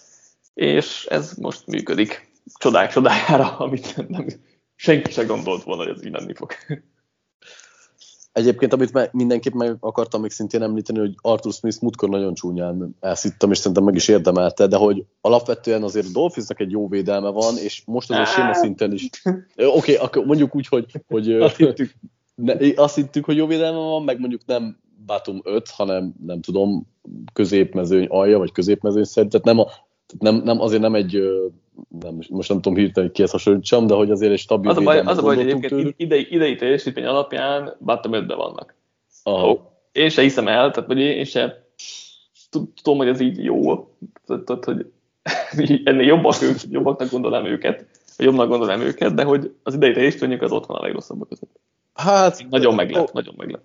És 0.53 1.05
ez 1.05 1.33
most 1.33 1.67
működik 1.67 2.31
csodák 2.60 2.91
csodájára, 2.91 3.57
amit 3.65 4.07
nem, 4.07 4.27
senki 4.75 5.12
se 5.12 5.23
gondolt 5.23 5.63
volna, 5.63 5.83
hogy 5.83 5.91
ez 5.97 6.05
így 6.05 6.12
lenni 6.12 6.33
fog. 6.33 6.51
Egyébként, 8.38 8.73
amit 8.73 9.12
mindenképp 9.12 9.54
meg 9.54 9.78
akartam 9.80 10.21
még 10.21 10.32
szintén 10.32 10.62
említeni, 10.62 11.00
hogy 11.00 11.15
Arthur 11.21 11.54
Smith 11.54 11.82
múltkor 11.82 12.10
nagyon 12.10 12.34
csúnyán 12.34 12.95
elszittem, 13.00 13.52
és 13.52 13.58
szerintem 13.58 13.84
meg 13.84 13.95
is 13.95 14.08
érdemelte, 14.08 14.67
de 14.67 14.78
hogy 14.78 15.06
alapvetően 15.21 15.84
azért 15.84 16.06
a 16.06 16.12
Dolphinsnak 16.13 16.60
egy 16.60 16.71
jó 16.71 16.88
védelme 16.88 17.30
van, 17.30 17.58
és 17.58 17.82
most 17.86 18.12
az 18.12 18.17
a 18.17 18.26
séma 18.26 18.54
szinten 18.54 18.93
is. 18.93 19.10
Oké, 19.23 19.65
okay, 19.65 19.95
akkor 19.95 20.26
mondjuk 20.26 20.56
úgy, 20.56 20.67
hogy, 20.67 20.86
hogy 21.08 21.32
azt, 21.32 21.56
hittük. 21.56 21.93
Ne, 22.36 22.54
azt 22.76 22.95
hittük, 22.95 23.26
hogy 23.26 23.36
jó 23.36 23.47
védelme 23.47 23.78
van, 23.78 24.04
meg 24.04 24.19
mondjuk 24.19 24.45
nem 24.45 24.78
bátum 25.06 25.41
5, 25.43 25.69
hanem 25.69 26.13
nem 26.26 26.41
tudom, 26.41 26.88
középmezőny 27.34 28.06
alja, 28.06 28.38
vagy 28.38 28.52
középmezőny 28.52 29.04
szerint, 29.04 29.32
tehát 29.32 29.45
nem, 29.45 29.60
a, 29.60 29.67
nem, 30.19 30.36
nem, 30.36 30.62
azért 30.62 30.82
nem 30.82 30.95
egy 30.95 31.21
nem, 32.00 32.20
most 32.30 32.50
nem 32.50 32.62
tudom 32.62 32.78
hirtelen, 32.78 33.08
hogy 33.08 33.18
kihez 33.18 33.32
hasonlítsam, 33.32 33.88
de 33.88 33.94
hogy 33.94 34.12
azért 34.12 34.32
egy 34.32 34.40
stabil 34.40 34.70
Az 34.70 34.78
a 34.78 34.82
baj, 34.82 35.00
az 35.00 35.18
a 35.18 35.22
baj 35.22 35.36
hogy 35.36 35.50
egyébként 35.50 35.94
idei, 35.98 36.28
idei 36.30 36.56
teljesítmény 36.56 37.06
alapján 37.06 37.76
bottom 37.80 38.13
5 38.13 38.34
vannak. 38.34 38.76
Oh. 39.24 39.60
Én 39.92 40.10
se 40.10 40.22
hiszem 40.22 40.48
el, 40.48 40.72
tehát 40.72 40.90
vagy 40.90 41.00
én 41.00 41.26
se 41.26 41.68
tudom, 42.50 42.98
hogy 42.98 43.08
ez 43.08 43.20
így 43.20 43.44
jó, 43.44 43.88
tehát, 44.26 44.63
hogy 44.66 44.92
ennél 45.84 46.06
jobbak 46.06 46.36
jobbaknak 46.70 47.12
gondolom 47.12 47.46
őket, 47.46 47.86
vagy 48.18 48.26
jobbnak 48.26 48.48
gondolom 48.48 48.82
őket, 48.82 49.13
de 49.13 49.24
hogy 49.24 49.54
az 49.63 49.74
idei 49.74 49.94
teljesítményük 49.94 50.42
az 50.42 50.52
ott 50.52 50.66
van 50.66 50.78
a 50.78 50.82
legrosszabbak 50.82 51.30
között. 51.30 51.60
Hát, 51.97 52.45
nagyon 52.49 52.75
meglep, 52.75 53.01
ó, 53.01 53.05
nagyon 53.12 53.33
meglep. 53.38 53.62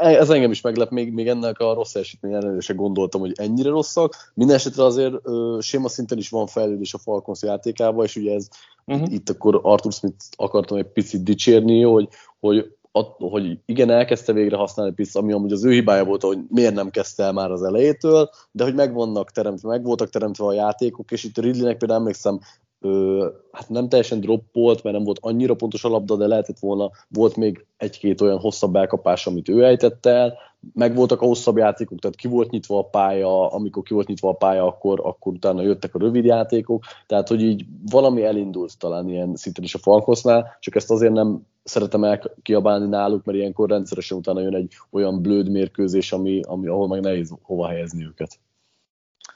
Ez 0.00 0.30
engem 0.30 0.50
is 0.50 0.60
meglep, 0.60 0.90
még, 0.90 1.12
még 1.12 1.28
ennek 1.28 1.58
a 1.58 1.74
rossz 1.74 1.94
esetmény 1.94 2.32
ellenére 2.32 2.60
se 2.60 2.74
gondoltam, 2.74 3.20
hogy 3.20 3.32
ennyire 3.34 3.68
rosszak. 3.68 4.14
Mindenesetre 4.34 4.84
azért 4.84 5.14
ö, 5.22 5.58
séma 5.60 5.88
szinten 5.88 6.18
is 6.18 6.28
van 6.28 6.46
fejlődés 6.46 6.94
a 6.94 6.98
Falcons 6.98 7.42
játékában, 7.42 8.04
és 8.04 8.16
ugye 8.16 8.34
ez 8.34 8.48
uh-huh. 8.86 9.12
itt 9.12 9.28
akkor 9.28 9.60
Arthur 9.62 9.92
Smith 9.92 10.24
akartam 10.36 10.78
egy 10.78 10.92
picit 10.92 11.22
dicsérni, 11.22 11.82
hogy, 11.82 12.08
hogy 12.40 12.76
hogy 13.18 13.58
igen, 13.66 13.90
elkezdte 13.90 14.32
végre 14.32 14.56
használni 14.56 14.92
Pitts, 14.92 15.14
ami 15.14 15.32
amúgy 15.32 15.52
az 15.52 15.64
ő 15.64 15.70
hibája 15.70 16.04
volt, 16.04 16.22
hogy 16.22 16.38
miért 16.48 16.74
nem 16.74 16.90
kezdte 16.90 17.22
el 17.22 17.32
már 17.32 17.50
az 17.50 17.62
elejétől, 17.62 18.30
de 18.50 18.64
hogy 18.64 18.74
meg 18.74 18.94
vannak 18.94 19.30
teremtve, 19.30 19.68
meg 19.68 19.84
voltak 19.84 20.10
teremtve 20.10 20.44
a 20.44 20.52
játékok, 20.52 21.10
és 21.10 21.24
itt 21.24 21.38
Ridleynek 21.38 21.76
például 21.76 22.00
emlékszem, 22.00 22.40
ö, 22.80 23.28
hát 23.52 23.68
nem 23.68 23.88
teljesen 23.88 24.20
droppolt, 24.20 24.82
mert 24.82 24.96
nem 24.96 25.04
volt 25.04 25.18
annyira 25.20 25.54
pontos 25.54 25.84
a 25.84 25.88
labda, 25.88 26.16
de 26.16 26.26
lehetett 26.26 26.58
volna, 26.58 26.90
volt 27.08 27.36
még 27.36 27.66
egy-két 27.76 28.20
olyan 28.20 28.38
hosszabb 28.38 28.76
elkapás, 28.76 29.26
amit 29.26 29.48
ő 29.48 29.64
ejtett 29.64 30.06
el, 30.06 30.38
meg 30.74 30.94
voltak 30.94 31.22
a 31.22 31.26
hosszabb 31.26 31.56
játékok, 31.56 31.98
tehát 31.98 32.16
ki 32.16 32.28
volt 32.28 32.50
nyitva 32.50 32.78
a 32.78 32.82
pálya, 32.82 33.52
amikor 33.52 33.82
ki 33.82 33.94
volt 33.94 34.06
nyitva 34.06 34.28
a 34.28 34.32
pálya, 34.32 34.66
akkor, 34.66 35.00
akkor 35.04 35.32
utána 35.32 35.62
jöttek 35.62 35.94
a 35.94 35.98
rövid 35.98 36.24
játékok, 36.24 36.84
tehát 37.06 37.28
hogy 37.28 37.42
így 37.42 37.64
valami 37.90 38.24
elindult 38.24 38.78
talán 38.78 39.08
ilyen 39.08 39.36
szinten 39.36 39.64
is 39.64 39.74
a 39.74 39.78
Falkosznál, 39.78 40.56
csak 40.60 40.74
ezt 40.74 40.90
azért 40.90 41.12
nem 41.12 41.46
szeretem 41.62 42.04
elkiabálni 42.04 42.88
náluk, 42.88 43.24
mert 43.24 43.38
ilyenkor 43.38 43.68
rendszeresen 43.68 44.18
utána 44.18 44.40
jön 44.40 44.54
egy 44.54 44.72
olyan 44.90 45.22
blőd 45.22 45.50
mérkőzés, 45.50 46.12
ami, 46.12 46.40
ami 46.46 46.66
ahol 46.66 46.88
meg 46.88 47.00
nehéz 47.00 47.34
hova 47.42 47.68
helyezni 47.68 48.04
őket. 48.04 48.38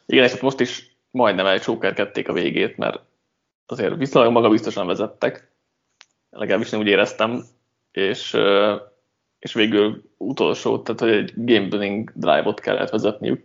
Igen, 0.06 0.24
és 0.24 0.40
most 0.40 0.60
is 0.60 0.96
majdnem 1.10 1.46
elcsókerkedték 1.46 2.28
a 2.28 2.32
végét, 2.32 2.76
mert 2.76 3.00
azért 3.66 3.96
viszonylag 3.96 4.32
magabiztosan 4.32 4.86
vezettek, 4.86 5.52
legalábbis 6.30 6.70
nem 6.70 6.80
úgy 6.80 6.86
éreztem, 6.86 7.44
és, 7.90 8.36
és 9.38 9.54
végül 9.54 10.02
utolsó, 10.16 10.78
tehát 10.78 11.00
hogy 11.00 11.10
egy 11.10 11.32
game 11.36 11.68
winning 11.70 12.12
drive-ot 12.14 12.60
kellett 12.60 12.90
vezetniük, 12.90 13.44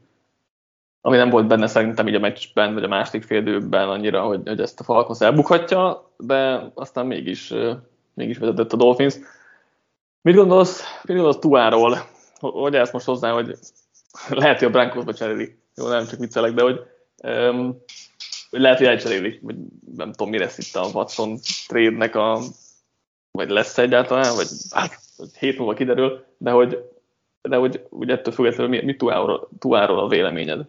ami 1.01 1.17
nem 1.17 1.29
volt 1.29 1.47
benne 1.47 1.67
szerintem 1.67 2.07
így 2.07 2.15
a 2.15 2.19
meccsben, 2.19 2.73
vagy 2.73 2.83
a 2.83 2.87
második 2.87 3.23
félidőben 3.23 3.89
annyira, 3.89 4.25
hogy, 4.25 4.41
hogy 4.45 4.61
ezt 4.61 4.79
a 4.79 4.83
Falcons 4.83 5.21
elbukhatja, 5.21 6.11
de 6.17 6.71
aztán 6.73 7.05
mégis, 7.05 7.53
mégis 8.13 8.37
vezetett 8.37 8.73
a 8.73 8.77
Dolphins. 8.77 9.15
Mit 10.21 10.35
gondolsz, 10.35 10.83
mit 11.03 11.15
gondolsz 11.15 11.39
Tuáról? 11.39 11.97
Hogy 12.39 12.75
ezt 12.75 12.93
most 12.93 13.05
hozzá, 13.05 13.31
hogy 13.31 13.55
lehet, 14.29 14.59
hogy 14.59 14.67
a 14.67 14.71
Broncosba 14.71 15.13
cseréli. 15.13 15.57
Jó, 15.75 15.87
nem 15.87 16.05
csak 16.05 16.19
viccelek, 16.19 16.53
de 16.53 16.61
hogy 16.61 16.79
um, 17.23 17.83
lehet, 18.59 18.77
hogy 18.77 18.87
elcserélik, 18.87 19.39
vagy 19.41 19.55
nem 19.95 20.11
tudom, 20.11 20.29
mi 20.29 20.37
lesz 20.37 20.57
itt 20.57 20.75
a 20.75 20.89
Watson 20.93 21.37
trade-nek 21.67 22.15
a, 22.15 22.39
vagy 23.31 23.49
lesz 23.49 23.77
egyáltalán, 23.77 24.35
vagy 24.35 24.47
hát 24.69 24.99
hét 25.39 25.57
múlva 25.57 25.73
kiderül, 25.73 26.23
de 26.37 26.51
hogy, 26.51 26.83
de 27.41 27.55
hogy 27.55 27.85
úgy 27.89 28.09
ettől 28.09 28.33
függetlenül 28.33 28.69
mi, 28.69 28.85
mi 28.85 28.95
Tuáról, 28.95 29.49
Tuáról 29.59 29.99
a 29.99 30.07
véleményed? 30.07 30.65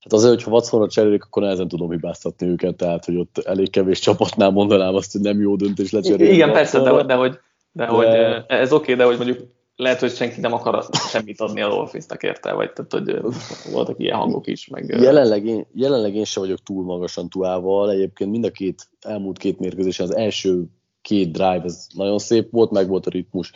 Hát 0.00 0.12
azért, 0.12 0.34
hogyha 0.34 0.50
Watsonra 0.50 0.88
cserélik, 0.88 1.24
akkor 1.24 1.42
nehezen 1.42 1.68
tudom 1.68 1.90
hibáztatni 1.90 2.46
őket, 2.46 2.76
tehát 2.76 3.04
hogy 3.04 3.16
ott 3.16 3.38
elég 3.38 3.70
kevés 3.70 3.98
csapatnál 3.98 4.50
mondanám 4.50 4.94
azt, 4.94 5.12
hogy 5.12 5.20
nem 5.20 5.40
jó 5.40 5.56
döntés 5.56 5.90
lecserélni. 5.90 6.34
Igen, 6.34 6.52
persze, 6.52 6.80
de, 6.80 7.02
de, 7.02 7.14
hogy, 7.14 7.30
de, 7.72 7.84
de, 7.84 7.86
hogy 7.86 8.06
ez 8.46 8.72
oké, 8.72 8.92
okay, 8.92 8.94
de 8.94 9.04
hogy 9.04 9.16
mondjuk 9.16 9.55
lehet, 9.76 10.00
hogy 10.00 10.14
senki 10.14 10.40
nem 10.40 10.52
akar 10.52 10.84
semmit 10.92 11.40
adni 11.40 11.60
a 11.60 11.68
Dolphinsnak 11.68 12.22
érte, 12.22 12.52
vagy 12.52 12.72
tehát, 12.72 12.92
hogy 12.92 13.20
voltak 13.72 13.98
ilyen 13.98 14.16
hangok 14.16 14.46
is. 14.46 14.68
Meg... 14.68 14.88
Jelenleg, 14.88 15.46
én, 15.46 15.66
jelenleg 15.74 16.14
én 16.14 16.24
sem 16.24 16.42
vagyok 16.42 16.62
túl 16.62 16.84
magasan 16.84 17.28
tuával, 17.28 17.90
egyébként 17.90 18.30
mind 18.30 18.44
a 18.44 18.50
két 18.50 18.88
elmúlt 19.00 19.38
két 19.38 19.58
mérkőzésen 19.58 20.06
az 20.06 20.16
első 20.16 20.64
két 21.02 21.32
drive, 21.32 21.62
ez 21.64 21.86
nagyon 21.94 22.18
szép 22.18 22.50
volt, 22.50 22.70
meg 22.70 22.88
volt 22.88 23.06
a 23.06 23.10
ritmus, 23.10 23.52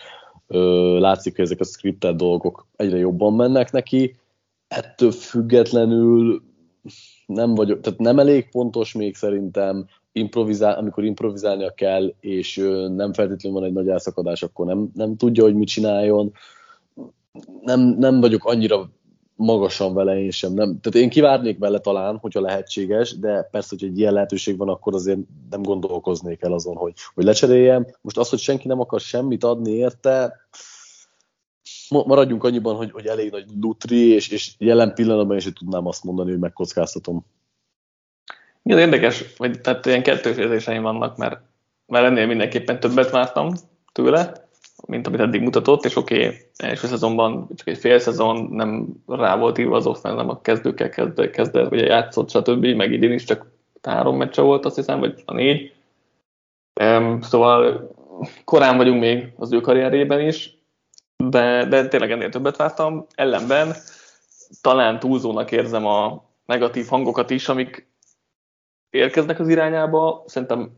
látszik, 0.99 1.37
hogy 1.37 1.45
ezek 1.45 1.61
a 1.61 1.65
scripted 1.65 2.17
dolgok 2.17 2.67
egyre 2.77 2.99
jobban 2.99 3.35
mennek 3.35 3.73
neki, 3.73 4.17
ettől 4.69 5.11
függetlenül 5.11 6.43
nem 7.27 7.55
vagyok, 7.55 7.81
tehát 7.81 7.99
nem 7.99 8.19
elég 8.19 8.51
pontos 8.51 8.93
még 8.93 9.17
szerintem, 9.17 9.87
improvizál, 10.13 10.79
amikor 10.79 11.05
improvizálnia 11.05 11.71
kell, 11.71 12.15
és 12.21 12.57
nem 12.89 13.13
feltétlenül 13.13 13.59
van 13.61 13.69
egy 13.69 13.75
nagy 13.75 13.89
elszakadás, 13.89 14.43
akkor 14.43 14.67
nem, 14.67 14.91
nem 14.95 15.17
tudja, 15.17 15.43
hogy 15.43 15.55
mit 15.55 15.69
csináljon. 15.69 16.33
Nem, 17.61 17.81
nem 17.81 18.21
vagyok 18.21 18.45
annyira 18.45 18.91
magasan 19.37 19.95
vele 19.95 20.21
én 20.21 20.31
sem. 20.31 20.53
Nem. 20.53 20.81
Tehát 20.81 20.99
én 20.99 21.09
kivárnék 21.09 21.59
vele 21.59 21.79
talán, 21.79 22.17
hogyha 22.17 22.41
lehetséges, 22.41 23.19
de 23.19 23.43
persze, 23.43 23.77
hogy 23.79 23.89
egy 23.89 23.99
ilyen 23.99 24.13
lehetőség 24.13 24.57
van, 24.57 24.69
akkor 24.69 24.95
azért 24.95 25.19
nem 25.51 25.63
gondolkoznék 25.63 26.43
el 26.43 26.53
azon, 26.53 26.77
hogy, 26.77 26.93
hogy 27.15 27.25
lecseréljem. 27.25 27.87
Most 28.01 28.19
az, 28.19 28.29
hogy 28.29 28.39
senki 28.39 28.69
nem 28.69 28.81
akar 28.81 29.01
semmit 29.01 29.45
adni 29.45 29.71
érte, 29.71 30.37
maradjunk 31.89 32.45
annyiban, 32.45 32.77
hogy, 32.77 32.91
hogy 32.91 33.07
elég 33.07 33.31
nagy 33.31 33.45
lutri, 33.61 34.09
és, 34.09 34.29
és 34.29 34.55
jelen 34.59 34.95
pillanatban 34.95 35.37
is 35.37 35.53
tudnám 35.53 35.87
azt 35.87 36.05
mondani, 36.05 36.31
hogy 36.31 36.41
megkockáztatom. 36.41 37.25
Igen, 38.63 38.79
érdekes, 38.79 39.25
hogy 39.37 39.61
tehát 39.61 39.87
ilyen 39.87 40.03
kettős 40.03 40.37
érzéseim 40.37 40.83
vannak, 40.83 41.17
mert, 41.17 41.41
mert 41.87 42.05
ennél 42.05 42.27
mindenképpen 42.27 42.81
többet 42.81 43.11
vártam 43.11 43.53
tőle, 43.93 44.49
mint 44.87 45.07
amit 45.07 45.21
eddig 45.21 45.41
mutatott, 45.43 45.85
és 45.85 45.97
oké, 45.97 46.27
okay, 46.27 46.39
első 46.57 46.87
szezonban 46.87 47.49
csak 47.55 47.69
egy 47.69 47.79
fél 47.79 47.99
szezon 47.99 48.49
nem 48.51 48.87
rá 49.07 49.37
volt 49.37 49.59
írva 49.59 49.77
az 49.77 49.87
offense, 49.87 50.17
nem 50.17 50.29
a 50.29 50.41
kezdőkkel 50.41 50.89
kezdett, 50.89 51.31
kezdett 51.31 51.69
vagy 51.69 51.81
játszott, 51.81 52.31
stb., 52.31 52.67
meg 52.67 52.93
idén 52.93 53.13
is 53.13 53.25
csak 53.25 53.47
három 53.83 54.17
meccse 54.17 54.43
volt, 54.43 54.65
azt 54.65 54.77
hiszem, 54.77 54.99
vagy 54.99 55.23
a 55.25 55.33
négy. 55.33 55.75
Um, 56.81 57.21
szóval 57.21 57.91
korán 58.45 58.77
vagyunk 58.77 59.01
még 59.01 59.33
az 59.37 59.53
ő 59.53 59.61
karrierében 59.61 60.21
is, 60.21 60.59
de, 61.17 61.65
de 61.65 61.89
tényleg 61.89 62.11
ennél 62.11 62.29
többet 62.29 62.57
vártam. 62.57 63.07
Ellenben 63.15 63.75
talán 64.61 64.99
túlzónak 64.99 65.53
érzem 65.53 65.87
a 65.87 66.25
negatív 66.47 66.87
hangokat 66.87 67.31
is, 67.31 67.49
amik 67.49 67.90
érkeznek 68.91 69.39
az 69.39 69.49
irányába. 69.49 70.25
Szerintem 70.27 70.71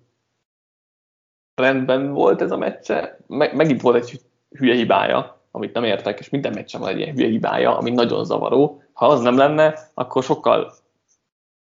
rendben 1.54 2.12
volt 2.12 2.42
ez 2.42 2.50
a 2.50 2.56
meccse. 2.56 3.18
Meg, 3.26 3.54
megint 3.56 3.80
volt 3.80 3.96
egy 3.96 4.20
hülye 4.50 4.74
hibája, 4.74 5.40
amit 5.50 5.74
nem 5.74 5.84
értek, 5.84 6.18
és 6.18 6.28
minden 6.28 6.52
meccsen 6.54 6.80
van 6.80 6.90
egy 6.90 6.98
ilyen 6.98 7.14
hülye 7.14 7.28
hibája, 7.28 7.78
ami 7.78 7.90
nagyon 7.90 8.24
zavaró. 8.24 8.82
Ha 8.92 9.06
az 9.06 9.20
nem 9.20 9.36
lenne, 9.36 9.78
akkor 9.94 10.22
sokkal 10.22 10.72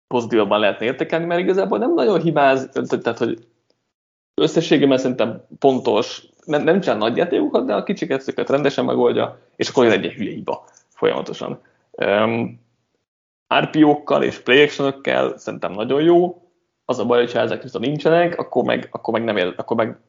pozitívabban 0.08 0.60
lehetne 0.60 0.86
értékelni, 0.86 1.26
mert 1.26 1.42
igazából 1.42 1.78
nem 1.78 1.94
nagyon 1.94 2.22
hibáz, 2.22 2.70
tehát 2.88 3.18
hogy 3.18 3.48
összességében 4.42 4.98
szerintem 4.98 5.46
pontos, 5.60 6.24
nem, 6.46 6.64
nem 6.64 6.80
csinál 6.80 6.98
nagy 6.98 7.18
játékokat, 7.18 7.66
de 7.66 7.76
a 7.76 7.84
kicsiket 7.84 8.50
rendesen 8.50 8.86
megoldja, 8.86 9.40
és 9.56 9.70
akkor 9.70 9.84
jön 9.84 10.04
egy 10.04 10.12
hülye 10.12 10.32
hiba 10.32 10.66
folyamatosan. 10.90 11.62
Um, 11.92 12.66
RPO-kkal 13.56 14.24
és 14.24 14.40
play 14.40 14.68
szerintem 15.36 15.72
nagyon 15.72 16.02
jó. 16.02 16.42
Az 16.86 17.00
a 17.00 17.06
baj, 17.06 17.20
hogyha 17.20 17.40
ezek 17.40 17.64
viszont 17.64 17.86
nincsenek, 17.86 18.38
akkor 18.38 18.64
meg, 18.64 18.88
akkor 18.92 19.14
meg, 19.14 19.24
nem 19.24 19.38
ér, 19.38 19.54
akkor 19.58 19.78
meg 19.78 20.00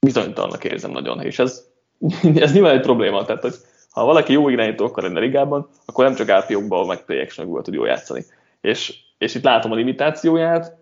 bizonytalannak 0.00 0.64
érzem 0.64 0.90
nagyon. 0.90 1.20
És 1.22 1.38
ez, 1.38 1.66
ez 2.34 2.52
nyilván 2.52 2.74
egy 2.74 2.80
probléma. 2.80 3.24
Tehát, 3.24 3.42
hogy 3.42 3.54
ha 3.90 4.04
valaki 4.04 4.32
jó 4.32 4.48
irányító 4.48 4.84
akar 4.84 5.02
lenni 5.02 5.16
a 5.16 5.20
ligában, 5.20 5.68
akkor 5.86 6.04
nem 6.04 6.14
csak 6.14 6.30
RPO-kban, 6.30 6.86
meg 6.86 7.04
play 7.04 7.20
action 7.20 7.62
tud 7.62 7.74
jól 7.74 7.86
játszani. 7.86 8.24
És, 8.60 8.98
és 9.18 9.34
itt 9.34 9.42
látom 9.42 9.72
a 9.72 9.74
limitációját, 9.74 10.76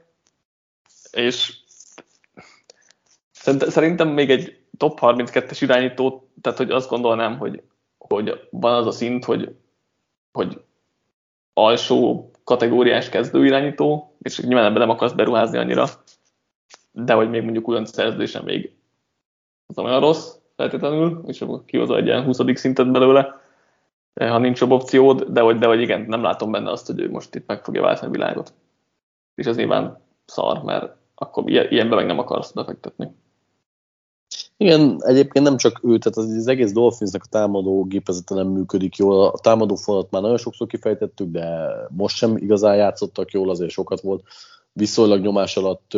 és 1.13 1.57
szerintem 3.69 4.09
még 4.09 4.31
egy 4.31 4.59
top 4.77 4.99
32-es 5.03 5.59
irányító, 5.61 6.29
tehát 6.41 6.59
hogy 6.59 6.71
azt 6.71 6.89
gondolnám, 6.89 7.39
hogy, 7.39 7.63
hogy 7.99 8.49
van 8.51 8.75
az 8.75 8.87
a 8.87 8.91
szint, 8.91 9.25
hogy, 9.25 9.55
hogy 10.33 10.61
alsó 11.59 12.31
kategóriás 12.45 13.09
kezdőirányító, 13.09 14.17
és 14.23 14.41
nyilván 14.41 14.65
ebben 14.65 14.79
nem 14.79 14.91
akarsz 14.91 15.13
beruházni 15.13 15.59
annyira, 15.59 15.87
de 16.93 17.13
hogy 17.13 17.31
még 17.31 17.43
mondjuk 17.43 17.69
olyan 17.69 17.85
szerződésen 17.85 18.45
még 18.45 18.73
az 19.67 19.79
olyan 19.79 20.01
rossz 20.01 20.35
feltétlenül, 20.57 21.23
és 21.27 21.41
akkor 21.41 21.65
kihozza 21.65 21.97
egy 21.97 22.07
ilyen 22.07 22.25
20. 22.25 22.39
szintet 22.55 22.91
belőle, 22.91 23.41
ha 24.15 24.39
nincs 24.39 24.61
jobb 24.61 24.71
opciód, 24.71 25.23
de 25.23 25.41
hogy, 25.41 25.59
de 25.59 25.67
hogy 25.67 25.81
igen, 25.81 26.01
nem 26.01 26.23
látom 26.23 26.51
benne 26.51 26.71
azt, 26.71 26.87
hogy 26.87 27.01
ő 27.01 27.11
most 27.11 27.35
itt 27.35 27.47
meg 27.47 27.65
fogja 27.65 27.83
váltani 27.83 28.09
a 28.09 28.13
világot. 28.13 28.53
És 29.35 29.47
ez 29.47 29.57
nyilván 29.57 30.01
szar, 30.25 30.63
mert 30.63 30.97
akkor 31.15 31.51
ilyenbe 31.51 31.95
meg 31.95 32.07
nem 32.07 32.19
akarsz 32.19 32.53
befektetni. 32.53 33.11
Igen, 34.57 34.97
egyébként 34.99 35.45
nem 35.45 35.57
csak 35.57 35.81
ő, 35.85 35.99
tehát 35.99 36.18
az, 36.18 36.37
az 36.37 36.47
egész 36.47 36.72
Dolphinsnek 36.72 37.22
a 37.24 37.29
támadó 37.31 37.85
gépezete 37.85 38.35
nem 38.35 38.47
működik 38.47 38.97
jól. 38.97 39.26
A 39.26 39.39
támadó 39.39 39.74
falat 39.74 40.11
már 40.11 40.22
nagyon 40.22 40.37
sokszor 40.37 40.66
kifejtettük, 40.66 41.31
de 41.31 41.68
most 41.91 42.16
sem 42.16 42.37
igazán 42.37 42.76
játszottak 42.76 43.31
jól, 43.31 43.51
azért 43.51 43.70
sokat 43.70 44.01
volt 44.01 44.22
viszonylag 44.79 45.20
nyomás 45.20 45.57
alatt 45.57 45.91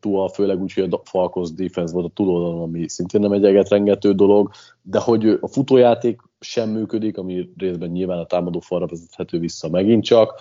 Tua, 0.00 0.28
főleg 0.28 0.62
úgy, 0.62 0.72
hogy 0.72 0.92
a 0.92 1.00
Falcons 1.04 1.52
defense 1.52 1.92
volt 1.92 2.06
a 2.06 2.12
túloldalon, 2.14 2.62
ami 2.62 2.88
szintén 2.88 3.20
nem 3.20 3.32
egy 3.32 3.68
rengető 3.68 4.12
dolog, 4.12 4.50
de 4.82 4.98
hogy 5.00 5.38
a 5.40 5.48
futójáték 5.48 6.20
sem 6.40 6.70
működik, 6.70 7.18
ami 7.18 7.52
részben 7.56 7.90
nyilván 7.90 8.18
a 8.18 8.26
támadó 8.26 8.60
falra 8.60 8.86
vezethető 8.86 9.38
vissza 9.38 9.68
megint 9.68 10.04
csak. 10.04 10.34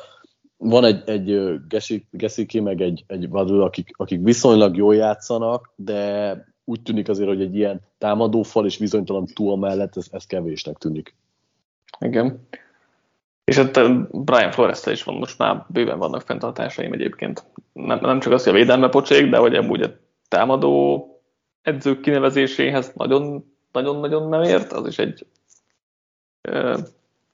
Van 0.58 0.84
egy, 0.84 1.10
egy 1.10 1.60
Gesiki, 2.12 2.60
meg 2.60 2.82
egy, 2.82 3.04
egy 3.08 3.30
Vadul, 3.30 3.64
akik, 3.64 3.92
akik 3.98 4.24
viszonylag 4.24 4.76
jól 4.76 4.96
játszanak, 4.96 5.74
de 5.76 6.34
úgy 6.66 6.82
tűnik 6.82 7.10
azért, 7.10 7.28
hogy 7.28 7.42
egy 7.42 7.56
ilyen 7.56 7.82
támadófal 7.98 8.66
és 8.66 8.78
bizonytalan 8.78 9.26
túl 9.26 9.58
mellett 9.58 9.98
ez, 9.98 10.08
ez 10.12 10.26
kevésnek 10.26 10.78
tűnik. 10.78 11.16
Igen. 12.00 12.48
És 13.44 13.58
ott 13.58 13.80
Brian 14.12 14.52
flores 14.52 14.86
is 14.86 15.04
van, 15.04 15.16
most 15.16 15.38
már 15.38 15.66
bőven 15.68 15.98
vannak 15.98 16.22
fenntartásaim 16.22 16.94
egyébként. 16.94 17.46
Nem, 17.74 18.00
nem 18.02 18.20
csak 18.20 18.34
az, 18.34 18.44
hogy 18.44 18.54
a 18.54 18.56
védelme 18.56 18.90
pocsék, 18.90 19.30
de 19.30 19.38
hogy 19.38 19.56
amúgy 19.56 19.82
a 19.82 19.98
támadó 20.28 21.06
edzők 21.62 22.02
kinevezéséhez 22.02 22.92
nagyon-nagyon 22.94 24.30
nem 24.30 24.44
ért, 24.44 24.72
az 24.72 24.88
is 24.88 25.00
egy 25.00 25.26
ö, 26.42 26.78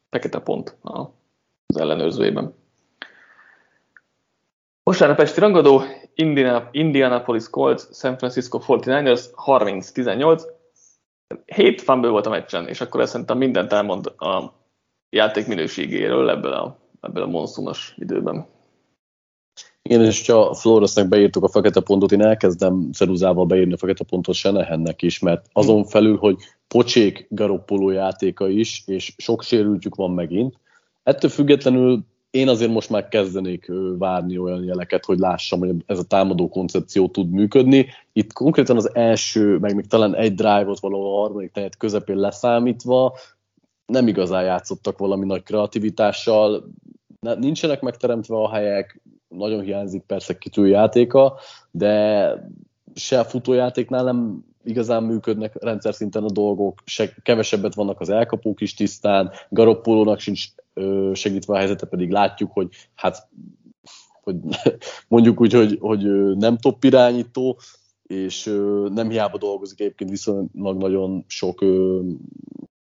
fekete 0.10 0.40
pont 0.40 0.78
az 0.82 1.78
ellenőrzőjében. 1.78 2.54
Vasárnap 4.84 5.20
esti 5.20 5.40
rangadó, 5.40 5.82
Indianapolis 6.72 7.50
Colts, 7.50 7.88
San 7.94 8.18
Francisco 8.18 8.60
49ers 8.68 9.26
30-18. 9.46 10.42
7 11.46 11.82
fumble 11.82 12.10
volt 12.10 12.26
a 12.26 12.30
meccsen, 12.30 12.68
és 12.68 12.82
akkor 12.82 13.02
ezt 13.02 13.12
szerintem 13.12 13.38
mindent 13.38 13.74
elmond 13.74 14.06
a 14.06 14.54
játék 15.10 15.48
minőségéről 15.48 16.30
ebből 16.30 16.54
a, 16.54 16.78
ebből 17.02 17.24
a 17.24 17.28
monszunos 17.28 17.94
időben. 17.98 18.46
Igen, 19.82 20.06
és 20.06 20.28
ha 20.28 20.42
a 20.42 20.54
Florosnak 20.54 21.08
beírtuk 21.08 21.44
a 21.44 21.50
fekete 21.50 21.82
pontot, 21.82 22.12
én 22.12 22.22
elkezdem 22.22 22.92
ceruzával 22.92 23.46
beírni 23.46 23.74
a 23.74 23.78
fekete 23.78 24.04
pontot 24.04 24.36
Senehennek 24.36 25.02
is, 25.02 25.20
mert 25.20 25.46
azon 25.54 25.86
felül, 25.86 26.18
hogy 26.18 26.38
pocsék 26.68 27.28
Garoppolo 27.30 27.90
játéka 27.90 28.48
is, 28.48 28.84
és 28.86 29.14
sok 29.18 29.44
sérültjük 29.44 29.96
van 29.96 30.12
megint, 30.12 30.56
ettől 31.04 31.30
függetlenül 31.30 32.06
én 32.32 32.48
azért 32.48 32.72
most 32.72 32.90
már 32.90 33.08
kezdenék 33.08 33.72
várni 33.98 34.38
olyan 34.38 34.64
jeleket, 34.64 35.06
hogy 35.06 35.18
lássam, 35.18 35.60
hogy 35.60 35.76
ez 35.86 36.00
a 36.00 36.04
támadó 36.04 36.50
koncepció 36.50 37.08
tud 37.08 37.30
működni. 37.30 37.88
Itt 38.14 38.34
konkrétan 38.34 38.76
az 38.76 38.96
első, 38.96 39.58
meg 39.58 39.76
még 39.76 39.88
talán 39.88 40.16
egy 40.16 40.34
drive-ot 40.34 40.80
valahol 40.80 41.14
a 41.14 41.22
harmadik 41.22 41.54
negyed 41.54 41.78
közepén 41.78 42.16
leszámítva, 42.16 43.18
nem 43.86 44.08
igazán 44.08 44.44
játszottak 44.44 44.98
valami 44.98 45.26
nagy 45.26 45.44
kreativitással, 45.44 46.70
nincsenek 47.20 47.82
megteremtve 47.82 48.36
a 48.36 48.52
helyek, 48.52 49.02
nagyon 49.28 49.62
hiányzik 49.62 50.02
persze 50.02 50.38
kitű 50.38 50.66
játéka, 50.66 51.38
de 51.72 52.34
se 52.94 53.20
a 53.20 53.24
futójátéknál 53.24 54.04
nem 54.04 54.46
igazán 54.64 55.04
működnek 55.04 55.64
rendszer 55.64 55.94
szinten 55.94 56.24
a 56.24 56.32
dolgok, 56.32 56.80
se, 56.86 57.14
kevesebbet 57.24 57.76
vannak 57.76 58.00
az 58.00 58.10
elkapók 58.10 58.62
is 58.62 58.74
tisztán, 58.74 59.32
Garoppolónak 59.50 60.20
sincs 60.20 60.46
segítve 61.14 61.54
a 61.54 61.58
helyzete, 61.58 61.86
pedig 61.86 62.12
látjuk, 62.12 62.52
hogy 62.52 62.68
hát 62.96 63.30
hogy 64.22 64.36
mondjuk 65.08 65.42
úgy, 65.42 65.54
hogy, 65.54 65.78
hogy 65.80 66.04
nem 66.38 66.58
top 66.58 66.84
irányító, 66.84 67.60
és 68.04 68.44
nem 68.94 69.10
hiába 69.10 69.38
dolgozik 69.38 69.80
egyébként 69.80 70.10
viszonylag 70.10 70.78
nagyon 70.78 71.24
sok 71.28 71.62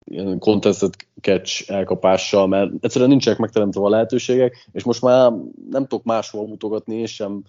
ilyen 0.04 0.40
contested 0.40 0.94
catch 1.22 1.72
elkapással, 1.72 2.48
mert 2.48 2.72
egyszerűen 2.80 3.10
nincsenek 3.10 3.40
megteremtve 3.40 3.82
a 3.82 3.90
lehetőségek, 3.90 4.68
és 4.72 4.84
most 4.84 5.02
már 5.02 5.32
nem 5.70 5.88
tudok 5.88 6.04
máshol 6.04 6.48
mutogatni, 6.48 6.96
és 6.96 7.14
sem 7.14 7.44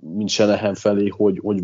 mint 0.00 0.28
Senehem 0.28 0.74
felé, 0.74 1.08
hogy, 1.08 1.38
hogy 1.42 1.62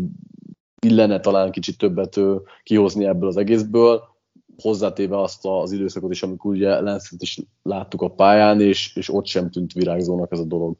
illene 0.85 1.19
talán 1.19 1.51
kicsit 1.51 1.77
többet 1.77 2.19
kihozni 2.63 3.05
ebből 3.05 3.27
az 3.27 3.37
egészből, 3.37 4.14
hozzátéve 4.61 5.21
azt 5.21 5.45
az 5.45 5.71
időszakot 5.71 6.11
is, 6.11 6.23
amikor 6.23 6.51
ugye 6.51 6.81
Lenszet 6.81 7.21
is 7.21 7.39
láttuk 7.63 8.01
a 8.01 8.11
pályán, 8.11 8.61
és, 8.61 8.95
és 8.95 9.13
ott 9.13 9.25
sem 9.25 9.51
tűnt 9.51 9.73
virágzónak 9.73 10.31
ez 10.31 10.39
a 10.39 10.45
dolog. 10.45 10.75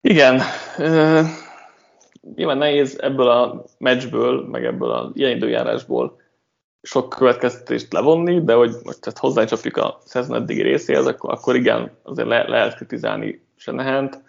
Igen, 0.00 0.40
uh, 0.78 1.26
nyilván 2.34 2.58
nehéz 2.58 2.98
ebből 3.00 3.28
a 3.28 3.64
meccsből, 3.78 4.46
meg 4.48 4.64
ebből 4.64 4.90
a 4.90 5.10
ilyen 5.14 5.36
időjárásból 5.36 6.22
sok 6.82 7.08
következtetést 7.08 7.92
levonni, 7.92 8.44
de 8.44 8.54
hogy 8.54 8.74
most 8.84 9.06
ezt 9.06 9.18
hozzácsapjuk 9.18 9.76
a 9.76 9.98
szezon 10.04 10.36
eddigi 10.36 10.62
részéhez, 10.62 11.06
akkor, 11.06 11.30
akkor 11.32 11.56
igen, 11.56 11.96
azért 12.02 12.28
le, 12.28 12.48
lehet 12.48 12.74
kritizálni 12.74 13.46
Senehent. 13.56 14.22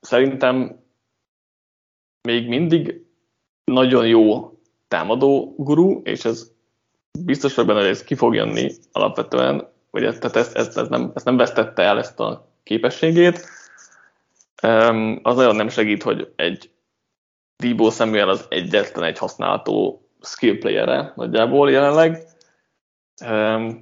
Szerintem 0.00 0.84
még 2.22 2.48
mindig 2.48 3.03
nagyon 3.64 4.06
jó 4.06 4.52
támadó 4.88 5.54
guru, 5.56 6.00
és 6.02 6.24
ez 6.24 6.50
biztos 7.18 7.54
vagy 7.54 7.66
benne, 7.66 7.80
hogy 7.80 7.88
ez 7.88 8.04
ki 8.04 8.14
fog 8.14 8.34
jönni 8.34 8.72
alapvetően, 8.92 9.68
hogy 9.90 10.04
ez, 10.04 10.18
tehát 10.18 10.36
ezt, 10.36 10.56
ezt, 10.56 10.78
ezt, 10.78 10.90
nem, 10.90 11.12
ezt 11.14 11.24
nem 11.24 11.36
vesztette 11.36 11.82
el 11.82 11.98
ezt 11.98 12.20
a 12.20 12.48
képességét. 12.62 13.46
Az 15.22 15.36
nagyon 15.36 15.56
nem 15.56 15.68
segít, 15.68 16.02
hogy 16.02 16.32
egy 16.36 16.70
Debo 17.56 17.90
Samuel 17.90 18.28
az 18.28 18.46
egyetlen 18.48 19.04
egy 19.04 19.18
használható 19.18 20.08
skill 20.20 20.58
playere 20.58 21.12
nagyjából 21.16 21.70
jelenleg, 21.70 22.26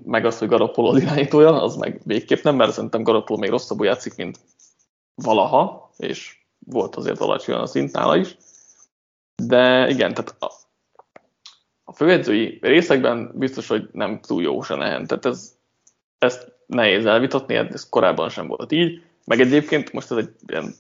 meg 0.05 0.25
az, 0.25 0.39
hogy 0.39 0.49
Garoppolo 0.49 0.97
irányítója, 0.97 1.63
az 1.63 1.77
meg 1.77 2.01
végképp 2.05 2.43
nem, 2.43 2.57
mert 2.57 2.73
szerintem 2.73 3.03
Garoppolo 3.03 3.39
még 3.39 3.51
rosszabbul 3.51 3.87
játszik, 3.87 4.17
mint 4.17 4.39
valaha, 5.15 5.91
és 5.97 6.37
volt 6.59 6.97
azért 6.97 7.21
alacsony 7.21 7.55
a 7.55 7.67
szint 7.67 7.93
nála 7.93 8.17
is. 8.17 8.37
De 9.47 9.89
igen, 9.89 10.15
tehát 10.15 10.37
a, 10.39 10.51
a 11.85 11.93
főedzői 11.93 12.59
részekben 12.61 13.31
biztos, 13.35 13.69
hogy 13.69 13.89
nem 13.93 14.21
túl 14.21 14.43
jó 14.43 14.63
se 14.63 14.75
nehen. 14.75 15.07
Tehát 15.07 15.25
ez, 15.27 15.55
ezt 16.19 16.53
nehéz 16.67 17.07
elvitatni, 17.07 17.55
ez 17.55 17.89
korábban 17.89 18.29
sem 18.29 18.47
volt 18.47 18.73
így. 18.73 19.03
Meg 19.25 19.41
egyébként 19.41 19.93
most 19.93 20.11
ez 20.11 20.17
egy 20.17 20.31
ilyen 20.47 20.75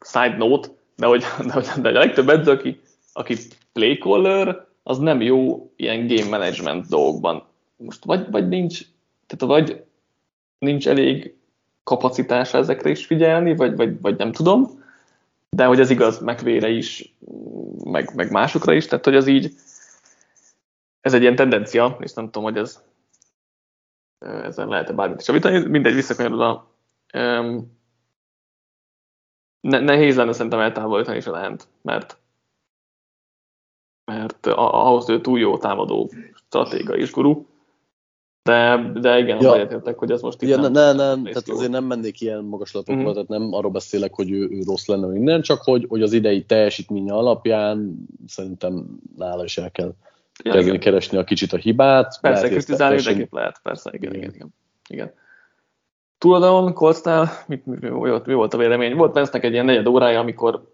side 0.00 0.36
note, 0.36 0.68
de 0.96 1.06
hogy, 1.06 1.24
de, 1.46 1.52
hogy, 1.52 1.66
de 1.80 1.88
a 1.88 1.92
legtöbb 1.92 2.28
edző, 2.28 2.50
aki, 2.50 2.80
aki 3.12 3.36
playcaller, 3.72 4.66
az 4.82 4.98
nem 4.98 5.20
jó 5.20 5.70
ilyen 5.76 6.06
game 6.06 6.28
management 6.28 6.88
dolgokban. 6.88 7.44
Most 7.76 8.04
vagy, 8.04 8.30
vagy 8.30 8.48
nincs, 8.48 8.80
tehát 9.26 9.54
vagy 9.54 9.84
nincs 10.58 10.88
elég 10.88 11.34
kapacitása 11.84 12.58
ezekre 12.58 12.90
is 12.90 13.06
figyelni, 13.06 13.56
vagy, 13.56 13.76
vagy, 13.76 14.00
vagy 14.00 14.16
nem 14.16 14.32
tudom, 14.32 14.81
de 15.56 15.64
hogy 15.64 15.80
ez 15.80 15.90
igaz 15.90 16.18
megvére 16.18 16.68
is, 16.68 17.14
meg, 17.84 18.14
meg 18.14 18.30
másokra 18.30 18.72
is, 18.72 18.86
tehát 18.86 19.04
hogy 19.04 19.14
ez 19.14 19.26
így, 19.26 19.54
ez 21.00 21.14
egy 21.14 21.20
ilyen 21.20 21.36
tendencia, 21.36 21.96
és 22.00 22.12
nem 22.12 22.24
tudom, 22.24 22.42
hogy 22.42 22.56
ez 22.56 22.82
ezen 24.18 24.68
lehet-e 24.68 24.92
bármit 24.92 25.20
is 25.20 25.26
javítani, 25.26 25.68
mindegy, 25.68 25.94
visszakanyarod 25.94 26.64
um, 27.14 27.80
ne, 29.60 29.78
nehéz 29.78 30.16
lenne 30.16 30.32
szerintem 30.32 30.60
eltávolítani 30.60 31.16
is 31.16 31.26
a 31.26 31.30
lent, 31.30 31.68
mert 31.82 32.20
mert 34.04 34.46
ahhoz, 34.46 35.04
hogy 35.04 35.20
túl 35.20 35.38
jó 35.38 35.58
támadó 35.58 36.10
stratéga 36.34 36.96
is 36.96 37.10
guru, 37.10 37.46
de, 38.42 38.90
de 39.00 39.18
igen, 39.18 39.42
ja. 39.42 39.54
egyetértek, 39.54 39.98
hogy 39.98 40.10
ez 40.10 40.20
most 40.20 40.42
igen, 40.42 40.60
nem, 40.60 40.72
ne, 40.72 40.92
ne, 40.92 41.06
nem, 41.06 41.24
tehát 41.24 41.48
azért 41.48 41.70
nem 41.70 41.84
mennék 41.84 42.20
ilyen 42.20 42.44
magaslatokba, 42.44 43.02
mm-hmm. 43.02 43.12
tehát 43.12 43.28
nem 43.28 43.52
arról 43.52 43.70
beszélek, 43.70 44.14
hogy 44.14 44.30
ő, 44.30 44.48
ő 44.50 44.62
rossz 44.66 44.86
lenne 44.86 45.06
minden, 45.06 45.42
csak 45.42 45.62
hogy, 45.62 45.86
hogy 45.88 46.02
az 46.02 46.12
idei 46.12 46.44
teljesítménye 46.44 47.12
alapján 47.12 48.06
szerintem 48.26 48.86
nála 49.16 49.44
is 49.44 49.58
el 49.58 49.70
kell 49.70 49.94
ja, 50.44 50.52
kezdeni 50.52 50.78
keresni 50.78 51.18
a 51.18 51.24
kicsit 51.24 51.52
a 51.52 51.56
hibát. 51.56 52.20
Persze, 52.20 52.48
kritizálni 52.48 52.94
mindenképp 52.94 53.32
lehet, 53.32 53.60
persze, 53.62 53.90
igen, 53.94 54.14
igen, 54.14 54.34
igen. 54.34 54.54
igen. 54.88 55.12
Túladon, 56.18 56.72
Coltsnál, 56.72 57.28
mit, 57.46 57.66
mi, 57.66 57.76
mi, 57.80 57.88
volt, 57.88 58.26
mi 58.26 58.34
volt 58.34 58.54
a 58.54 58.56
vélemény? 58.56 58.94
Volt 58.94 59.14
Vance-nek 59.14 59.44
egy 59.44 59.52
ilyen 59.52 59.64
negyed 59.64 59.86
órája, 59.86 60.20
amikor 60.20 60.70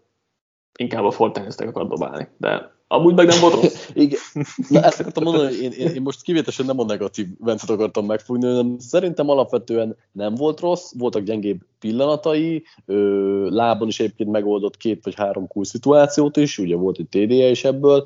inkább 0.79 1.05
a 1.05 1.11
Fortnite-nek 1.11 1.69
akar 1.69 1.89
dobálni, 1.89 2.29
de 2.37 2.77
Amúgy 2.91 3.14
meg 3.14 3.26
nem 3.26 3.41
volt 3.41 3.55
rossz. 3.55 3.89
Igen. 3.95 4.20
Na 4.68 4.82
ezt 4.82 5.01
akartam 5.01 5.22
mondani, 5.22 5.55
én, 5.55 5.70
én, 5.70 5.89
én 5.89 6.03
most 6.03 6.22
kivételesen 6.22 6.66
nem 6.66 6.78
a 6.80 6.84
negatív 6.84 7.26
vencet 7.39 7.70
akartam 7.70 8.07
megfogni, 8.07 8.47
hanem 8.47 8.78
szerintem 8.78 9.28
alapvetően 9.28 9.97
nem 10.12 10.34
volt 10.34 10.61
rossz, 10.61 10.93
voltak 10.97 11.22
gyengébb 11.22 11.61
pillanatai, 11.78 12.62
ö, 12.86 13.49
lábon 13.51 13.89
is 13.89 14.01
egyébként 14.01 14.30
megoldott 14.30 14.76
két 14.76 15.05
vagy 15.05 15.14
három 15.14 15.47
cool 15.47 15.64
szituációt 15.64 16.36
is, 16.36 16.59
ugye 16.59 16.76
volt 16.76 16.99
egy 16.99 17.09
TD-je 17.09 17.51
is 17.51 17.64
ebből, 17.64 18.05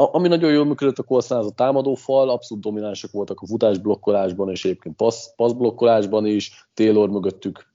a, 0.00 0.14
ami 0.14 0.28
nagyon 0.28 0.52
jól 0.52 0.64
működött 0.64 0.98
a 0.98 1.02
Coltsnál, 1.02 1.38
az 1.38 1.46
a 1.46 1.54
támadófal, 1.54 2.30
abszolút 2.30 2.64
dominánsak 2.64 3.10
voltak 3.10 3.40
a 3.40 3.46
futásblokkolásban, 3.46 4.50
és 4.50 4.64
egyébként 4.64 4.96
passz, 4.96 5.26
passzblokkolásban 5.36 6.26
is, 6.26 6.68
Taylor 6.74 7.10
mögöttük 7.10 7.66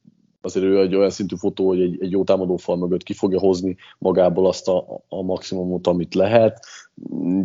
azért 0.44 0.66
ő 0.66 0.80
egy 0.80 0.96
olyan 0.96 1.10
szintű 1.10 1.36
fotó, 1.36 1.68
hogy 1.68 1.82
egy, 1.82 1.98
egy 2.02 2.12
jó 2.12 2.24
támadófal 2.24 2.78
mögött 2.78 3.04
ki 3.04 3.14
fogja 3.14 3.40
hozni 3.40 3.78
magából 3.98 4.48
azt 4.48 4.68
a, 4.68 5.04
a 5.10 5.22
maximumot, 5.22 5.88
amit 5.88 6.16
lehet. 6.16 6.66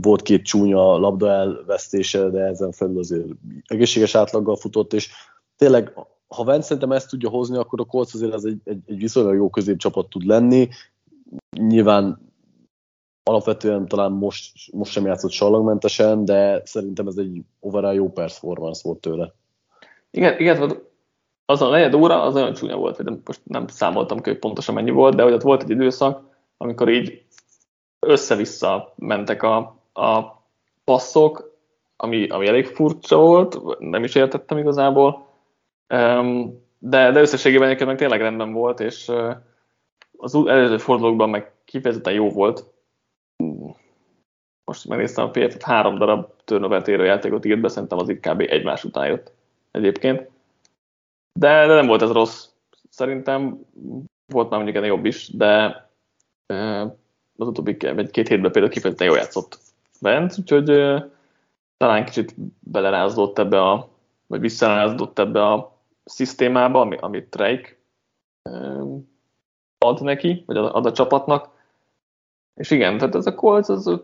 Volt 0.01 0.23
két 0.23 0.45
csúnya 0.45 0.97
labda 0.97 1.31
elvesztése, 1.31 2.29
de 2.29 2.41
ezen 2.41 2.73
felül 2.73 2.99
azért 2.99 3.27
egészséges 3.67 4.15
átlaggal 4.15 4.57
futott, 4.57 4.93
és 4.93 5.11
tényleg 5.57 5.93
ha 6.29 6.45
Vence 6.45 6.67
szerintem 6.67 6.93
ezt 6.93 7.09
tudja 7.09 7.29
hozni, 7.29 7.57
akkor 7.57 7.81
a 7.81 7.85
Colts 7.85 8.15
azért 8.15 8.33
ez 8.33 8.45
egy, 8.45 8.61
egy, 8.65 8.81
egy 8.87 8.99
viszonylag 8.99 9.35
jó 9.35 9.51
középcsapat 9.51 10.09
tud 10.09 10.25
lenni. 10.25 10.69
Nyilván 11.51 12.33
alapvetően 13.23 13.89
talán 13.89 14.13
most, 14.13 14.73
most 14.73 14.93
sem 14.93 15.07
játszott 15.07 15.31
sallagmentesen, 15.31 16.25
de 16.25 16.63
szerintem 16.65 17.07
ez 17.07 17.17
egy 17.17 17.43
overall 17.61 17.95
jó 17.95 18.11
performance 18.11 18.81
volt 18.85 19.01
tőle. 19.01 19.35
Igen, 20.11 20.39
igen 20.39 20.87
az 21.51 21.63
a 21.63 21.69
negyed 21.69 21.95
óra 21.95 22.23
az 22.23 22.37
olyan 22.37 22.53
csúnya 22.53 22.77
volt, 22.77 22.97
hogy 22.97 23.07
most 23.25 23.41
nem 23.45 23.67
számoltam 23.67 24.21
ki, 24.21 24.31
hogy 24.31 24.39
pontosan 24.39 24.75
mennyi 24.75 24.91
volt, 24.91 25.15
de 25.15 25.23
hogy 25.23 25.33
ott 25.33 25.43
volt 25.43 25.63
egy 25.63 25.71
időszak, 25.71 26.23
amikor 26.57 26.89
így 26.89 27.25
össze-vissza 27.99 28.95
mentek 28.97 29.43
a, 29.43 29.57
a 29.93 30.43
passzok, 30.85 31.57
ami, 31.97 32.27
ami 32.27 32.47
elég 32.47 32.67
furcsa 32.67 33.17
volt, 33.17 33.79
nem 33.79 34.05
is 34.05 34.15
értettem 34.15 34.59
igazából, 34.59 35.27
de, 36.79 37.11
de 37.11 37.21
összességében 37.21 37.67
egyébként 37.67 37.89
meg 37.89 37.99
tényleg 37.99 38.21
rendben 38.21 38.53
volt, 38.53 38.81
és 38.81 39.13
az 40.17 40.35
előző 40.35 40.79
fordulókban 40.79 41.31
meg 41.31 41.53
kifejezetten 41.65 42.13
jó 42.13 42.31
volt. 42.31 42.65
Most 44.65 44.89
megnéztem 44.89 45.25
a 45.25 45.31
pf 45.31 45.63
három 45.63 45.99
darab 45.99 46.31
turnover 46.45 46.89
játékot 46.89 47.45
írt 47.45 47.61
be, 47.61 47.69
szerintem 47.69 47.99
az 47.99 48.09
itt 48.09 48.27
kb. 48.27 48.41
egymás 48.41 48.85
után 48.85 49.07
jött 49.07 49.33
egyébként. 49.71 50.37
De, 51.39 51.67
de 51.67 51.75
nem 51.75 51.87
volt 51.87 52.03
ez 52.03 52.11
rossz. 52.11 52.47
Szerintem 52.91 53.59
volt 54.27 54.51
már 54.51 54.61
mondjuk 54.61 54.77
ennél 54.77 54.95
jobb 54.95 55.05
is, 55.05 55.29
de 55.29 55.83
az 57.37 57.47
utóbbi 57.49 57.77
két 58.11 58.29
hétben 58.29 58.53
például 58.53 58.69
kifejezetten 58.69 59.07
jól 59.07 59.17
játszott 59.17 59.59
bent, 60.01 60.35
úgyhogy 60.39 60.65
talán 61.77 62.05
kicsit 62.05 62.35
belerázódott 62.61 63.39
ebbe 63.39 63.63
a, 63.63 63.89
vagy 64.27 64.41
visszarázódott 64.41 65.19
ebbe 65.19 65.47
a 65.47 65.77
szisztémába, 66.05 66.81
ami, 66.81 66.97
amit 66.97 67.29
Drake 67.29 67.77
ad 69.79 70.03
neki, 70.03 70.43
vagy 70.47 70.57
ad 70.57 70.87
a 70.87 70.93
csapatnak. 70.93 71.49
És 72.55 72.71
igen, 72.71 72.99
tehát 72.99 73.15
ez 73.15 73.27
a 73.27 73.35
Colts, 73.35 73.69
az 73.69 74.01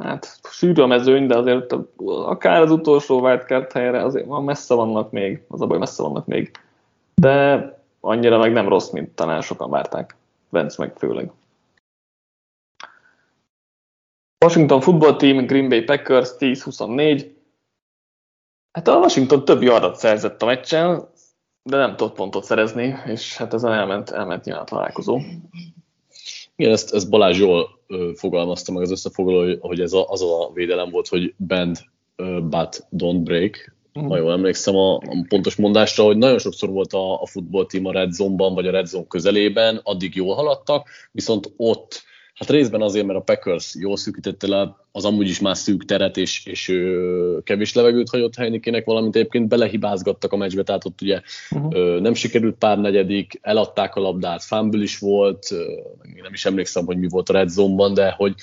hát 0.00 0.40
sűrű 0.50 0.82
a 0.82 0.86
mezőny, 0.86 1.26
de 1.26 1.36
azért 1.36 1.74
akár 2.04 2.60
az 2.60 2.70
utolsó 2.70 3.20
wildcard 3.20 3.72
helyre 3.72 4.04
azért 4.04 4.26
van 4.26 4.44
messze 4.44 4.74
vannak 4.74 5.10
még, 5.10 5.42
az 5.48 5.60
a 5.60 5.66
baj 5.66 5.78
messze 5.78 6.02
vannak 6.02 6.26
még. 6.26 6.50
De 7.14 7.66
annyira 8.00 8.38
meg 8.38 8.52
nem 8.52 8.68
rossz, 8.68 8.90
mint 8.90 9.14
talán 9.14 9.40
sokan 9.40 9.70
várták. 9.70 10.16
Vence 10.48 10.82
meg 10.82 10.96
főleg. 10.96 11.30
Washington 14.44 14.80
Football 14.80 15.16
Team, 15.16 15.46
Green 15.46 15.68
Bay 15.68 15.82
Packers 15.82 16.30
10-24. 16.38 17.30
Hát 18.72 18.88
a 18.88 18.98
Washington 18.98 19.44
több 19.44 19.62
yardat 19.62 19.96
szerzett 19.96 20.42
a 20.42 20.46
meccsen, 20.46 21.08
de 21.62 21.76
nem 21.76 21.96
tudott 21.96 22.14
pontot 22.14 22.44
szerezni, 22.44 22.94
és 23.06 23.36
hát 23.36 23.54
ezen 23.54 23.72
elment, 23.72 24.10
elment 24.10 24.44
nyilván 24.44 24.62
a 24.62 24.66
találkozó. 24.66 25.18
Igen, 26.56 26.72
ezt, 26.72 26.94
ezt 26.94 27.10
Balázs 27.10 27.38
jól 27.38 27.81
fogalmazta 28.14 28.72
meg 28.72 28.82
az 28.82 28.90
összefoglaló, 28.90 29.56
hogy 29.60 29.80
ez 29.80 29.92
a, 29.92 30.08
az 30.08 30.22
a 30.22 30.50
védelem 30.54 30.90
volt, 30.90 31.08
hogy 31.08 31.34
bend 31.36 31.78
but 32.42 32.86
don't 32.96 33.20
break. 33.22 33.74
Mm. 34.00 34.06
Ha 34.06 34.16
jól 34.16 34.32
emlékszem 34.32 34.76
a, 34.76 34.94
a 34.94 35.24
pontos 35.28 35.56
mondásra, 35.56 36.04
hogy 36.04 36.16
nagyon 36.16 36.38
sokszor 36.38 36.68
volt 36.68 36.92
a, 36.92 37.20
a 37.22 37.26
futball 37.26 37.66
team 37.66 37.86
a 37.86 37.92
red 37.92 38.12
zone-ban, 38.12 38.54
vagy 38.54 38.66
a 38.66 38.70
red 38.70 38.86
zone 38.86 39.06
közelében, 39.08 39.80
addig 39.82 40.14
jól 40.14 40.34
haladtak, 40.34 40.88
viszont 41.12 41.52
ott 41.56 42.02
Hát 42.42 42.50
részben 42.50 42.82
azért, 42.82 43.06
mert 43.06 43.18
a 43.18 43.22
Packers 43.22 43.74
jól 43.78 43.96
szűkítette 43.96 44.46
le 44.46 44.76
az 44.92 45.04
amúgy 45.04 45.28
is 45.28 45.40
már 45.40 45.56
szűk 45.56 45.84
teret, 45.84 46.16
és, 46.16 46.46
és 46.46 46.68
ö, 46.68 47.38
kevés 47.44 47.74
levegőt 47.74 48.08
hagyott 48.08 48.34
Heinekének, 48.34 48.84
valamint 48.84 49.16
egyébként 49.16 49.48
belehibázgattak 49.48 50.32
a 50.32 50.36
meccsbe, 50.36 50.62
tehát 50.62 50.84
ott 50.84 51.00
ugye 51.00 51.20
uh-huh. 51.50 51.74
ö, 51.74 52.00
nem 52.00 52.14
sikerült 52.14 52.54
pár 52.54 52.78
negyedik, 52.78 53.38
eladták 53.42 53.94
a 53.94 54.00
labdát, 54.00 54.42
fumble 54.42 54.82
is 54.82 54.98
volt, 54.98 55.50
ö, 55.50 55.64
nem 56.22 56.32
is 56.32 56.44
emlékszem, 56.44 56.84
hogy 56.84 56.98
mi 56.98 57.08
volt 57.08 57.28
a 57.28 57.32
red 57.32 57.48
zone-ban, 57.48 57.94
de 57.94 58.10
hogy 58.10 58.34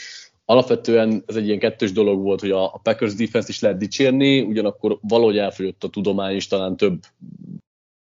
alapvetően 0.46 1.24
ez 1.26 1.36
egy 1.36 1.46
ilyen 1.46 1.60
kettős 1.60 1.92
dolog 1.92 2.22
volt, 2.22 2.40
hogy 2.40 2.52
a, 2.52 2.64
a 2.64 2.80
Packers 2.84 3.14
defense 3.14 3.48
is 3.50 3.60
lehet 3.60 3.78
dicsérni, 3.78 4.42
ugyanakkor 4.42 4.98
valahogy 5.02 5.38
elfogyott 5.38 5.84
a 5.84 5.90
tudomány 5.90 6.36
is, 6.36 6.48
talán 6.48 6.78
több 6.78 7.00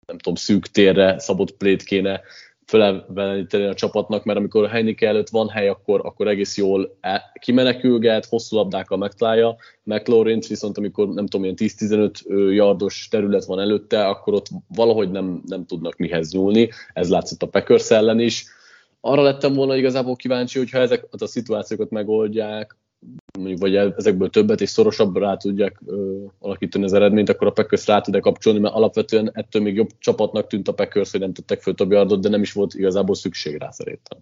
nem 0.07 0.19
tudom, 0.19 0.35
szűk 0.35 0.67
térre 0.67 1.19
szabott 1.19 1.57
plét 1.57 1.83
kéne 1.83 2.21
fölevelíteni 2.73 3.65
a 3.65 3.75
csapatnak, 3.75 4.25
mert 4.25 4.39
amikor 4.39 4.65
a 4.65 4.69
Heineke 4.69 5.09
előtt 5.09 5.29
van 5.29 5.49
hely, 5.49 5.69
akkor, 5.69 6.01
akkor 6.05 6.29
egész 6.29 6.57
jól 6.57 6.97
e, 7.01 7.33
kimenekülget, 7.41 8.25
hosszú 8.25 8.57
labdákkal 8.57 8.99
megtalálja 8.99 9.57
McLaurin, 9.83 10.41
viszont 10.49 10.79
amikor 10.79 11.09
nem 11.09 11.27
tudom, 11.27 11.45
ilyen 11.45 11.57
10-15 11.59 12.53
yardos 12.55 13.09
terület 13.11 13.45
van 13.45 13.61
előtte, 13.61 14.07
akkor 14.07 14.35
ott 14.35 14.47
valahogy 14.69 15.11
nem, 15.11 15.43
nem 15.47 15.67
tudnak 15.67 15.97
mihez 15.97 16.33
nyúlni, 16.33 16.69
ez 16.93 17.11
látszott 17.11 17.43
a 17.43 17.47
Packers 17.49 17.91
ellen 17.91 18.21
is. 18.21 18.45
Arra 19.01 19.23
lettem 19.23 19.53
volna 19.53 19.77
igazából 19.77 20.17
kíváncsi, 20.17 20.59
hogyha 20.59 20.79
ezeket 20.79 21.23
a 21.23 21.27
szituációkat 21.27 21.91
megoldják, 21.91 22.77
mondjuk 23.39 23.61
vagy 23.61 23.77
ezekből 23.77 24.31
többet 24.31 24.61
és 24.61 24.69
szorosabbra 24.69 25.27
rá 25.27 25.37
tudják 25.37 25.81
ö, 25.87 26.25
alakítani 26.39 26.85
az 26.85 26.93
eredményt, 26.93 27.29
akkor 27.29 27.47
a 27.47 27.51
Packers 27.51 27.87
rá 27.87 28.01
tud 28.01 28.21
kapcsolni, 28.21 28.59
mert 28.59 28.75
alapvetően 28.75 29.31
ettől 29.33 29.63
még 29.63 29.75
jobb 29.75 29.89
csapatnak 29.99 30.47
tűnt 30.47 30.69
a 30.69 30.75
Packers, 30.75 31.11
hogy 31.11 31.21
nem 31.21 31.33
tettek 31.33 31.61
föl 31.61 31.75
több 31.75 31.91
yardot, 31.91 32.21
de 32.21 32.29
nem 32.29 32.43
is 32.43 32.53
volt 32.53 32.75
igazából 32.75 33.15
szükség 33.15 33.57
rá 33.57 33.71
szerintem. 33.71 34.19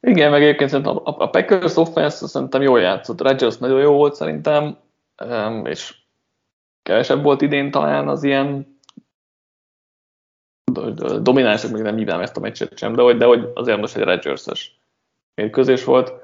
Igen, 0.00 0.30
meg 0.30 0.42
egyébként 0.42 0.86
a, 0.86 1.02
a 1.04 1.26
Packers 1.26 1.76
offense 1.76 2.26
szerintem 2.26 2.62
jól 2.62 2.80
játszott. 2.80 3.20
Rodgers 3.20 3.58
nagyon 3.58 3.80
jó 3.80 3.92
volt 3.92 4.14
szerintem, 4.14 4.78
és 5.64 5.94
kevesebb 6.82 7.22
volt 7.22 7.42
idén 7.42 7.70
talán 7.70 8.08
az 8.08 8.22
ilyen 8.22 8.78
dominánsok, 11.20 11.70
még 11.70 11.82
nem 11.82 11.96
hívnám 11.96 12.20
ezt 12.20 12.36
a 12.36 12.40
meccset 12.40 12.78
sem, 12.78 12.94
de 12.94 13.02
hogy, 13.02 13.16
de 13.16 13.24
hogy 13.24 13.50
azért 13.54 13.78
most 13.78 13.96
egy 13.96 14.02
Rodgers-es 14.02 14.80
mérkőzés 15.34 15.84
volt 15.84 16.21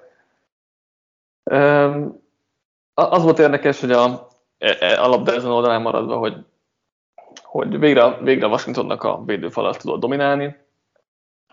az 2.95 3.23
volt 3.23 3.39
érdekes, 3.39 3.81
hogy 3.81 3.91
a, 3.91 4.29
e, 4.59 4.77
e, 4.81 5.03
a 5.03 5.09
labda 5.09 5.33
ezen 5.33 5.51
oldalán 5.51 5.83
maradva, 5.83 6.17
hogy, 6.17 6.37
hogy 7.43 7.79
végre, 7.79 8.17
végre 8.23 8.47
Washingtonnak 8.47 9.03
a 9.03 9.25
védőfalat 9.25 9.79
tudott 9.79 10.01
dominálni. 10.01 10.57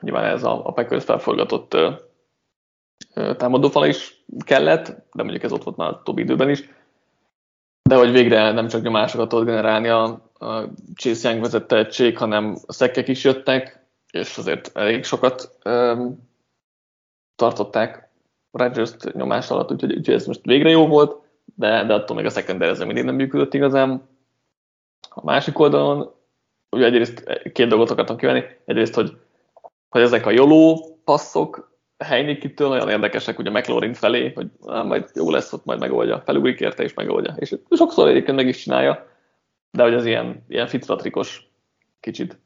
Nyilván 0.01 0.25
ez 0.25 0.43
a, 0.43 0.67
a 0.67 0.71
Packers 0.71 1.03
felforgatott 1.03 1.77
támadófala 3.37 3.87
is 3.87 4.23
kellett, 4.45 4.87
de 4.87 5.23
mondjuk 5.23 5.43
ez 5.43 5.51
ott 5.51 5.63
volt 5.63 5.77
már 5.77 5.89
a 5.89 6.01
többi 6.03 6.21
időben 6.21 6.49
is. 6.49 6.69
De 7.89 7.95
hogy 7.95 8.11
végre 8.11 8.51
nem 8.51 8.67
csak 8.67 8.81
nyomásokat 8.81 9.29
tudott 9.29 9.45
generálni 9.45 9.87
a, 9.87 10.03
a 10.39 10.69
Chase 10.95 11.29
Young 11.29 11.41
vezette 11.41 11.77
egység, 11.77 12.17
hanem 12.17 12.57
a 12.65 12.73
szekkek 12.73 13.07
is 13.07 13.23
jöttek, 13.23 13.85
és 14.11 14.37
azért 14.37 14.77
elég 14.77 15.03
sokat 15.03 15.55
um, 15.65 16.29
tartották 17.35 18.04
Rodgers 18.57 18.91
nyomás 19.11 19.49
alatt, 19.49 19.71
úgyhogy, 19.71 19.95
úgyhogy 19.97 20.15
ez 20.15 20.25
most 20.25 20.41
végre 20.43 20.69
jó 20.69 20.87
volt, 20.87 21.21
de, 21.55 21.83
de 21.83 21.93
attól 21.93 22.15
még 22.15 22.25
a 22.25 22.29
secondary 22.29 22.71
ez 22.71 22.79
mindig 22.79 23.03
nem 23.03 23.15
működött 23.15 23.53
igazán. 23.53 24.07
A 25.09 25.23
másik 25.23 25.59
oldalon, 25.59 26.13
ugye 26.69 26.85
egyrészt 26.85 27.41
két 27.53 27.67
dolgot 27.67 27.89
akartam 27.89 28.17
kivenni, 28.17 28.43
egyrészt, 28.65 28.93
hogy, 28.93 29.17
hogy 29.89 30.01
ezek 30.01 30.25
a 30.25 30.31
joló 30.31 30.97
passzok 31.03 31.73
Heinikitől 31.97 32.69
olyan 32.69 32.89
érdekesek 32.89 33.39
ugye 33.39 33.49
McLaurin 33.49 33.93
felé, 33.93 34.31
hogy 34.35 34.47
á, 34.67 34.81
majd 34.81 35.09
jó 35.13 35.31
lesz, 35.31 35.53
ott 35.53 35.65
majd 35.65 35.79
megoldja, 35.79 36.21
felugrik 36.25 36.59
érte 36.59 36.83
és 36.83 36.93
megoldja. 36.93 37.35
És 37.37 37.55
sokszor 37.69 38.07
egyébként 38.07 38.37
meg 38.37 38.47
is 38.47 38.57
csinálja, 38.57 39.07
de 39.71 39.83
hogy 39.83 39.93
az 39.93 40.05
ilyen, 40.05 40.45
ilyen 40.47 40.67
fitratrikos 40.67 41.49
kicsit, 41.99 42.39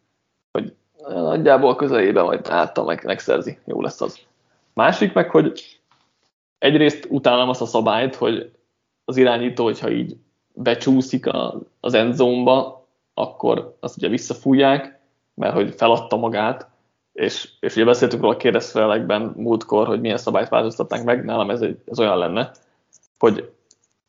hogy 0.52 0.74
nagyjából 1.08 1.76
közelében 1.76 2.24
majd 2.24 2.48
által 2.50 2.86
meg, 2.86 3.04
megszerzi, 3.06 3.58
jó 3.66 3.82
lesz 3.82 4.02
az. 4.02 4.20
Másik 4.74 5.14
meg, 5.14 5.30
hogy 5.30 5.79
egyrészt 6.60 7.08
utálom 7.10 7.50
azt 7.50 7.62
a 7.62 7.66
szabályt, 7.66 8.16
hogy 8.16 8.52
az 9.06 9.18
irányító, 9.18 9.64
hogyha 9.64 9.92
így 9.92 10.16
becsúszik 10.54 11.28
a, 11.28 11.62
az 11.80 11.94
endzone-ba, 11.94 12.88
akkor 13.14 13.78
azt 13.80 13.98
ugye 13.98 14.08
visszafújják, 14.08 15.00
mert 15.34 15.54
hogy 15.54 15.74
feladta 15.76 16.16
magát, 16.16 16.68
és, 17.14 17.50
és 17.60 17.76
ugye 17.76 17.86
beszéltük 17.86 18.22
róla 18.22 18.34
a 18.34 18.38
kérdezfelekben 18.38 19.34
múltkor, 19.36 19.88
hogy 19.88 20.02
milyen 20.02 20.18
szabályt 20.18 20.50
változtatnánk 20.50 21.06
meg, 21.06 21.26
nálam 21.26 21.50
ez, 21.50 21.62
egy, 21.62 21.78
ez 21.86 22.00
olyan 22.00 22.18
lenne, 22.18 22.52
hogy 23.20 23.52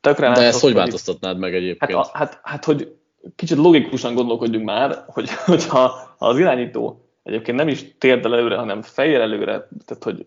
tökre 0.01 0.31
De 0.31 0.41
ezt 0.41 0.61
hogy 0.61 0.73
változtatnád 0.73 1.37
meg 1.37 1.55
egyébként? 1.55 1.91
Hát, 1.91 2.11
hát, 2.11 2.39
hát, 2.43 2.65
hogy 2.65 2.95
kicsit 3.35 3.57
logikusan 3.57 4.13
gondolkodjunk 4.13 4.65
már, 4.65 5.03
hogy, 5.07 5.29
hogyha 5.45 5.77
ha 6.17 6.25
az 6.25 6.39
irányító 6.39 7.05
egyébként 7.23 7.57
nem 7.57 7.67
is 7.67 7.97
térdel 7.97 8.35
előre, 8.35 8.55
hanem 8.55 8.81
fejjel 8.81 9.21
előre, 9.21 9.67
tehát 9.85 10.03
hogy 10.03 10.25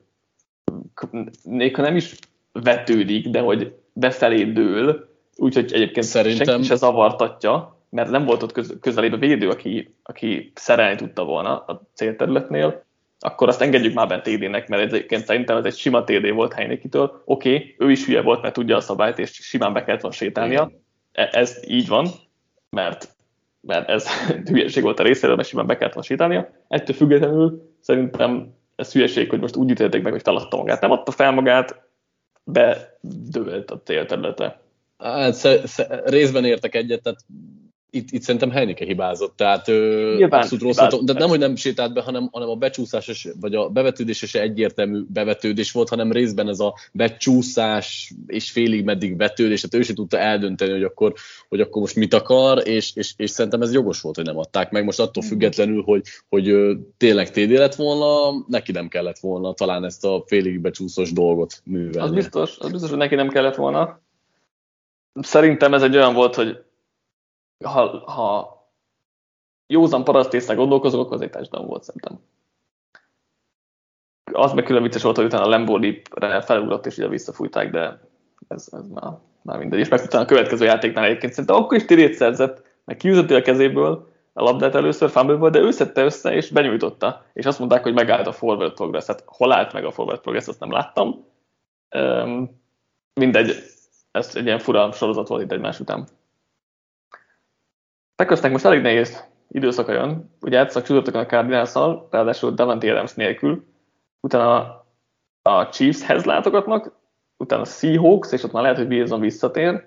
még 1.45 1.77
ha 1.77 1.83
nem 1.83 1.97
is 1.97 2.15
vetődik, 2.53 3.29
de 3.29 3.41
hogy 3.41 3.75
befelé 3.93 4.45
dől, 4.45 5.09
úgyhogy 5.37 5.73
egyébként 5.73 6.07
Szerintem... 6.07 6.47
senki 6.47 6.67
se 6.67 6.75
zavartatja, 6.75 7.79
mert 7.91 8.11
nem 8.11 8.25
volt 8.25 8.43
ott 8.43 8.53
köz, 8.53 8.77
közelébe 8.81 9.17
védő, 9.17 9.49
aki, 9.49 9.95
aki 10.03 10.53
szerelni 10.55 10.97
tudta 10.97 11.25
volna 11.25 11.59
a 11.59 11.83
célterületnél, 11.95 12.85
akkor 13.19 13.49
azt 13.49 13.61
engedjük 13.61 13.95
már 13.95 14.09
bent 14.09 14.23
TD-nek, 14.23 14.69
mert 14.69 14.83
egyébként 14.83 15.25
szerintem 15.25 15.57
ez 15.57 15.65
egy 15.65 15.77
sima 15.77 16.05
TD 16.05 16.33
volt 16.33 16.53
Heinikitől. 16.53 17.23
Oké, 17.25 17.55
okay, 17.55 17.75
ő 17.79 17.91
is 17.91 18.07
hülye 18.07 18.23
volt, 18.23 18.43
mert 18.43 18.55
tudja 18.55 18.77
a 18.77 18.81
szabályt, 18.81 19.19
és 19.19 19.31
simán 19.33 19.73
be 19.73 19.85
kellett 19.85 20.01
volna 20.01 20.17
sétálnia. 20.17 20.71
E, 21.12 21.29
ez 21.33 21.62
így 21.67 21.89
van, 21.89 22.09
mert, 22.71 23.17
mert 23.61 23.89
ez 23.89 24.09
hülyeség 24.51 24.83
volt 24.83 25.01
a 25.01 25.03
részéről, 25.03 25.37
mert 25.37 25.49
simán 25.49 25.67
be 25.67 25.77
kellett 25.77 25.93
volna 25.93 26.09
sétálnia. 26.09 26.51
Ettől 26.69 26.97
függetlenül 26.97 27.75
szerintem 27.81 28.55
ez 28.77 28.93
hülyeség, 28.93 29.31
hogy 29.31 29.41
most 29.41 29.57
úgy 29.57 29.70
ítélték 29.70 30.03
meg, 30.03 30.12
hogy 30.12 30.22
feladta 30.22 30.57
magát. 30.57 30.81
Nem 30.81 30.91
adta 30.91 31.11
fel 31.11 31.33
magát, 31.33 31.83
bedőlt 32.45 33.70
a 33.70 33.81
célterülete. 33.85 34.61
Hát 34.99 35.35
sz- 35.35 35.66
sz- 35.66 36.01
részben 36.05 36.45
értek 36.45 36.75
egyet, 36.75 37.03
tehát 37.03 37.20
itt, 37.95 38.11
itt 38.11 38.22
szerintem 38.22 38.51
Heineke 38.51 38.84
hibázott, 38.84 39.36
tehát 39.36 39.66
Nyilván, 39.66 40.40
abszolút 40.40 40.64
rossz, 40.64 40.76
hibázott, 40.76 41.05
de 41.05 41.12
nem, 41.12 41.28
hogy 41.28 41.38
nem 41.38 41.57
sétált 41.57 41.92
be, 41.92 42.01
hanem, 42.03 42.28
hanem 42.32 42.49
a 42.49 42.55
becsúszás, 42.55 43.28
vagy 43.40 43.55
a 43.55 43.68
bevetődés 43.68 44.18
se 44.18 44.40
egyértelmű 44.40 45.01
bevetődés 45.09 45.72
volt, 45.72 45.88
hanem 45.88 46.12
részben 46.12 46.49
ez 46.49 46.61
a 46.61 46.74
becsúszás 46.92 48.14
és 48.26 48.51
félig 48.51 48.84
meddig 48.84 49.16
vetődés, 49.16 49.61
tehát 49.61 49.74
ő 49.74 49.82
sem 49.82 49.95
tudta 49.95 50.18
eldönteni, 50.18 50.72
hogy 50.72 50.82
akkor, 50.82 51.12
hogy 51.49 51.61
akkor 51.61 51.80
most 51.80 51.97
mit 51.97 52.14
akar, 52.14 52.68
és, 52.68 52.90
és, 52.95 53.12
és 53.16 53.30
szerintem 53.30 53.62
ez 53.62 53.72
jogos 53.72 54.01
volt, 54.01 54.16
hogy 54.16 54.24
nem 54.24 54.38
adták 54.38 54.70
meg. 54.70 54.84
Most 54.84 55.01
attól 55.01 55.22
függetlenül, 55.22 55.82
hogy, 55.82 56.03
hogy 56.28 56.76
tényleg 56.97 57.30
TD 57.30 57.51
lett 57.51 57.74
volna, 57.74 58.45
neki 58.47 58.72
nem 58.72 58.88
kellett 58.88 59.18
volna 59.18 59.53
talán 59.53 59.84
ezt 59.84 60.05
a 60.05 60.24
félig 60.26 60.61
becsúszós 60.61 61.12
dolgot 61.12 61.61
művelni. 61.64 62.09
Az 62.09 62.14
biztos, 62.14 62.59
az 62.59 62.70
biztos, 62.70 62.88
hogy 62.90 62.99
neki 62.99 63.14
nem 63.14 63.28
kellett 63.28 63.55
volna. 63.55 64.01
Szerintem 65.20 65.74
ez 65.74 65.82
egy 65.82 65.97
olyan 65.97 66.14
volt, 66.14 66.34
hogy 66.34 66.64
ha, 67.64 68.11
ha 68.11 68.55
józan 69.66 70.05
parasztészre 70.05 70.55
gondolkozok, 70.55 71.00
akkor 71.00 71.14
az 71.14 71.20
egy 71.20 71.48
volt 71.50 71.82
szerintem. 71.82 72.20
Az 74.32 74.52
meg 74.52 74.64
külön 74.64 74.82
vicces 74.82 75.02
volt, 75.02 75.16
hogy 75.16 75.24
utána 75.24 75.44
a 75.44 75.48
Lamborghini-re 75.48 76.40
felugrott, 76.40 76.86
és 76.86 76.96
ugye 76.96 77.09
visszafújták, 77.09 77.70
de 77.70 78.00
ez, 78.48 78.68
ez 78.72 78.88
már, 78.88 79.12
már 79.42 79.59
mindegy. 79.59 79.78
És 79.78 79.88
meg 79.88 80.00
utána 80.05 80.24
a 80.24 80.26
következő 80.26 80.64
játéknál 80.64 81.05
egyébként 81.05 81.32
szerintem 81.32 81.57
akkor 81.57 81.76
is 81.76 81.84
tirét 81.84 82.14
szerzett, 82.14 82.62
meg 82.84 82.96
kiüzötti 82.96 83.34
a 83.34 83.42
kezéből 83.42 84.12
a 84.36 84.42
labdát 84.42 84.74
először 84.74 85.11
fumble 85.11 85.50
de 85.50 85.59
ő 85.59 85.70
szedte 85.70 86.05
össze 86.05 86.34
és 86.34 86.50
benyújtotta. 86.50 87.24
És 87.32 87.46
azt 87.46 87.59
mondták, 87.59 87.82
hogy 87.82 87.94
megállt 87.94 88.26
a 88.26 88.32
forward 88.32 88.72
progress. 88.72 89.07
Hát 89.07 89.22
hol 89.26 89.52
állt 89.52 89.72
meg 89.72 89.84
a 89.84 89.90
forward 89.90 90.20
progress, 90.20 90.46
azt 90.46 90.61
nem 90.61 90.70
láttam. 90.70 91.26
Um, 91.96 92.62
mindegy, 93.14 93.55
ez 94.11 94.36
egy 94.36 94.44
ilyen 94.44 94.59
fura 94.59 94.92
sorozat 94.92 95.28
volt 95.28 95.42
itt 95.42 95.52
egymás 95.52 95.80
után. 95.80 96.07
Packersnek 98.17 98.53
most 98.53 98.65
elég 98.65 98.83
nehéz 98.83 99.25
időszaka 99.49 99.93
jön. 99.93 100.31
Ugye 100.41 100.57
játszak 100.57 100.85
csütörtökön 100.85 101.21
a 101.21 101.27
cardinals 101.27 101.75
ráadásul 102.11 102.51
Davante 102.51 102.91
Adams 102.91 103.15
nélkül. 103.15 103.65
Utána 104.21 104.85
a 105.43 105.69
Chiefshez 105.69 106.25
látogatnak, 106.25 106.93
utána 107.37 107.62
a 107.62 107.65
Seahawks, 107.65 108.33
és 108.33 108.43
ott 108.43 108.53
már 108.53 108.62
lehet, 108.62 108.77
hogy 108.79 108.93
Wilson 108.93 109.21
visszatér, 109.21 109.85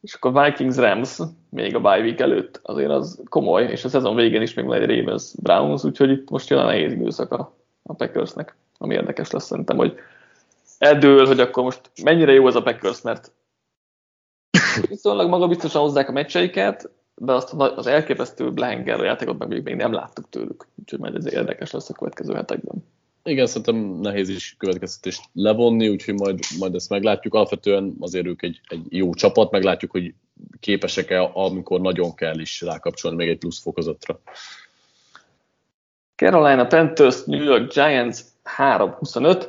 és 0.00 0.14
akkor 0.14 0.44
Vikings 0.44 0.76
Rams 0.76 1.18
még 1.50 1.74
a 1.74 1.80
bye 1.80 2.00
week 2.00 2.20
előtt, 2.20 2.60
azért 2.62 2.90
az 2.90 3.22
komoly, 3.28 3.64
és 3.64 3.84
a 3.84 3.88
szezon 3.88 4.14
végén 4.14 4.42
is 4.42 4.54
még 4.54 4.64
van 4.64 4.82
egy 4.82 4.98
Ravens 4.98 5.32
Browns, 5.42 5.84
úgyhogy 5.84 6.10
itt 6.10 6.30
most 6.30 6.48
jön 6.48 6.58
a 6.58 6.64
nehéz 6.64 6.92
időszak 6.92 7.32
a, 7.32 7.56
a 7.82 7.94
Packersnek, 7.94 8.56
ami 8.78 8.94
érdekes 8.94 9.30
lesz 9.30 9.44
szerintem, 9.44 9.76
hogy 9.76 9.98
eldől, 10.78 11.26
hogy 11.26 11.40
akkor 11.40 11.62
most 11.62 11.90
mennyire 12.02 12.32
jó 12.32 12.46
az 12.46 12.56
a 12.56 12.62
Packers, 12.62 13.02
mert 13.02 13.32
viszonylag 14.88 15.28
maga 15.28 15.48
biztosan 15.48 15.80
hozzák 15.80 16.08
a 16.08 16.12
meccseiket, 16.12 16.90
de 17.16 17.32
azt 17.32 17.52
az 17.52 17.86
elképesztő 17.86 18.50
Blanger 18.52 19.00
játékot 19.00 19.38
meg 19.38 19.62
még 19.62 19.74
nem 19.74 19.92
láttuk 19.92 20.28
tőlük, 20.28 20.66
úgyhogy 20.74 20.98
majd 20.98 21.14
ez 21.14 21.32
érdekes 21.32 21.70
lesz 21.70 21.90
a 21.90 21.94
következő 21.94 22.34
hetekben. 22.34 22.84
Igen, 23.22 23.46
szerintem 23.46 23.76
nehéz 23.76 24.28
is 24.28 24.54
következtetést 24.58 25.22
levonni, 25.32 25.88
úgyhogy 25.88 26.14
majd, 26.14 26.38
majd 26.58 26.74
ezt 26.74 26.88
meglátjuk. 26.88 27.34
Alapvetően 27.34 27.96
azért 28.00 28.26
ők 28.26 28.42
egy, 28.42 28.60
egy 28.68 28.86
jó 28.88 29.14
csapat, 29.14 29.50
meglátjuk, 29.50 29.90
hogy 29.90 30.14
képesek-e, 30.60 31.30
amikor 31.32 31.80
nagyon 31.80 32.14
kell 32.14 32.38
is 32.38 32.60
rákapcsolni 32.60 33.16
még 33.16 33.28
egy 33.28 33.38
plusz 33.38 33.62
fokozatra. 33.62 34.20
Carolina 36.16 36.66
Panthers, 36.66 37.24
New 37.24 37.42
York 37.42 37.72
Giants 37.72 38.18
3-25. 38.56 39.48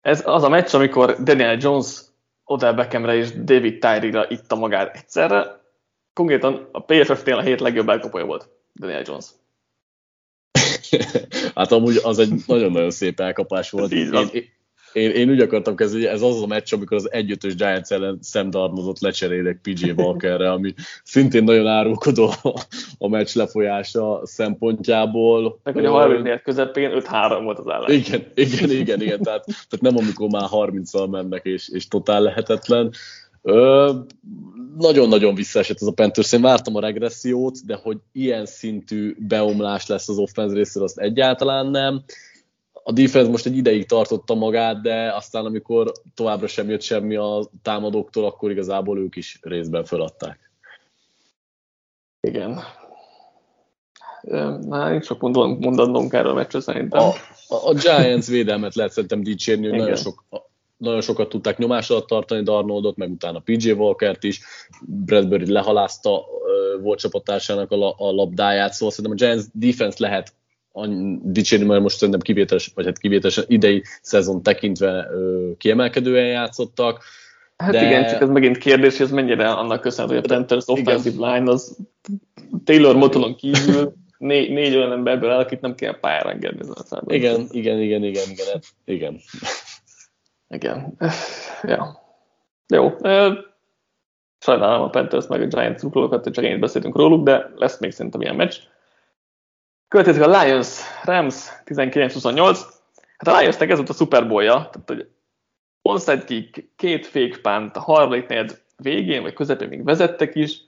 Ez 0.00 0.22
az 0.26 0.42
a 0.42 0.48
meccs, 0.48 0.74
amikor 0.74 1.22
Daniel 1.22 1.56
Jones 1.60 2.00
Odell 2.44 2.72
Beckhamre 2.72 3.14
és 3.14 3.30
David 3.30 3.78
Tyree-ra 3.78 4.28
itta 4.28 4.54
magát 4.54 4.96
egyszerre 4.96 5.61
konkrétan 6.12 6.68
a 6.72 6.80
PFF-nél 6.84 7.36
a 7.36 7.42
hét 7.42 7.60
legjobb 7.60 7.88
elkapója 7.88 8.24
volt 8.24 8.48
Daniel 8.74 9.02
Jones. 9.06 9.26
hát 11.54 11.72
amúgy 11.72 12.00
az 12.02 12.18
egy 12.18 12.32
nagyon-nagyon 12.46 12.90
szép 12.90 13.20
elkapás 13.20 13.70
volt. 13.70 13.92
Én, 13.92 14.12
én, 14.12 14.44
én, 14.92 15.10
én 15.10 15.30
úgy 15.30 15.40
akartam 15.40 15.76
kezdeni, 15.76 16.06
ez 16.06 16.22
az 16.22 16.42
a 16.42 16.46
meccs, 16.46 16.72
amikor 16.72 16.96
az 16.96 17.12
egyötös 17.12 17.54
Giants 17.54 17.90
ellen 17.90 18.18
Sam 18.22 18.50
Darnoldot 18.50 19.00
lecserélek 19.00 19.60
PJ 19.62 19.90
Walkerre, 19.90 20.50
ami 20.50 20.74
szintén 21.04 21.44
nagyon 21.44 21.66
árulkodó 21.66 22.32
a 22.98 23.08
meccs 23.08 23.34
lefolyása 23.34 24.20
szempontjából. 24.24 25.60
Meg 25.62 25.74
hogy 25.74 25.84
a 25.84 25.90
34 25.90 26.42
közepén 26.42 26.90
5-3 26.94 27.40
volt 27.42 27.58
az 27.58 27.68
állás. 27.68 27.92
Igen, 27.92 28.24
igen, 28.34 28.70
igen, 28.70 29.02
igen. 29.02 29.22
Tehát, 29.22 29.44
tehát 29.44 29.80
nem 29.80 29.96
amikor 29.96 30.28
már 30.28 30.48
30-al 30.50 31.10
mennek, 31.10 31.44
és, 31.44 31.68
és 31.68 31.88
totál 31.88 32.22
lehetetlen. 32.22 32.92
Ö, 33.42 33.90
nagyon-nagyon 34.78 35.34
visszaesett 35.34 35.80
ez 35.80 35.86
a 35.86 35.92
Panthers. 35.92 36.32
Én 36.32 36.40
vártam 36.40 36.76
a 36.76 36.80
regressziót, 36.80 37.66
de 37.66 37.74
hogy 37.74 37.98
ilyen 38.12 38.46
szintű 38.46 39.16
beomlás 39.18 39.86
lesz 39.86 40.08
az 40.08 40.18
offense 40.18 40.54
részéről, 40.54 40.88
azt 40.88 40.98
egyáltalán 40.98 41.66
nem. 41.66 42.02
A 42.72 42.92
defense 42.92 43.30
most 43.30 43.46
egy 43.46 43.56
ideig 43.56 43.86
tartotta 43.86 44.34
magát, 44.34 44.82
de 44.82 45.12
aztán 45.14 45.44
amikor 45.44 45.92
továbbra 46.14 46.46
sem 46.46 46.68
jött 46.68 46.82
semmi 46.82 47.16
a 47.16 47.50
támadóktól, 47.62 48.24
akkor 48.24 48.50
igazából 48.50 48.98
ők 48.98 49.16
is 49.16 49.38
részben 49.42 49.84
feladták. 49.84 50.50
Igen. 52.20 52.60
Már 54.68 54.90
nincs 54.90 55.04
sok 55.04 55.20
mondanom 55.20 56.08
erről 56.10 56.30
a 56.30 56.34
meccsre 56.34 56.60
szerintem. 56.60 57.00
A, 57.00 57.08
a, 57.48 57.68
a 57.68 57.74
Giants 57.74 58.26
védelmet 58.26 58.74
lehet 58.74 58.92
szerintem 58.92 59.22
dicsérni, 59.22 59.68
hogy 59.68 59.78
nagyon 59.78 59.96
sok 59.96 60.24
nagyon 60.82 61.00
sokat 61.00 61.28
tudták 61.28 61.58
nyomás 61.58 61.90
alatt 61.90 62.06
tartani 62.06 62.42
Darnoldot, 62.42 62.96
meg 62.96 63.10
utána 63.10 63.38
PJ 63.38 63.70
Walkert 63.70 64.24
is, 64.24 64.40
Bradbury 64.86 65.52
lehalázta 65.52 66.24
volt 66.82 66.98
csapattársának 66.98 67.70
a, 67.70 67.94
a 67.98 68.12
labdáját, 68.12 68.72
szóval 68.72 68.94
szerintem 68.94 69.28
a 69.28 69.30
Giants 69.30 69.46
defense 69.52 69.96
lehet 70.00 70.32
dicsérni, 71.22 71.64
mert 71.64 71.82
most 71.82 71.96
szerintem 71.96 72.20
kivételes, 72.20 72.72
vagy 72.74 72.84
hát 72.84 72.98
kivételesen 72.98 73.44
idei 73.46 73.82
szezon 74.02 74.42
tekintve 74.42 75.08
ö, 75.12 75.50
kiemelkedően 75.58 76.26
játszottak. 76.26 77.02
Hát 77.56 77.72
de... 77.72 77.86
igen, 77.86 78.06
csak 78.06 78.20
ez 78.20 78.28
megint 78.28 78.58
kérdés, 78.58 78.96
hogy 78.96 79.06
ez 79.06 79.12
mennyire 79.12 79.50
annak 79.50 79.80
köszönhető, 79.80 80.20
hogy 80.20 80.30
a 80.30 80.34
Panthers 80.34 80.64
offensive 80.66 81.32
line 81.32 81.50
az 81.50 81.76
Taylor 82.64 82.96
Motonon 82.96 83.36
kívül 83.36 83.92
négy, 84.18 84.50
négy 84.50 84.76
olyan 84.76 84.92
emberből 84.92 85.30
el, 85.30 85.38
akit 85.38 85.60
nem 85.60 85.74
kell 85.74 85.98
pályára 86.00 86.30
engedni. 86.30 86.64
Igen, 87.06 87.46
igen, 87.50 87.80
igen, 87.80 88.04
igen, 88.04 88.30
igen, 88.30 88.60
igen. 88.84 89.20
Igen. 90.52 90.96
Ja. 91.62 92.00
Jó. 92.66 92.96
Sajnálom 94.38 94.82
a 94.82 94.90
Panthers 94.90 95.26
meg 95.26 95.40
a 95.40 95.46
Giants 95.46 95.80
drukkolókat, 95.80 96.32
csak 96.32 96.44
én 96.44 96.60
beszéltünk 96.60 96.96
róluk, 96.96 97.24
de 97.24 97.50
lesz 97.56 97.80
még 97.80 97.90
szerintem 97.90 98.20
ilyen 98.20 98.36
meccs. 98.36 98.56
Következik 99.88 100.22
a 100.22 100.42
Lions 100.42 100.80
Rams 101.04 101.48
19-28. 101.64 102.58
Hát 103.16 103.34
a 103.34 103.38
Lionsnek 103.38 103.70
ez 103.70 103.76
volt 103.76 103.88
a 103.88 103.92
Super 103.92 104.28
Bowl-ja, 104.28 104.52
tehát 104.52 104.82
hogy 104.86 105.08
onside 105.82 106.24
kick, 106.24 106.76
két 106.76 107.06
fake 107.06 107.38
punt, 107.42 107.76
a 107.76 107.80
harmadik 107.80 108.26
negyed 108.26 108.62
végén, 108.76 109.22
vagy 109.22 109.32
közepén 109.32 109.68
még 109.68 109.84
vezettek 109.84 110.34
is, 110.34 110.60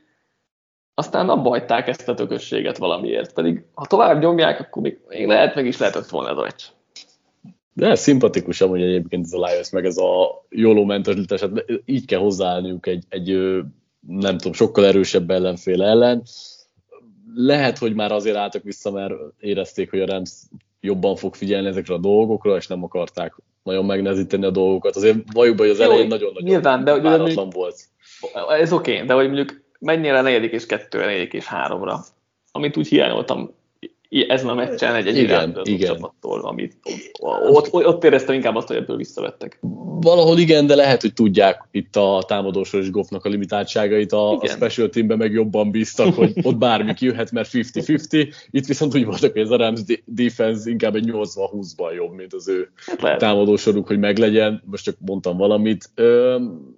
aztán 0.94 1.28
abba 1.28 1.48
hagyták 1.48 1.88
ezt 1.88 2.08
a 2.08 2.14
tökösséget 2.14 2.78
valamiért. 2.78 3.32
Pedig 3.32 3.64
ha 3.74 3.86
tovább 3.86 4.20
nyomják, 4.20 4.60
akkor 4.60 4.82
még, 4.82 5.00
még 5.08 5.26
lehet, 5.26 5.54
meg 5.54 5.66
is 5.66 5.78
lehetett 5.78 6.08
volna 6.08 6.30
ez 6.30 6.36
a 6.36 6.42
meccs. 6.42 6.62
De 7.76 7.94
szimpatikus 7.94 8.60
amúgy 8.60 8.82
egyébként 8.82 9.24
ez 9.24 9.32
a 9.32 9.46
Lions, 9.46 9.70
meg 9.70 9.84
ez 9.84 9.96
a 9.96 10.44
jóló 10.48 10.84
mentalitás, 10.84 11.40
hát 11.40 11.64
így 11.84 12.04
kell 12.04 12.18
hozzáállniuk 12.18 12.86
egy, 12.86 13.04
egy, 13.08 13.36
nem 14.08 14.36
tudom, 14.36 14.52
sokkal 14.52 14.86
erősebb 14.86 15.30
ellenfél 15.30 15.82
ellen. 15.82 16.22
Lehet, 17.34 17.78
hogy 17.78 17.94
már 17.94 18.12
azért 18.12 18.36
álltak 18.36 18.62
vissza, 18.62 18.90
mert 18.90 19.14
érezték, 19.38 19.90
hogy 19.90 20.00
a 20.00 20.06
Rams 20.06 20.30
jobban 20.80 21.16
fog 21.16 21.34
figyelni 21.34 21.68
ezekre 21.68 21.94
a 21.94 21.98
dolgokra, 21.98 22.56
és 22.56 22.66
nem 22.66 22.84
akarták 22.84 23.34
nagyon 23.62 23.84
megnehezíteni 23.84 24.44
a 24.44 24.50
dolgokat. 24.50 24.96
Azért 24.96 25.18
valljuk 25.32 25.58
hogy 25.58 25.68
az 25.68 25.78
Jó, 25.78 25.84
elején 25.84 26.06
nagyon-nagyon 26.06 26.42
nyilván, 26.42 26.84
de, 26.84 27.00
váratlan 27.00 27.50
volt. 27.50 27.76
Ez 28.48 28.72
oké, 28.72 28.94
okay, 28.94 29.06
de 29.06 29.14
hogy 29.14 29.26
mondjuk 29.26 29.62
mennyire 29.78 30.20
negyedik 30.20 30.52
és 30.52 30.66
kettő, 30.66 30.98
negyedik 30.98 31.32
és 31.32 31.44
háromra, 31.44 32.04
amit 32.52 32.76
úgy 32.76 32.88
hiányoltam 32.88 33.54
ezen 34.20 34.48
a 34.48 34.54
meccsen 34.54 34.94
egy, 34.94 35.06
egy 35.06 35.16
igen, 35.16 35.60
igen. 35.62 35.94
csapattól, 35.94 36.40
amit 36.40 36.76
ott, 37.20 37.72
ott 37.72 38.04
éreztem 38.04 38.34
inkább 38.34 38.56
azt, 38.56 38.66
hogy 38.66 38.76
ebből 38.76 38.96
visszavettek. 38.96 39.58
Valahol 40.00 40.38
igen, 40.38 40.66
de 40.66 40.74
lehet, 40.74 41.00
hogy 41.00 41.12
tudják 41.12 41.68
itt 41.70 41.96
a 41.96 42.24
támadósoros 42.26 42.90
Goffnak 42.90 43.24
a 43.24 43.28
limitáltságait, 43.28 44.12
a, 44.12 44.38
a 44.38 44.46
special 44.46 44.88
teamben 44.88 45.18
meg 45.18 45.32
jobban 45.32 45.70
bíztak, 45.70 46.14
hogy 46.14 46.32
ott 46.42 46.56
bármi 46.56 46.94
kijöhet, 46.94 47.30
mert 47.30 47.50
50-50. 47.52 48.34
Itt 48.50 48.66
viszont 48.66 48.94
úgy 48.94 49.04
voltak, 49.04 49.32
hogy 49.32 49.40
ez 49.40 49.50
a 49.50 49.56
Rams 49.56 49.80
defense 50.04 50.70
inkább 50.70 50.94
egy 50.94 51.10
80-20-ban 51.12 51.94
jobb, 51.94 52.12
mint 52.12 52.34
az 52.34 52.48
ő 52.48 52.70
hát 53.00 53.18
támadósoruk, 53.18 53.86
hogy 53.86 53.98
meglegyen. 53.98 54.62
Most 54.64 54.84
csak 54.84 54.96
mondtam 54.98 55.36
valamit. 55.36 55.90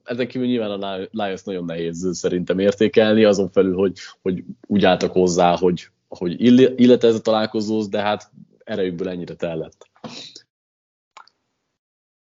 Ezen 0.04 0.26
kívül 0.28 0.46
nyilván 0.46 0.82
a 0.82 0.96
Lions 1.10 1.42
nagyon 1.44 1.64
nehéz 1.64 2.08
szerintem 2.12 2.58
értékelni, 2.58 3.24
azon 3.24 3.50
felül, 3.50 3.76
hogy, 3.76 3.92
hogy 4.22 4.44
úgy 4.66 4.84
álltak 4.84 5.12
hozzá, 5.12 5.56
hogy 5.56 5.88
hogy 6.08 6.40
illet 6.80 7.04
ez 7.04 7.14
a 7.14 7.20
találkozóhoz, 7.20 7.88
de 7.88 8.00
hát 8.00 8.30
erejükből 8.64 9.08
ennyire 9.08 9.34
tellett. 9.34 9.90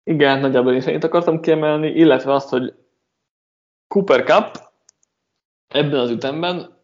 Igen, 0.04 0.40
nagyjából 0.40 0.74
is 0.74 0.86
ennyit 0.86 1.04
akartam 1.04 1.42
kiemelni, 1.42 1.88
illetve 1.88 2.34
azt, 2.34 2.50
hogy 2.50 2.74
Cooper 3.88 4.24
Cup 4.24 4.72
ebben 5.68 6.00
az 6.00 6.10
ütemben 6.10 6.78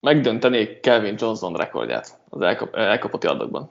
megdöntenék 0.00 0.80
Kelvin 0.80 1.14
Johnson 1.18 1.56
rekordját 1.56 2.20
az 2.28 2.40
elkap, 2.40 2.74
elkapott 2.74 3.24
yardokban. 3.24 3.70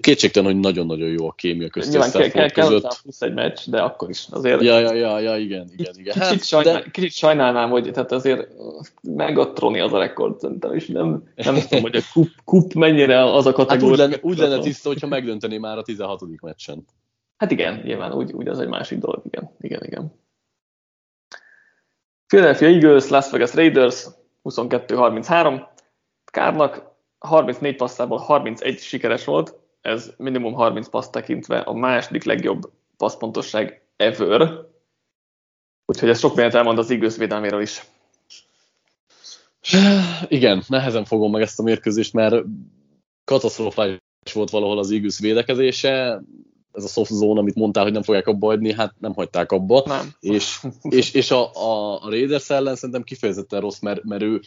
Kétségtelen, 0.00 0.52
hogy 0.52 0.60
nagyon-nagyon 0.60 1.08
jó 1.08 1.28
a 1.28 1.32
kémia 1.32 1.68
között. 1.68 1.90
Nyilván 1.90 2.10
kell, 2.10 2.28
kell, 2.28 2.48
kell 2.48 2.80
plusz 3.02 3.20
egy 3.20 3.34
meccs, 3.34 3.58
de 3.66 3.80
akkor 3.82 4.08
is. 4.08 4.26
Azért 4.30 4.62
ja, 4.62 4.78
ja, 4.78 4.92
ja, 4.92 5.18
ja 5.18 5.36
igen, 5.36 5.68
igen, 5.76 5.94
igen. 5.98 6.12
Kicsit, 6.12 6.22
hát, 6.22 6.44
sajnál, 6.44 6.82
de... 6.82 6.90
kicsit 6.90 7.12
sajnálnám, 7.12 7.70
hogy 7.70 7.90
tehát 7.92 8.12
azért 8.12 8.48
megatroni 9.02 9.80
az 9.80 9.92
a 9.92 9.98
rekord 9.98 10.40
szerintem, 10.40 10.74
és 10.74 10.86
nem, 10.86 11.22
nem 11.34 11.54
tudom, 11.54 11.82
hogy 11.82 11.96
a 11.96 12.00
kup, 12.12 12.28
kup 12.44 12.72
mennyire 12.72 13.24
az 13.24 13.46
a 13.46 13.52
kategória. 13.52 13.88
Hát 13.88 14.06
úgy 14.06 14.10
lenne, 14.10 14.18
úgy 14.22 14.38
lenne 14.38 14.62
tiszta, 14.62 14.88
hogyha 14.88 15.06
megdönteni 15.06 15.56
már 15.56 15.78
a 15.78 15.82
16. 15.82 16.40
meccsen. 16.40 16.84
Hát 17.36 17.50
igen, 17.50 17.80
nyilván 17.84 18.12
úgy, 18.12 18.32
úgy 18.32 18.48
az 18.48 18.58
egy 18.58 18.68
másik 18.68 18.98
dolog, 18.98 19.22
igen, 19.24 19.50
igen, 19.60 19.80
igen. 19.84 20.12
Philadelphia 22.26 22.68
Eagles, 22.68 23.08
Las 23.08 23.30
Vegas 23.30 23.54
Raiders, 23.54 24.06
22-33. 24.44 25.66
Kárnak 26.24 26.87
34 27.18 27.76
passzából 27.76 28.18
31 28.18 28.78
sikeres 28.78 29.24
volt, 29.24 29.58
ez 29.80 30.12
minimum 30.16 30.52
30 30.52 30.88
passz 30.88 31.08
tekintve 31.08 31.58
a 31.58 31.72
második 31.72 32.24
legjobb 32.24 32.72
passzpontosság 32.96 33.82
ever. 33.96 34.66
Úgyhogy 35.86 36.08
ez 36.08 36.18
sok 36.18 36.34
mindent 36.34 36.54
elmond 36.54 36.78
az 36.78 36.90
Eagles 36.90 37.16
védelméről 37.16 37.60
is. 37.60 37.84
Igen, 40.28 40.62
nehezen 40.68 41.04
fogom 41.04 41.30
meg 41.30 41.42
ezt 41.42 41.58
a 41.58 41.62
mérkőzést, 41.62 42.12
mert 42.12 42.44
katasztrofális 43.24 43.98
volt 44.32 44.50
valahol 44.50 44.78
az 44.78 44.90
Eagles 44.90 45.18
védekezése, 45.18 46.22
ez 46.72 46.84
a 46.84 46.88
soft 46.88 47.10
zone, 47.10 47.40
amit 47.40 47.54
mondtál, 47.54 47.82
hogy 47.82 47.92
nem 47.92 48.02
fogják 48.02 48.26
abba 48.26 48.48
adni, 48.48 48.72
hát 48.72 48.94
nem 48.98 49.14
hagyták 49.14 49.52
abba. 49.52 49.82
Nem. 49.86 50.14
És, 50.20 50.60
és, 50.82 51.14
és 51.14 51.30
a, 51.30 51.52
a, 51.52 52.02
a 52.02 52.10
Raiders 52.10 52.50
ellen 52.50 52.74
szerintem 52.74 53.02
kifejezetten 53.02 53.60
rossz, 53.60 53.78
mert, 53.78 54.04
mert 54.04 54.22
ő, 54.22 54.40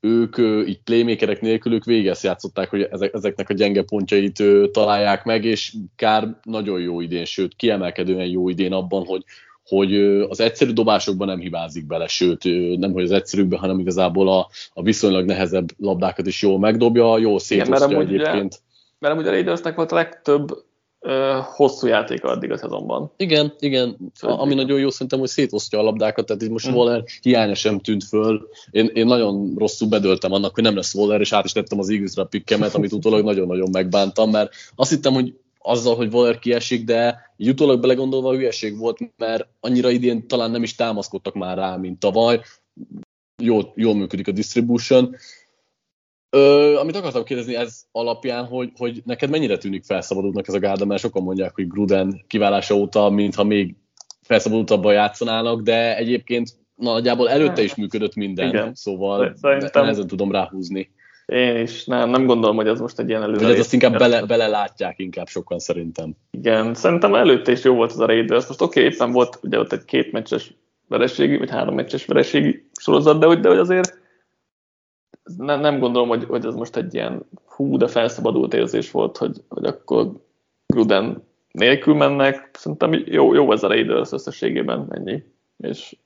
ők 0.00 0.36
így 0.66 0.80
playmakerek 0.82 1.40
nélkül 1.40 1.72
ők 1.72 1.84
végez 1.84 2.22
játszották, 2.22 2.70
hogy 2.70 2.82
ezek, 2.82 3.14
ezeknek 3.14 3.50
a 3.50 3.54
gyenge 3.54 3.82
pontjait 3.82 4.42
találják 4.72 5.24
meg, 5.24 5.44
és 5.44 5.74
Kár 5.96 6.38
nagyon 6.42 6.80
jó 6.80 7.00
idén, 7.00 7.24
sőt 7.24 7.56
kiemelkedően 7.56 8.26
jó 8.26 8.48
idén 8.48 8.72
abban, 8.72 9.04
hogy, 9.04 9.24
hogy 9.64 9.94
az 10.28 10.40
egyszerű 10.40 10.72
dobásokban 10.72 11.26
nem 11.26 11.38
hibázik 11.38 11.86
bele, 11.86 12.06
sőt, 12.06 12.44
nem 12.78 12.92
hogy 12.92 13.02
az 13.02 13.10
egyszerűbben, 13.10 13.58
hanem 13.58 13.78
igazából 13.78 14.28
a, 14.28 14.48
a 14.72 14.82
viszonylag 14.82 15.24
nehezebb 15.24 15.68
labdákat 15.78 16.26
is 16.26 16.42
jól 16.42 16.58
megdobja, 16.58 17.18
jó 17.18 17.38
szétosztja 17.38 18.00
egyébként. 18.00 18.60
Mert 18.98 19.14
amúgy 19.14 19.26
a 19.26 19.30
Raidersnek 19.30 19.74
volt 19.74 19.92
a 19.92 19.94
legtöbb 19.94 20.66
hosszú 21.54 21.86
játék 21.86 22.24
addig 22.24 22.50
a 22.50 22.56
szezonban. 22.56 23.12
Igen, 23.16 23.54
igen. 23.58 23.96
A, 24.20 24.40
ami 24.40 24.54
nagyon 24.54 24.78
jó 24.78 24.90
szerintem, 24.90 25.18
hogy 25.18 25.28
szétosztja 25.28 25.78
a 25.78 25.82
labdákat, 25.82 26.26
tehát 26.26 26.42
itt 26.42 26.50
most. 26.50 26.66
Waller 26.66 27.04
hiánya 27.22 27.54
sem 27.54 27.80
tűnt 27.80 28.04
föl. 28.04 28.48
Én, 28.70 28.90
én 28.94 29.06
nagyon 29.06 29.54
rosszul 29.56 29.88
bedöltem 29.88 30.32
annak, 30.32 30.54
hogy 30.54 30.62
nem 30.62 30.76
lesz 30.76 30.94
Waller, 30.94 31.20
és 31.20 31.32
át 31.32 31.44
is 31.44 31.52
tettem 31.52 31.78
az 31.78 31.88
Eaglesre 31.88 32.24
pikkemet, 32.24 32.74
amit 32.74 32.92
utólag 32.92 33.24
nagyon-nagyon 33.24 33.68
megbántam, 33.72 34.30
mert 34.30 34.52
azt 34.74 34.90
hittem, 34.90 35.12
hogy 35.12 35.34
azzal, 35.58 35.96
hogy 35.96 36.14
Waller 36.14 36.38
kiesik, 36.38 36.84
de 36.84 37.32
így 37.36 37.48
utólag 37.48 37.80
belegondolva 37.80 38.34
hülyeség 38.34 38.78
volt, 38.78 38.98
mert 39.16 39.46
annyira 39.60 39.90
idén 39.90 40.26
talán 40.26 40.50
nem 40.50 40.62
is 40.62 40.74
támaszkodtak 40.74 41.34
már 41.34 41.56
rá, 41.56 41.76
mint 41.76 41.98
tavaly. 41.98 42.40
Jól, 43.42 43.72
jól 43.74 43.94
működik 43.94 44.28
a 44.28 44.32
distribution, 44.32 45.16
Ö, 46.30 46.76
amit 46.76 46.96
akartam 46.96 47.24
kérdezni 47.24 47.56
ez 47.56 47.82
alapján, 47.92 48.44
hogy, 48.44 48.70
hogy 48.76 49.02
neked 49.04 49.30
mennyire 49.30 49.56
tűnik 49.56 49.84
felszabadultnak 49.84 50.48
ez 50.48 50.54
a 50.54 50.58
gárda, 50.58 50.84
mert 50.84 51.00
sokan 51.00 51.22
mondják, 51.22 51.54
hogy 51.54 51.68
Gruden 51.68 52.24
kiválása 52.26 52.74
óta, 52.74 53.10
mintha 53.10 53.44
még 53.44 53.74
felszabadultabban 54.22 54.92
játszanának, 54.92 55.60
de 55.60 55.96
egyébként 55.96 56.48
nagyjából 56.74 57.30
előtte 57.30 57.62
is 57.62 57.74
működött 57.74 58.14
minden, 58.14 58.48
Igen. 58.48 58.74
szóval 58.74 59.32
Szerintem... 59.40 59.82
nehezen 59.82 60.06
tudom 60.06 60.32
ráhúzni. 60.32 60.90
Én 61.26 61.56
is 61.56 61.84
nem, 61.84 62.10
nem 62.10 62.26
gondolom, 62.26 62.56
hogy 62.56 62.66
ez 62.66 62.80
most 62.80 62.98
egy 62.98 63.08
ilyen 63.08 63.22
előre. 63.22 63.52
De 63.52 63.58
azt 63.58 63.72
inkább 63.72 63.98
bele, 63.98 64.26
bele 64.26 64.46
látják 64.46 64.98
inkább 64.98 65.28
sokan 65.28 65.58
szerintem. 65.58 66.16
Igen, 66.30 66.74
szerintem 66.74 67.14
előtte 67.14 67.52
is 67.52 67.62
jó 67.62 67.74
volt 67.74 67.92
az 67.92 68.00
a 68.00 68.06
Raiders. 68.06 68.46
Most 68.46 68.60
oké, 68.60 68.80
okay, 68.80 68.92
éppen 68.92 69.12
volt 69.12 69.38
ugye 69.42 69.58
ott 69.58 69.72
egy 69.72 69.84
két 69.84 70.12
meccses 70.12 70.54
vereségi, 70.88 71.36
vagy 71.36 71.50
három 71.50 71.74
meccses 71.74 72.04
vereségi 72.04 72.68
sorozat, 72.80 73.18
de 73.18 73.26
hogy, 73.26 73.40
de 73.40 73.48
hogy 73.48 73.58
azért 73.58 73.98
nem, 75.36 75.60
nem 75.60 75.78
gondolom, 75.78 76.08
hogy, 76.08 76.24
hogy 76.24 76.44
ez 76.44 76.54
most 76.54 76.76
egy 76.76 76.94
ilyen 76.94 77.22
hú, 77.44 77.76
de 77.76 77.86
felszabadult 77.86 78.54
érzés 78.54 78.90
volt, 78.90 79.16
hogy, 79.16 79.42
hogy 79.48 79.64
akkor 79.64 80.12
Gruden 80.66 81.22
nélkül 81.52 81.94
mennek. 81.94 82.50
Szerintem 82.52 82.92
jó, 83.06 83.34
jó 83.34 83.52
ez 83.52 83.62
a 83.62 83.68
Raiders 83.68 84.12
összességében 84.12 84.86
ennyi, 84.90 85.22
és 85.56 85.96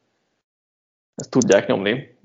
ezt 1.15 1.31
tudják 1.31 1.67
nyomni. 1.67 2.17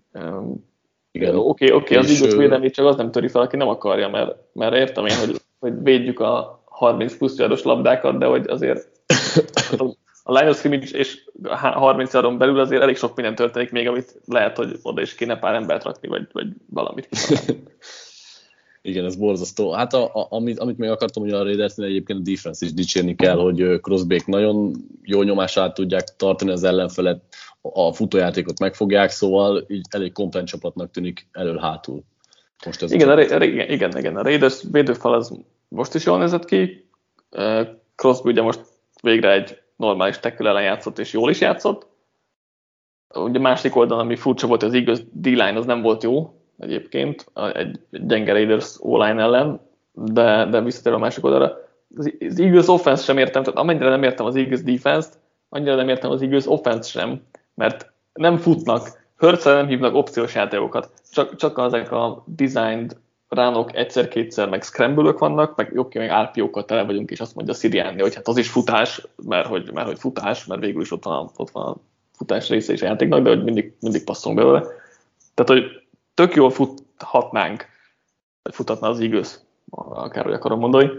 Igen. 1.12 1.36
Oké, 1.36 1.72
okay, 1.72 1.78
okay, 1.78 1.98
az 1.98 2.10
időt 2.10 2.38
védelmét 2.38 2.74
csak 2.74 2.86
az 2.86 2.96
nem 2.96 3.12
töri 3.12 3.28
fel, 3.28 3.42
aki 3.42 3.56
nem 3.56 3.68
akarja, 3.68 4.10
mert, 4.10 4.36
mert 4.54 4.76
értem 4.76 5.06
én, 5.06 5.18
hogy, 5.18 5.42
hogy 5.60 5.84
védjük 5.84 6.20
a 6.20 6.64
30 6.66 7.18
plusz 7.18 7.64
labdákat, 7.64 8.18
de 8.18 8.26
hogy 8.26 8.48
azért 8.48 8.90
a 10.30 10.32
line 10.32 10.50
of 10.50 10.58
scrimmage 10.58 10.98
és 10.98 11.24
30 11.50 12.14
yardon 12.14 12.38
belül 12.38 12.60
azért 12.60 12.82
elég 12.82 12.98
sok 12.98 13.16
minden 13.16 13.36
történik 13.36 13.72
még, 13.72 13.88
amit 13.88 14.16
lehet, 14.26 14.58
hogy 14.58 14.80
oda 14.82 15.02
is 15.02 15.16
kéne 15.16 15.40
pár 15.40 15.56
embert 15.56 15.84
rakni, 15.84 16.08
vagy, 16.08 16.28
vagy 16.32 16.48
valamit 16.70 17.10
Igen, 18.82 19.06
ez 19.06 19.16
borzasztó. 19.16 19.72
Hát 19.72 19.94
a, 19.94 20.16
a, 20.16 20.28
amit, 20.30 20.60
amit 20.60 20.78
még 20.78 20.90
akartam, 20.90 21.24
hogy 21.24 21.32
a 21.32 21.44
Raidersnél 21.44 21.86
egyébként 21.86 22.20
a 22.20 22.32
defense 22.32 22.66
is 22.66 22.74
dicsérni 22.74 23.16
kell, 23.16 23.38
hogy 23.38 23.80
Crosbyk 23.82 24.26
nagyon 24.26 24.76
jó 25.04 25.22
nyomás 25.24 25.58
át 25.58 25.74
tudják 25.74 26.16
tartani 26.16 26.52
az 26.52 26.64
ellenfelet, 26.64 27.22
a 27.62 27.94
futójátékot 27.94 28.60
megfogják, 28.60 29.10
szóval 29.10 29.66
így 29.68 29.86
elég 29.90 30.12
komplett 30.12 30.46
csapatnak 30.46 30.92
tűnik 30.92 31.28
elől-hátul. 31.32 32.04
Most 32.66 32.84
ez 32.84 32.92
igen, 32.92 33.10
a, 33.10 33.14
a, 33.14 33.44
igen, 33.44 33.70
igen, 33.70 33.98
igen, 33.98 34.16
a 34.16 34.22
Raiders 34.22 34.62
védőfal 34.72 35.14
az 35.14 35.40
most 35.68 35.94
is 35.94 36.06
jól 36.06 36.18
nézett 36.18 36.46
ki, 36.46 36.90
Crosby 37.96 38.30
ugye 38.30 38.42
most 38.42 38.62
végre 39.02 39.32
egy 39.32 39.58
normális 39.78 40.20
tekül 40.20 40.48
ellen 40.48 40.64
játszott, 40.64 41.00
és 41.00 41.14
jól 41.14 41.30
is 41.30 41.42
játszott. 41.42 41.88
Ugye 43.16 43.40
másik 43.40 43.76
oldalon, 43.76 44.04
ami 44.04 44.16
furcsa 44.16 44.48
volt, 44.48 44.64
az 44.64 44.74
igaz 44.74 45.04
D-line 45.12 45.58
az 45.58 45.66
nem 45.66 45.82
volt 45.82 46.04
jó 46.04 46.34
egyébként, 46.60 47.32
egy 47.54 47.80
gyenge 47.92 48.32
Raiders 48.32 48.76
O-line 48.80 49.22
ellen, 49.22 49.60
de, 49.92 50.46
de 50.46 50.62
visszatér 50.62 50.94
a 50.94 50.98
másik 50.98 51.24
oldalra. 51.24 51.58
Az, 51.98 52.14
Eagles 52.20 52.68
offense 52.68 53.04
sem 53.04 53.18
értem, 53.18 53.44
tehát 53.44 53.60
amennyire 53.60 53.90
nem 53.90 54.04
értem 54.04 54.26
az 54.26 54.36
Eagles 54.36 54.64
defense-t, 54.64 55.20
annyira 55.50 55.76
nem 55.76 55.90
értem 55.90 56.12
az 56.12 56.22
Eagles 56.22 56.48
offense 56.48 56.90
sem, 56.90 57.22
mert 57.54 57.92
nem 58.14 58.38
futnak, 58.38 59.06
hörcsel 59.16 59.56
nem 59.56 59.68
hívnak 59.68 59.96
opciós 59.96 60.36
játékokat, 60.36 60.92
csak, 61.12 61.36
csak 61.36 61.58
ezek 61.58 61.92
a 61.92 62.24
designed 62.26 62.98
ránok 63.30 63.76
egyszer-kétszer, 63.76 64.50
meg 64.50 64.64
scramble 64.64 65.12
vannak, 65.12 65.56
meg 65.56 65.72
jobb 65.74 65.96
meg 65.96 66.12
RPO-kkal 66.12 66.66
tele 66.66 66.84
vagyunk, 66.84 67.12
és 67.12 67.20
azt 67.20 67.36
mondja 67.36 67.54
Sirianni, 67.54 68.02
hogy 68.02 68.16
hát 68.16 68.28
az 68.28 68.38
is 68.38 68.50
futás, 68.50 69.08
mert 69.16 69.48
hogy, 69.48 69.72
mert 69.74 69.88
hogy 69.88 70.00
futás, 70.00 70.46
mert 70.46 70.62
végül 70.62 70.82
is 70.82 70.92
ott 70.92 71.04
van, 71.04 71.30
ott 71.36 71.50
van 71.50 71.66
a 71.66 71.78
futás 72.18 72.50
része 72.50 72.74
is 72.74 72.82
a 72.82 72.86
játéknak, 72.86 73.22
de 73.22 73.30
hogy 73.30 73.44
mindig, 73.44 73.74
mindig 73.80 74.04
passzolunk 74.04 74.40
belőle. 74.40 74.62
Tehát, 75.34 75.52
hogy 75.62 75.88
tök 76.14 76.36
jól 76.36 76.50
futhatnánk, 76.50 77.66
vagy 78.44 78.56
futhatna 78.56 78.88
az 78.88 79.00
igaz, 79.00 79.46
akár 79.70 80.24
hogy 80.24 80.34
akarom 80.34 80.60
mondani. 80.60 80.90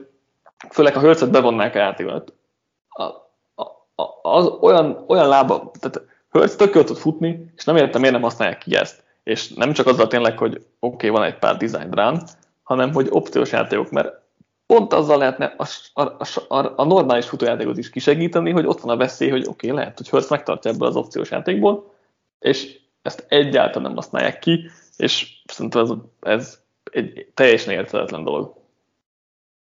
Főleg, 0.71 0.95
ha 0.95 1.01
Hörcet 1.01 1.31
bevonnák 1.31 1.75
a 1.75 1.79
játékot. 1.79 2.33
A, 2.89 3.03
a, 3.03 3.63
a, 3.95 4.21
az 4.23 4.47
olyan, 4.47 5.05
olyan 5.07 5.29
lába, 5.29 5.71
tehát 5.81 6.03
Hörc 6.31 6.57
tök 6.57 6.75
jól 6.75 6.85
tud 6.85 6.97
futni, 6.97 7.53
és 7.57 7.65
nem 7.65 7.77
értem, 7.77 8.01
miért 8.01 8.15
nem 8.15 8.25
használják 8.25 8.59
ki 8.59 8.77
ezt 8.77 9.07
és 9.29 9.49
nem 9.49 9.73
csak 9.73 9.87
azzal 9.87 10.07
tényleg, 10.07 10.39
hogy 10.39 10.55
oké, 10.55 10.65
okay, 10.81 11.09
van 11.09 11.23
egy 11.23 11.39
pár 11.39 11.57
design 11.57 11.91
run, 11.91 12.23
hanem 12.63 12.93
hogy 12.93 13.07
opciós 13.11 13.53
játékok, 13.53 13.91
mert 13.91 14.21
pont 14.67 14.93
azzal 14.93 15.19
lehetne 15.19 15.55
a, 15.57 15.67
a, 15.93 16.03
a, 16.49 16.73
a 16.77 16.85
normális 16.85 17.27
futójátékot 17.27 17.79
is 17.79 17.91
kisegíteni, 17.91 18.51
hogy 18.51 18.67
ott 18.67 18.81
van 18.81 18.95
a 18.95 18.97
veszély, 18.97 19.29
hogy 19.29 19.47
oké, 19.47 19.67
okay, 19.67 19.79
lehet, 19.79 19.97
hogy 19.97 20.09
Hurst 20.09 20.31
megtartja 20.31 20.71
ebből 20.71 20.89
az 20.89 20.97
opciós 20.97 21.31
játékból, 21.31 21.95
és 22.39 22.79
ezt 23.03 23.27
egyáltalán 23.29 23.83
nem 23.83 23.95
használják 23.95 24.39
ki, 24.39 24.71
és 24.97 25.43
szerintem 25.45 25.83
ez, 25.83 25.91
ez 26.21 26.59
egy 26.91 27.27
teljesen 27.35 27.75
érthetetlen 27.75 28.25
dolog. 28.25 28.57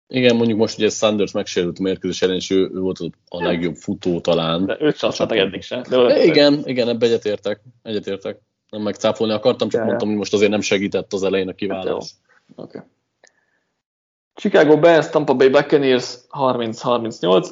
Igen, 0.09 0.37
mondjuk 0.37 0.59
most 0.59 0.79
ugye 0.79 0.89
Sanders 0.89 1.33
megsérült 1.33 1.79
a 1.79 1.83
mérkőzés 1.83 2.23
ellen, 2.23 2.37
és 2.37 2.51
ő, 2.51 2.71
ő 2.75 2.81
volt 2.81 2.99
a 3.29 3.43
legjobb 3.43 3.75
futó 3.75 4.21
talán. 4.21 4.67
De 4.67 4.77
őt 4.81 4.97
sem 4.97 5.29
eddig 5.29 5.63
sem. 5.63 5.83
De 5.89 6.25
igen, 6.25 6.63
igen, 6.65 6.89
ebbe 6.89 7.07
egyetértek. 7.07 7.61
egyetértek 7.83 8.46
nem 8.77 8.85
megcáfolni 8.85 9.33
akartam, 9.33 9.69
csak 9.69 9.81
ja, 9.81 9.87
mondtam, 9.87 10.09
hogy 10.09 10.17
most 10.17 10.33
azért 10.33 10.51
nem 10.51 10.61
segített 10.61 11.13
az 11.13 11.23
elején 11.23 11.49
a 11.49 11.55
kiválás. 11.55 12.15
Hát 12.57 12.67
okay. 12.67 12.81
Chicago 14.35 14.79
Bears, 14.79 15.09
Tampa 15.09 15.35
Bay 15.35 15.49
Buccaneers 15.49 16.17
30-38. 16.31 17.51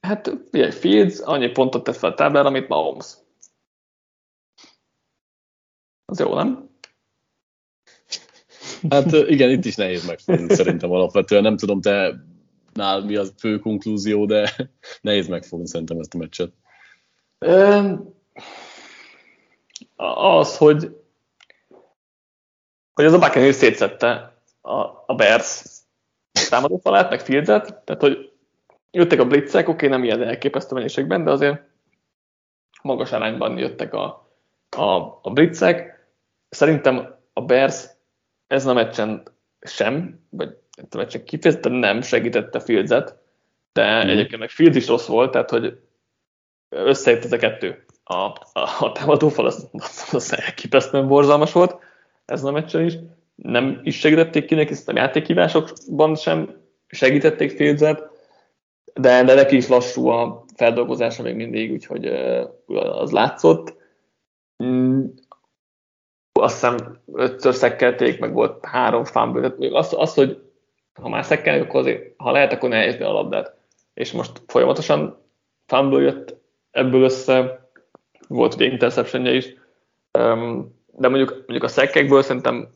Hát 0.00 0.30
figyelj, 0.50 0.70
Fields 0.70 1.20
annyi 1.20 1.48
pontot 1.48 1.84
tett 1.84 1.96
fel 1.96 2.10
a 2.10 2.14
táblára, 2.14 2.48
amit 2.48 2.68
Mahomes. 2.68 3.14
Az 6.04 6.18
jó, 6.18 6.34
nem? 6.34 6.70
Hát 8.88 9.12
igen, 9.12 9.50
itt 9.50 9.64
is 9.64 9.74
nehéz 9.74 10.06
megfogni 10.06 10.54
szerintem 10.54 10.90
alapvetően. 10.90 11.42
Nem 11.42 11.56
tudom, 11.56 11.80
te 11.80 12.14
nál 12.72 13.04
mi 13.04 13.16
a 13.16 13.24
fő 13.38 13.58
konklúzió, 13.58 14.26
de 14.26 14.52
nehéz 15.00 15.28
megfogni 15.28 15.66
szerintem 15.66 15.98
ezt 15.98 16.14
a 16.14 16.18
meccset. 16.18 16.52
Az, 19.96 20.56
hogy, 20.56 21.00
hogy 22.92 23.04
az 23.04 23.12
a 23.12 23.18
Buccaneers 23.18 23.56
szétszette 23.56 24.34
a, 24.60 24.74
a 25.06 25.14
Bears 25.16 25.64
támadófalát, 26.48 27.10
meg 27.10 27.20
Fieldet, 27.20 27.84
tehát 27.84 28.00
hogy 28.00 28.32
jöttek 28.90 29.20
a 29.20 29.26
blitzek, 29.26 29.68
oké, 29.68 29.86
nem 29.86 30.04
ilyen 30.04 30.22
elképesztő 30.22 30.74
mennyiségben, 30.74 31.24
de 31.24 31.30
azért 31.30 31.62
magas 32.82 33.12
arányban 33.12 33.58
jöttek 33.58 33.94
a, 33.94 34.30
a, 34.76 35.18
a 35.22 35.30
blitzek. 35.32 36.06
Szerintem 36.48 37.18
a 37.32 37.40
Bears 37.40 37.86
ez 38.46 38.66
a 38.66 38.72
meccsen 38.72 39.22
sem, 39.60 40.26
vagy 40.30 40.56
a 40.90 40.96
meccsen 40.96 41.24
kifejezetten 41.24 41.72
nem 41.72 42.02
segítette 42.02 42.60
Fieldset, 42.60 43.18
de 43.72 44.04
mm. 44.04 44.08
egyébként 44.08 44.40
meg 44.40 44.50
Fields 44.50 44.76
is 44.76 44.86
rossz 44.86 45.06
volt, 45.06 45.30
tehát 45.30 45.50
hogy 45.50 45.80
összejött 46.68 47.24
ez 47.24 47.32
a 47.32 47.36
kettő. 47.36 47.84
A, 48.04 48.14
a, 48.14 48.38
a 48.80 48.92
támadófal 48.92 49.46
az, 49.46 49.68
az, 49.72 50.08
az 50.12 50.36
elképesztően 50.36 51.08
borzalmas 51.08 51.52
volt 51.52 51.78
ez 52.24 52.44
a 52.44 52.50
meccsen 52.52 52.84
is. 52.84 52.94
Nem 53.34 53.80
is 53.82 53.98
segítették 53.98 54.44
ki 54.44 54.54
neki, 54.54 54.74
a 54.86 54.92
játékhívásokban 54.94 56.14
sem 56.14 56.62
segítették 56.86 57.50
Fieldset, 57.50 58.02
de, 58.94 59.24
de 59.24 59.34
neki 59.34 59.56
is 59.56 59.68
lassú 59.68 60.08
a 60.08 60.44
feldolgozása 60.56 61.22
még 61.22 61.34
mindig, 61.34 61.72
úgyhogy 61.72 62.06
az 62.74 63.10
látszott. 63.10 63.76
Mm, 64.64 65.04
azt 66.32 66.54
hiszem 66.54 67.00
ötször 67.12 67.54
szekkelték, 67.54 68.18
meg 68.18 68.32
volt 68.32 68.64
három 68.64 69.04
fumble. 69.04 69.54
Az, 69.72 69.94
az, 69.96 70.14
hogy 70.14 70.42
ha 71.00 71.08
már 71.08 71.24
szekkelni, 71.24 71.60
akkor 71.60 71.80
azért, 71.80 72.14
ha 72.16 72.30
lehet, 72.30 72.52
akkor 72.52 72.68
ne 72.68 73.06
a 73.06 73.12
labdát. 73.12 73.56
És 73.94 74.12
most 74.12 74.42
folyamatosan 74.46 75.22
fumble 75.66 76.00
jött 76.00 76.36
ebből 76.70 77.02
össze, 77.02 77.63
volt 78.28 78.54
ugye 78.54 78.64
interceptionje 78.64 79.32
is, 79.32 79.54
de 80.92 81.08
mondjuk, 81.08 81.30
mondjuk 81.30 81.62
a 81.62 81.68
szekkekből 81.68 82.22
szerintem 82.22 82.68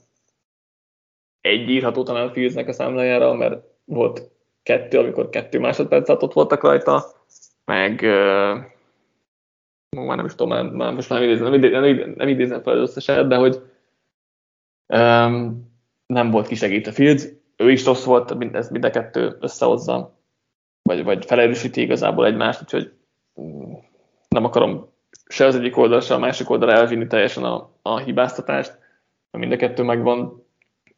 egy 1.40 1.68
írható 1.68 2.02
talán 2.02 2.32
Fieldsnek 2.32 2.68
a 2.68 2.72
számlájára, 2.72 3.34
mert 3.34 3.62
volt 3.84 4.30
kettő, 4.62 4.98
amikor 4.98 5.28
kettő 5.28 5.58
másodperc 5.58 6.08
ott 6.08 6.32
voltak 6.32 6.62
rajta, 6.62 7.04
meg 7.64 8.02
már 9.90 10.16
nem 10.16 10.24
is 10.24 10.34
tudom, 10.34 10.66
már, 10.76 10.92
most 10.92 11.08
már 11.08 11.20
nem 11.20 11.28
idézem, 11.28 11.50
nem, 11.50 11.54
idézem, 11.54 12.14
nem, 12.16 12.28
idézem 12.28 12.62
fel 12.62 12.72
az 12.72 12.88
összeset, 12.88 13.26
de 13.26 13.36
hogy 13.36 13.62
um, 14.86 15.66
nem 16.06 16.30
volt 16.30 16.46
kisegít 16.46 16.86
a 16.86 16.92
Fields, 16.92 17.26
ő 17.56 17.70
is 17.70 17.84
rossz 17.84 18.04
volt, 18.04 18.54
ez 18.54 18.70
mind 18.70 18.84
a 18.84 18.90
kettő 18.90 19.36
összehozza, 19.40 20.18
vagy, 20.82 21.04
vagy 21.04 21.24
felerősíti 21.24 21.80
igazából 21.80 22.26
egymást, 22.26 22.62
úgyhogy 22.62 22.92
um, 23.34 23.86
nem 24.28 24.44
akarom 24.44 24.96
se 25.28 25.44
az 25.46 25.56
egyik 25.56 25.76
oldal, 25.76 26.00
se 26.00 26.14
a 26.14 26.18
másik 26.18 26.50
oldal 26.50 26.72
elvinni 26.72 27.06
teljesen 27.06 27.44
a, 27.44 27.70
a 27.82 27.98
hibáztatást, 27.98 28.78
mind 29.30 29.52
a 29.52 29.56
kettő 29.56 29.82
megvan, 29.82 30.46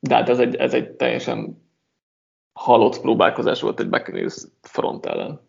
de 0.01 0.15
hát 0.15 0.29
ez 0.29 0.39
egy, 0.39 0.55
ez 0.55 0.75
egy 0.75 0.91
teljesen 0.91 1.69
halott 2.53 3.01
próbálkozás 3.01 3.61
volt 3.61 3.81
egy 3.81 3.89
Buccaneers 3.89 4.45
front 4.61 5.07
ellen. 5.07 5.49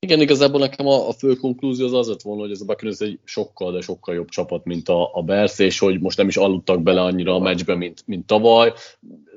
Igen, 0.00 0.20
igazából 0.20 0.60
nekem 0.60 0.86
a, 0.86 1.08
a 1.08 1.12
fő 1.12 1.34
konklúzió 1.34 1.86
az 1.86 1.92
az 1.92 2.08
lett 2.08 2.22
volna, 2.22 2.42
hogy 2.42 2.50
ez 2.50 2.60
a 2.60 2.64
Buccaneers 2.64 3.00
egy 3.00 3.18
sokkal, 3.24 3.72
de 3.72 3.80
sokkal 3.80 4.14
jobb 4.14 4.28
csapat, 4.28 4.64
mint 4.64 4.88
a, 4.88 5.14
a 5.14 5.22
Bears, 5.22 5.58
és 5.58 5.78
hogy 5.78 6.00
most 6.00 6.16
nem 6.16 6.28
is 6.28 6.36
aludtak 6.36 6.82
bele 6.82 7.00
annyira 7.00 7.34
a 7.34 7.38
meccsbe, 7.38 7.74
mint, 7.74 8.02
mint 8.06 8.26
tavaly. 8.26 8.72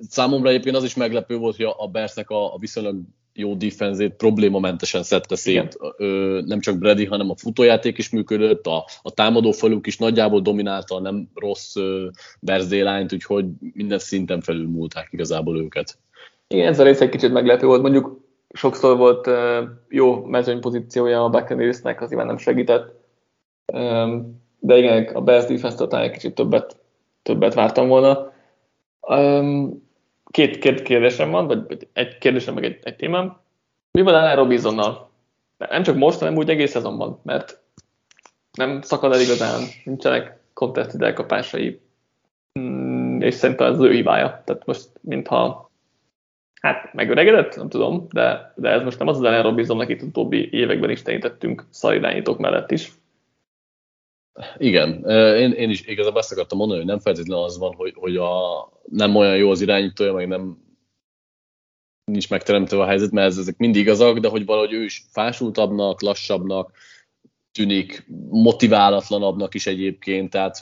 Számomra 0.09 0.49
egyébként 0.49 0.76
az 0.76 0.84
is 0.84 0.95
meglepő 0.95 1.38
volt, 1.38 1.55
hogy 1.55 1.66
a, 1.66 1.76
a 1.78 1.88
Bearsnek 1.88 2.30
a, 2.30 2.53
a 2.53 2.57
viszonylag 2.57 3.01
jó 3.41 3.53
defenzét 3.53 4.13
problémamentesen 4.13 5.03
szedte 5.03 5.35
szét. 5.35 5.77
Ö, 5.97 6.41
nem 6.45 6.59
csak 6.59 6.77
Brady, 6.77 7.05
hanem 7.05 7.29
a 7.29 7.35
futójáték 7.35 7.97
is 7.97 8.09
működött, 8.09 8.65
a, 8.65 8.85
a 9.01 9.11
támadó 9.11 9.51
faluk 9.51 9.87
is 9.87 9.97
nagyjából 9.97 10.41
dominálta 10.41 10.95
a 10.95 10.99
nem 10.99 11.29
rossz 11.35 11.75
Bears 12.39 12.65
D-line-t, 12.67 13.13
úgyhogy 13.13 13.45
minden 13.73 13.99
szinten 13.99 14.41
felülmúlták 14.41 15.07
igazából 15.11 15.57
őket. 15.57 15.97
Igen, 16.47 16.67
ez 16.67 16.79
a 16.79 16.83
rész 16.83 17.01
egy 17.01 17.09
kicsit 17.09 17.31
meglepő 17.31 17.65
volt. 17.65 17.81
Mondjuk 17.81 18.19
sokszor 18.53 18.97
volt 18.97 19.29
jó 19.89 20.25
mezőnypozíciója 20.25 21.23
a 21.23 21.29
Buccaneersnek, 21.29 22.01
az 22.01 22.09
nyilván 22.09 22.27
nem 22.27 22.37
segített. 22.37 22.93
De 24.59 24.77
igen, 24.77 25.03
a 25.03 25.21
Bears 25.21 25.45
defense 25.45 25.87
talán 25.87 26.05
egy 26.05 26.11
kicsit 26.11 26.35
többet, 26.35 26.77
többet 27.23 27.53
vártam 27.53 27.87
volna. 27.87 28.31
Um, 29.07 29.89
két, 30.32 30.57
két 30.57 30.82
kérdésem 30.82 31.32
van, 31.32 31.47
vagy 31.47 31.88
egy 31.93 32.17
kérdésem, 32.17 32.53
meg 32.53 32.63
egy, 32.63 32.79
egy 32.84 32.95
témám. 32.95 33.38
Mi 33.91 34.01
van 34.01 34.13
Allen 34.13 34.36
Robinsonnal? 34.36 35.09
Nem 35.57 35.84
csak 35.84 35.95
most, 35.95 36.19
hanem 36.19 36.36
úgy 36.36 36.49
egész 36.49 36.71
szezonban, 36.71 37.19
mert 37.23 37.59
nem 38.51 38.82
szakad 38.82 39.13
el 39.13 39.21
igazán, 39.21 39.61
nincsenek 39.84 40.39
contested 40.53 41.01
elkapásai, 41.01 41.82
mm, 42.59 43.21
és 43.21 43.34
szerintem 43.34 43.67
ez 43.67 43.79
az 43.79 43.86
ő 43.86 43.91
hibája. 43.91 44.41
Tehát 44.45 44.65
most, 44.65 44.89
mintha 45.01 45.71
Hát 46.61 46.93
megöregedett, 46.93 47.55
nem 47.55 47.69
tudom, 47.69 48.07
de, 48.11 48.53
de 48.55 48.69
ez 48.69 48.84
most 48.84 48.99
nem 48.99 49.07
az 49.07 49.17
az 49.17 49.23
Allen 49.23 49.43
Robinson, 49.43 49.79
akit 49.79 50.01
utóbbi 50.01 50.49
években 50.51 50.89
is 50.89 51.01
tenítettünk 51.01 51.65
szarirányítók 51.69 52.39
mellett 52.39 52.71
is. 52.71 52.91
Igen, 54.57 55.03
én, 55.36 55.51
én 55.51 55.69
is 55.69 55.86
igazából 55.86 56.19
ezt 56.19 56.32
akartam 56.32 56.57
mondani, 56.57 56.79
hogy 56.79 56.89
nem 56.89 56.99
feltétlenül 56.99 57.43
az 57.43 57.57
van, 57.57 57.75
hogy, 57.75 57.93
hogy 57.95 58.17
a, 58.17 58.69
nem 58.86 59.15
olyan 59.15 59.38
jó 59.38 59.49
az 59.49 59.61
irányítója, 59.61 60.13
meg 60.13 60.27
nem 60.27 60.57
nincs 62.11 62.29
megteremtve 62.29 62.79
a 62.79 62.86
helyzet, 62.86 63.11
mert 63.11 63.38
ezek 63.38 63.57
mindig 63.57 63.82
igazak, 63.82 64.17
de 64.19 64.27
hogy 64.27 64.45
valahogy 64.45 64.73
ő 64.73 64.84
is 64.84 65.05
fásultabbnak, 65.11 66.01
lassabbnak 66.01 66.71
tűnik, 67.51 68.05
motiválatlanabbnak 68.29 69.53
is 69.53 69.67
egyébként, 69.67 70.29
tehát 70.29 70.61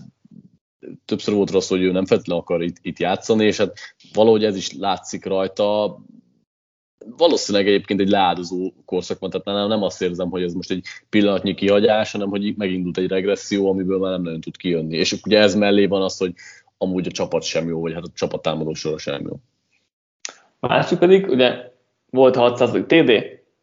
többször 1.05 1.33
volt 1.33 1.51
rossz, 1.51 1.69
hogy 1.69 1.81
ő 1.81 1.91
nem 1.91 2.05
feltétlenül 2.05 2.41
akar 2.41 2.63
itt, 2.63 2.77
itt 2.81 2.99
játszani, 2.99 3.45
és 3.45 3.57
hát 3.57 3.77
valahogy 4.13 4.43
ez 4.43 4.55
is 4.55 4.73
látszik 4.73 5.25
rajta. 5.25 5.99
Valószínűleg 7.05 7.67
egyébként 7.67 7.99
egy 7.99 8.09
leáldozó 8.09 8.71
korszak 8.85 9.19
van, 9.19 9.29
tehát 9.29 9.67
nem 9.67 9.83
azt 9.83 10.01
érzem, 10.01 10.29
hogy 10.29 10.43
ez 10.43 10.53
most 10.53 10.71
egy 10.71 10.85
pillanatnyi 11.09 11.53
kihagyás, 11.53 12.11
hanem 12.11 12.29
hogy 12.29 12.55
megindult 12.57 12.97
egy 12.97 13.07
regresszió, 13.07 13.69
amiből 13.69 13.99
már 13.99 14.11
nem 14.11 14.21
nagyon 14.21 14.41
tud 14.41 14.57
kijönni. 14.57 14.97
És 14.97 15.15
ugye 15.25 15.39
ez 15.39 15.55
mellé 15.55 15.85
van 15.85 16.01
az, 16.01 16.17
hogy 16.17 16.33
amúgy 16.77 17.07
a 17.07 17.11
csapat 17.11 17.43
sem 17.43 17.67
jó, 17.67 17.81
vagy 17.81 17.93
hát 17.93 18.03
a 18.03 18.11
csapat 18.13 18.41
támadó 18.41 18.73
sora 18.73 18.97
sem 18.97 19.21
jó. 19.27 19.35
Másik 20.59 20.97
pedig, 20.97 21.27
ugye 21.27 21.71
volt 22.09 22.35
600 22.35 22.71
TD, 22.71 23.11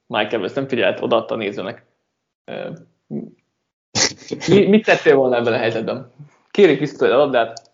Mike 0.07 0.37
Evans 0.37 0.53
nem 0.53 0.69
figyelt, 0.69 1.01
odaadta 1.01 1.35
a 1.35 1.37
nézőnek. 1.37 1.87
Mi, 4.49 4.67
mit 4.67 4.85
tettél 4.85 5.17
volna 5.17 5.37
ebben 5.37 5.53
a 5.53 5.57
helyzetben? 5.57 6.13
kérik 6.57 6.79
vissza 6.79 7.07
a 7.07 7.17
labdát. 7.17 7.73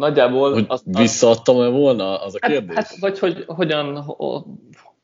Nagyjából... 0.00 0.52
Hogy 0.52 0.64
azt, 0.68 0.84
visszaadtam-e 0.86 1.68
volna, 1.68 2.22
az 2.22 2.34
a 2.34 2.38
hát, 2.40 2.50
kérdés? 2.50 2.76
Hát, 2.76 2.96
vagy 3.00 3.18
hogy 3.18 3.44
hogyan 3.46 4.02
ho, 4.02 4.42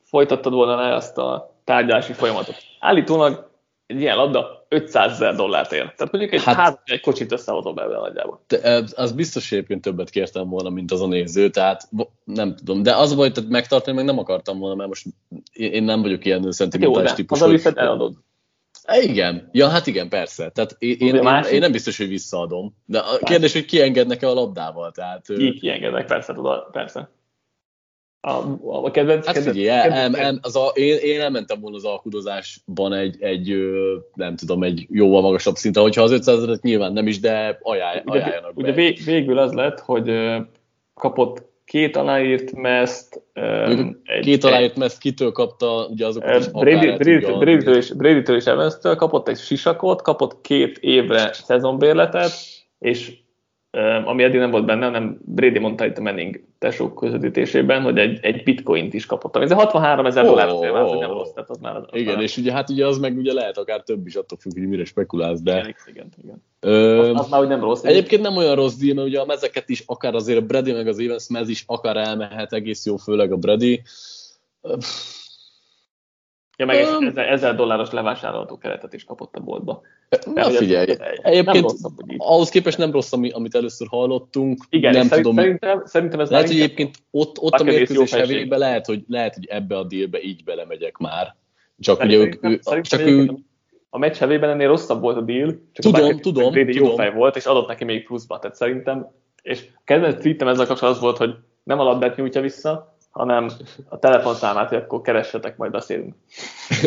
folytattad 0.05 0.53
volna 0.53 0.89
le 0.89 0.95
azt 0.95 1.19
a 1.19 1.55
tárgyalási 1.65 2.13
folyamatot. 2.13 2.57
Állítólag 2.81 3.51
egy 3.87 4.01
ilyen 4.01 4.17
labda 4.17 4.67
500 4.69 5.13
ezer 5.13 5.35
dollárt 5.35 5.73
ér. 5.73 5.95
Tehát 5.97 6.13
mondjuk 6.13 6.33
egy, 6.33 6.43
hát, 6.43 6.55
ház, 6.55 6.79
egy 6.85 7.01
kocsit 7.01 7.33
összehozom 7.33 7.75
belőle 7.75 7.99
nagyjából. 7.99 8.41
Te, 8.47 8.85
az 8.95 9.13
biztos 9.13 9.53
egyébként 9.53 9.83
többet 9.83 10.11
kértem 10.11 10.49
volna, 10.49 10.71
mint 10.71 10.93
az 10.93 11.01
a 11.01 11.07
néző, 11.07 11.51
tehát 11.51 11.89
nem 12.25 12.57
tudom. 12.57 12.83
De 12.83 12.97
az 12.97 13.13
a 13.13 13.17
baj, 13.17 13.31
hogy 13.35 13.49
megtartani 13.49 13.97
meg 13.97 14.05
nem 14.05 14.19
akartam 14.19 14.59
volna, 14.59 14.75
mert 14.75 14.89
most 14.89 15.07
én 15.53 15.83
nem 15.83 16.03
vagyok 16.03 16.25
ilyen 16.25 16.53
szentimentális 16.53 17.13
típus. 17.13 17.41
Az 17.41 17.63
hogy... 17.63 17.73
eladod. 17.75 18.15
Igen, 19.01 19.49
ja, 19.53 19.69
hát 19.69 19.87
igen, 19.87 20.09
persze. 20.09 20.51
Tehát 20.51 20.77
én, 20.79 20.97
én, 20.99 21.15
én, 21.15 21.43
én 21.53 21.61
nem 21.61 21.73
biztos, 21.73 21.97
hogy 21.97 22.09
visszaadom. 22.09 22.77
De 22.85 22.99
a 22.99 23.19
kérdés, 23.19 23.53
hogy 23.53 23.65
kiengednek-e 23.65 24.29
a 24.29 24.35
labdával. 24.35 24.91
Tehát, 24.91 25.27
Ki 25.27 25.55
kiengednek, 25.55 26.07
persze, 26.07 26.33
tudod, 26.33 26.71
persze. 26.73 27.11
A, 28.21 28.31
a, 28.31 28.85
a 28.85 28.91
kedvenc, 28.91 29.27
hát 29.27 29.35
kedvenc, 29.35 29.57
figyelj, 29.57 29.83
kedvenc, 29.83 30.17
el, 30.17 30.25
el, 30.25 30.39
az 30.43 30.57
a, 30.57 30.67
én, 30.75 30.97
én 30.97 31.21
elmentem 31.21 31.61
volna 31.61 31.77
az 31.77 31.85
alkudozásban 31.85 32.93
egy, 32.93 33.23
egy, 33.23 33.57
nem 34.15 34.37
tudom, 34.37 34.63
egy 34.63 34.87
jóval 34.91 35.23
magasabb 35.23 35.55
szinten, 35.55 35.83
hogyha 35.83 36.03
az 36.03 36.11
500 36.11 36.37
ezeret 36.37 36.63
nyilván 36.63 36.93
nem 36.93 37.07
is, 37.07 37.21
de 37.21 37.59
ajánl, 37.63 38.03
ajánljanak 38.05 38.57
ugye, 38.57 38.73
be. 38.73 38.83
Ugye 38.83 39.05
végül 39.05 39.39
az 39.39 39.53
lett, 39.53 39.81
hogy 39.81 40.11
kapott 40.95 41.45
két 41.67 41.97
aláírt 41.97 42.53
meszt. 42.53 43.23
Um, 43.35 44.01
egy, 44.05 44.25
két 44.25 44.45
aláírt 44.45 44.77
meszt 44.77 44.99
kitől 44.99 45.33
kapta, 45.33 45.87
ugye 45.91 46.07
azok 46.07 46.25
uh, 46.25 46.61
Brady-től 47.39 47.77
és, 47.77 47.93
Brady 47.93 48.35
és 48.35 48.45
Evans-től 48.45 48.95
kapott 48.95 49.29
egy 49.29 49.39
sisakot, 49.39 50.03
kapott 50.03 50.41
két 50.41 50.79
évre 50.79 51.33
szezonbérletet, 51.33 52.33
és 52.79 53.13
ami 54.05 54.23
eddig 54.23 54.39
nem 54.39 54.51
volt 54.51 54.65
benne, 54.65 54.85
hanem 54.85 55.19
Brady 55.25 55.59
mondta 55.59 55.87
itt 55.87 55.99
a 55.99 56.03
Manning 56.03 56.45
tesók 56.59 56.95
közvetítésében, 56.95 57.83
hogy 57.83 57.99
egy, 57.99 58.19
egy 58.23 58.43
bitcoint 58.43 58.95
is 58.95 59.07
kapott. 59.07 59.37
Ez 59.37 59.53
63 59.53 60.07
ezer 60.07 60.25
oh, 60.25 60.31
dollár 60.31 60.49
oh, 60.49 60.93
az 60.93 60.99
nem 60.99 61.11
rossz, 61.11 61.31
tehát 61.31 61.51
az 61.51 61.59
már... 61.59 61.77
Az 61.77 61.85
igen, 61.93 62.15
már... 62.15 62.23
és 62.23 62.37
ugye 62.37 62.53
hát 62.53 62.71
ugye 62.71 62.87
az 62.87 62.99
meg 62.99 63.17
ugye 63.17 63.33
lehet 63.33 63.59
akár 63.59 63.81
több 63.81 64.07
is, 64.07 64.15
attól 64.15 64.39
függ, 64.39 64.53
hogy 64.53 64.69
mire 64.69 64.85
spekulálsz, 64.85 65.41
de... 65.41 65.59
Igen, 65.59 65.75
igen, 65.87 66.09
igen. 66.23 66.43
Ö, 66.61 67.13
az 67.15 67.29
már 67.29 67.41
hogy 67.41 67.49
nem 67.49 67.61
rossz. 67.61 67.83
Egyébként 67.83 68.23
nem 68.23 68.37
olyan 68.37 68.55
rossz 68.55 68.75
díj, 68.75 68.93
mert 68.93 69.07
ugye 69.07 69.21
a 69.21 69.27
mezeket 69.27 69.69
is, 69.69 69.83
akár 69.87 70.15
azért 70.15 70.39
a 70.39 70.47
Brady 70.47 70.73
meg 70.73 70.87
az 70.87 70.99
Evans 70.99 71.29
mez 71.29 71.49
is 71.49 71.65
akár 71.67 71.97
elmehet 71.97 72.53
egész 72.53 72.87
jó, 72.87 72.97
főleg 72.97 73.33
a 73.33 73.37
Brady. 73.37 73.83
Ja, 76.57 76.67
meg 76.67 76.87
um, 76.99 77.07
egy 77.07 77.19
ezer 77.19 77.55
dolláros 77.55 77.91
levásárolható 77.91 78.59
keretet 78.59 78.93
is 78.93 79.05
kapott 79.05 79.37
a 79.37 79.41
boltba. 79.41 79.83
Na 80.35 80.51
figyelj, 80.51 80.97
egyébként 81.23 81.75
ahhoz 82.17 82.49
képest 82.49 82.79
nem 82.79 82.91
rossz, 82.91 83.13
amit 83.13 83.55
először 83.55 83.87
hallottunk. 83.91 84.65
Igen, 84.69 84.93
nem 84.93 85.09
tudom, 85.09 85.35
szerintem, 85.35 85.83
szerintem 85.85 86.21
ez 86.21 86.31
lehet, 86.31 86.47
hogy 86.47 86.57
egyébként 86.61 86.97
ott, 87.11 87.39
ott 87.39 87.53
a 87.53 87.65
mérkőzés 87.65 88.13
hevében 88.13 88.59
lehet 88.59 88.87
hogy, 88.87 89.05
lehet, 89.09 89.35
hogy 89.35 89.47
ebbe 89.47 89.79
a 89.79 89.85
dílbe 89.85 90.23
így 90.23 90.45
belemegyek 90.45 90.97
már. 90.97 91.35
Csak 91.79 92.03
ugye 92.03 92.17
ők, 92.17 92.45
ő, 92.45 92.61
csak 92.81 93.01
ő, 93.01 93.31
a 93.91 93.99
meccs 93.99 94.17
hevében 94.17 94.51
ennél 94.51 94.69
rosszabb 94.69 95.01
volt 95.01 95.17
a 95.17 95.21
deal, 95.21 95.49
csak 95.73 95.93
tudom, 95.93 96.17
a 96.17 96.21
tudom, 96.21 96.51
Brady 96.53 96.73
tudom. 96.73 96.89
jó 96.89 96.95
fej 96.95 97.13
volt, 97.13 97.37
és 97.37 97.45
adott 97.45 97.69
neki 97.69 97.85
még 97.85 98.07
pluszba, 98.07 98.39
tehát 98.39 98.57
szerintem, 98.57 99.11
és 99.43 99.67
kedvenc 99.85 100.21
tweetem 100.21 100.49
ezzel 100.49 100.67
kapcsolatban 100.67 100.95
az 100.95 101.01
volt, 101.01 101.31
hogy 101.31 101.35
nem 101.63 101.81
a 101.81 101.85
labdát 101.85 102.17
nyújtja 102.17 102.41
vissza, 102.41 102.96
hanem 103.17 103.49
a 103.89 103.99
telefonszámát, 103.99 104.69
hogy 104.69 104.79
akkor 104.79 105.01
keressetek, 105.01 105.57
majd 105.57 105.71
beszélünk. 105.71 106.15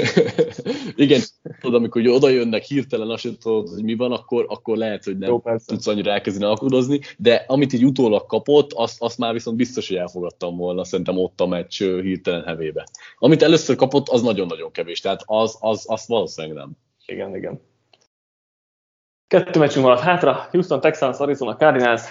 Igen, 0.96 1.22
tudod, 1.60 1.80
amikor 1.82 2.08
oda 2.08 2.30
jönnek 2.30 2.64
hirtelen, 2.64 3.10
azt 3.10 3.28
tudod, 3.40 3.68
hogy 3.68 3.84
mi 3.84 3.96
van, 3.96 4.12
akkor, 4.12 4.46
akkor 4.50 4.78
lehet, 4.78 5.04
hogy 5.04 5.18
nem 5.18 5.30
Jó, 5.30 5.42
tudsz 5.66 5.88
annyira 5.88 6.12
elkezdeni 6.12 6.46
alkudozni, 6.46 7.00
de 7.18 7.44
amit 7.48 7.74
így 7.74 7.86
utólag 7.86 8.26
kapott, 8.26 8.74
azt, 8.74 9.02
azt 9.02 9.18
már 9.18 9.34
viszont 9.34 9.58
biztos, 9.58 9.88
hogy 9.88 9.98
elfogadtam 9.98 10.58
volna, 10.58 10.84
szerintem 10.84 11.18
ott 11.18 11.42
a 11.42 11.48
meccs 11.48 11.78
hirtelen 11.78 12.44
hevébe. 12.44 12.88
Amit 13.18 13.42
először 13.42 13.76
kapott, 13.76 14.10
az 14.10 14.22
nagyon-nagyon 14.22 14.72
kevés, 14.72 15.00
tehát 15.00 15.22
az, 15.26 15.58
az, 15.60 15.86
az 15.88 16.08
valószínűleg 16.08 16.58
nem. 16.58 16.72
Igen, 17.06 17.36
igen. 17.36 17.62
Kettő 19.28 19.60
meccsünk 19.60 19.86
maradt 19.86 20.02
hátra, 20.02 20.48
Houston 20.52 20.80
Texans, 20.80 21.18
Arizona 21.18 21.56
Cardinals 21.56 22.02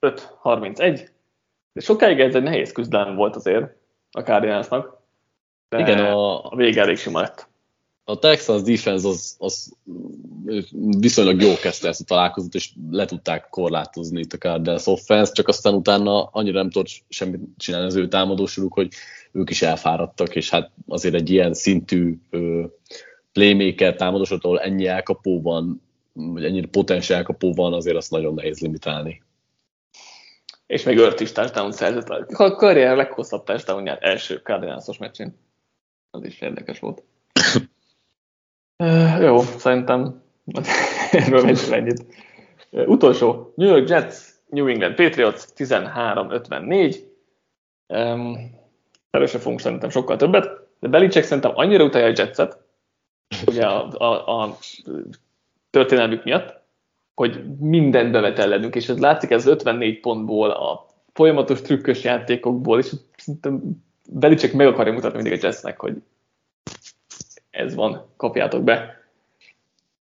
5-31. 0.00 1.14
De 1.76 1.82
sokáig 1.82 2.20
ez 2.20 2.34
egy 2.34 2.42
nehéz 2.42 2.72
küzdelem 2.72 3.14
volt 3.14 3.36
azért 3.36 3.64
a 4.10 4.20
Cardinalsnak. 4.20 5.02
De 5.68 5.78
Igen, 5.78 5.98
a, 5.98 6.44
a 6.44 6.56
vége 6.56 6.80
elég 6.80 6.96
sima 6.96 7.20
lett. 7.20 7.48
A 8.04 8.18
Texans 8.18 8.62
defense 8.62 9.08
az, 9.08 9.36
az 9.38 9.76
viszonylag 10.98 11.40
jó 11.40 11.54
kezdte 11.54 11.88
ezt 11.88 12.00
a 12.00 12.04
találkozót, 12.04 12.54
és 12.54 12.70
le 12.90 13.04
tudták 13.04 13.48
korlátozni 13.48 14.20
itt 14.20 14.32
a 14.32 14.38
Cardinals 14.38 14.86
offense, 14.86 15.32
csak 15.32 15.48
aztán 15.48 15.74
utána 15.74 16.24
annyira 16.24 16.58
nem 16.58 16.70
tudott 16.70 16.88
semmit 17.08 17.40
csinálni 17.56 17.86
az 17.86 17.96
ő 17.96 18.08
támadósoruk, 18.08 18.72
hogy 18.72 18.88
ők 19.32 19.50
is 19.50 19.62
elfáradtak, 19.62 20.36
és 20.36 20.50
hát 20.50 20.70
azért 20.88 21.14
egy 21.14 21.30
ilyen 21.30 21.54
szintű 21.54 22.18
ö, 22.30 22.64
playmaker 23.32 23.96
támadósort, 23.96 24.44
ahol 24.44 24.60
ennyi 24.60 24.86
elkapó 24.86 25.42
van, 25.42 25.82
vagy 26.12 26.44
ennyire 26.44 26.66
potens 26.66 27.10
elkapó 27.10 27.52
van, 27.52 27.72
azért 27.72 27.96
azt 27.96 28.10
nagyon 28.10 28.34
nehéz 28.34 28.60
limitálni. 28.60 29.24
És 30.66 30.82
még 30.82 30.98
Ört 30.98 31.20
is 31.20 31.32
touchdown 31.32 31.72
szerzett. 31.72 32.08
A 32.08 32.54
karrier 32.54 32.96
leghosszabb 32.96 33.44
touchdownját 33.44 34.02
első 34.02 34.36
Cardinalsos 34.36 34.98
meccsén. 34.98 35.38
Az 36.10 36.24
is 36.24 36.40
érdekes 36.40 36.78
volt. 36.78 37.02
uh, 38.78 39.20
jó, 39.20 39.40
szerintem 39.40 40.22
erről 41.10 41.42
menjünk 41.42 41.72
ennyit. 41.72 42.04
Uh, 42.70 42.88
utolsó, 42.88 43.52
New 43.56 43.68
York 43.68 43.88
Jets, 43.88 44.16
New 44.48 44.66
England 44.66 44.94
Patriots 44.94 45.42
13-54. 45.56 46.96
Um, 47.86 48.54
Először 49.10 49.40
fogunk 49.40 49.60
szerintem 49.60 49.90
sokkal 49.90 50.16
többet, 50.16 50.68
de 50.80 50.88
Belicek 50.88 51.24
szerintem 51.24 51.52
annyira 51.54 51.84
utálja 51.84 52.06
a 52.06 52.12
Jetset, 52.16 52.58
ugye 53.46 53.66
a, 53.66 53.90
a, 53.98 54.42
a 54.42 54.56
történelmük 55.70 56.24
miatt, 56.24 56.60
hogy 57.16 57.44
mindent 57.58 58.12
bevetelledünk, 58.12 58.74
és 58.74 58.88
ez 58.88 58.98
látszik 58.98 59.30
ez 59.30 59.46
54 59.46 60.00
pontból, 60.00 60.50
a 60.50 60.86
folyamatos 61.12 61.62
trükkös 61.62 62.04
játékokból, 62.04 62.78
és 62.78 62.92
szerintem 63.16 63.84
Belicek 64.10 64.52
meg 64.52 64.66
akarja 64.66 64.92
mutatni 64.92 65.22
mindig 65.22 65.38
a 65.42 65.46
Jetsnek, 65.46 65.80
hogy 65.80 66.02
ez 67.50 67.74
van, 67.74 68.06
kapjátok 68.16 68.62
be. 68.64 68.94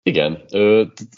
Igen, 0.02 0.42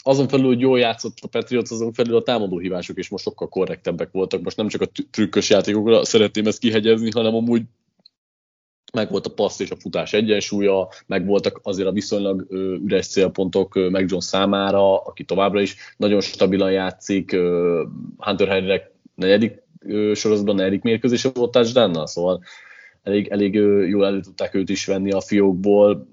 azon 0.03 0.27
felül, 0.27 0.45
hogy 0.45 0.59
jól 0.59 0.79
játszott 0.79 1.17
a 1.21 1.27
Patriots, 1.27 1.71
azon 1.71 1.93
felül 1.93 2.15
a 2.15 2.21
támadó 2.21 2.57
hívások 2.57 2.97
is 2.97 3.09
most 3.09 3.23
sokkal 3.23 3.47
korrektebbek 3.49 4.11
voltak. 4.11 4.41
Most 4.41 4.57
nem 4.57 4.67
csak 4.67 4.81
a 4.81 4.89
trükkös 5.11 5.49
játékokra 5.49 6.05
szeretném 6.05 6.47
ezt 6.47 6.59
kihegyezni, 6.59 7.09
hanem 7.13 7.35
amúgy 7.35 7.61
meg 8.93 9.11
volt 9.11 9.25
a 9.25 9.33
passz 9.33 9.59
és 9.59 9.71
a 9.71 9.75
futás 9.75 10.13
egyensúlya, 10.13 10.89
meg 11.05 11.25
voltak 11.25 11.59
azért 11.63 11.87
a 11.87 11.91
viszonylag 11.91 12.47
üres 12.85 13.07
célpontok 13.07 13.89
meg 13.89 14.05
John 14.09 14.21
számára, 14.21 14.97
aki 14.97 15.23
továbbra 15.23 15.61
is 15.61 15.75
nagyon 15.97 16.21
stabilan 16.21 16.71
játszik, 16.71 17.31
Hunter 18.17 18.47
Henrynek 18.47 18.91
negyedik 19.15 19.61
sorozatban 20.13 20.55
negyedik 20.55 20.81
mérkőzése 20.81 21.29
volt 21.33 21.51
touchdown 21.51 22.05
szóval 22.05 22.43
elég, 23.03 23.27
elég 23.27 23.53
jól 23.89 24.05
elő 24.05 24.19
tudták 24.19 24.53
őt 24.53 24.69
is 24.69 24.85
venni 24.85 25.11
a 25.11 25.21
fiókból. 25.21 26.07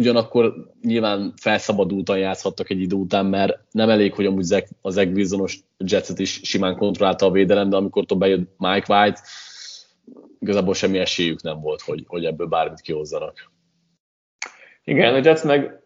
Ugyanakkor 0.00 0.72
nyilván 0.82 1.32
felszabadultan 1.36 2.18
játszhattak 2.18 2.70
egy 2.70 2.80
idő 2.80 2.96
után, 2.96 3.26
mert 3.26 3.58
nem 3.70 3.90
elég, 3.90 4.14
hogy 4.14 4.26
amúgy 4.26 4.52
az 4.82 4.94
Zach 4.94 5.12
Wilsonos 5.12 5.58
Jetset 5.78 6.18
is 6.18 6.40
simán 6.42 6.76
kontrollálta 6.76 7.26
a 7.26 7.30
védelem, 7.30 7.68
de 7.68 7.76
amikor 7.76 8.04
bejött 8.16 8.50
Mike 8.56 8.94
White, 8.94 9.20
igazából 10.40 10.74
semmi 10.74 10.98
esélyük 10.98 11.42
nem 11.42 11.60
volt, 11.60 11.80
hogy, 11.80 12.04
hogy 12.06 12.24
ebből 12.24 12.46
bármit 12.46 12.80
kihozzanak. 12.80 13.50
Igen, 14.84 15.14
a 15.14 15.20
Jets 15.24 15.42
meg 15.42 15.82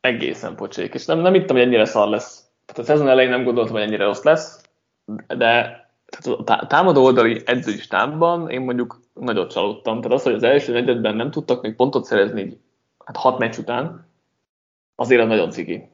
egészen 0.00 0.56
pocsék, 0.56 0.94
és 0.94 1.04
nem, 1.04 1.18
nem 1.18 1.32
hittem, 1.32 1.56
hogy 1.56 1.64
ennyire 1.64 1.84
szar 1.84 2.08
lesz. 2.08 2.50
Tehát 2.66 2.82
a 2.82 2.92
szezon 2.92 3.08
elején 3.08 3.30
nem 3.30 3.44
gondoltam, 3.44 3.72
hogy 3.72 3.82
ennyire 3.82 4.04
rossz 4.04 4.22
lesz, 4.22 4.62
de 5.26 5.78
tehát 6.06 6.62
a 6.62 6.66
támadó 6.66 7.04
oldali 7.04 7.42
edzői 7.44 7.76
stábban 7.76 8.50
én 8.50 8.60
mondjuk 8.60 9.00
nagyot 9.14 9.52
csalódtam. 9.52 10.00
Tehát 10.00 10.16
az, 10.16 10.22
hogy 10.22 10.34
az 10.34 10.42
első 10.42 10.72
negyedben 10.72 11.16
nem 11.16 11.30
tudtak 11.30 11.62
még 11.62 11.74
pontot 11.74 12.04
szerezni 12.04 12.60
hát 13.04 13.16
hat 13.16 13.38
meccs 13.38 13.58
után, 13.58 14.06
azért 14.94 15.22
az 15.22 15.28
nagyon 15.28 15.50
ciki. 15.50 15.88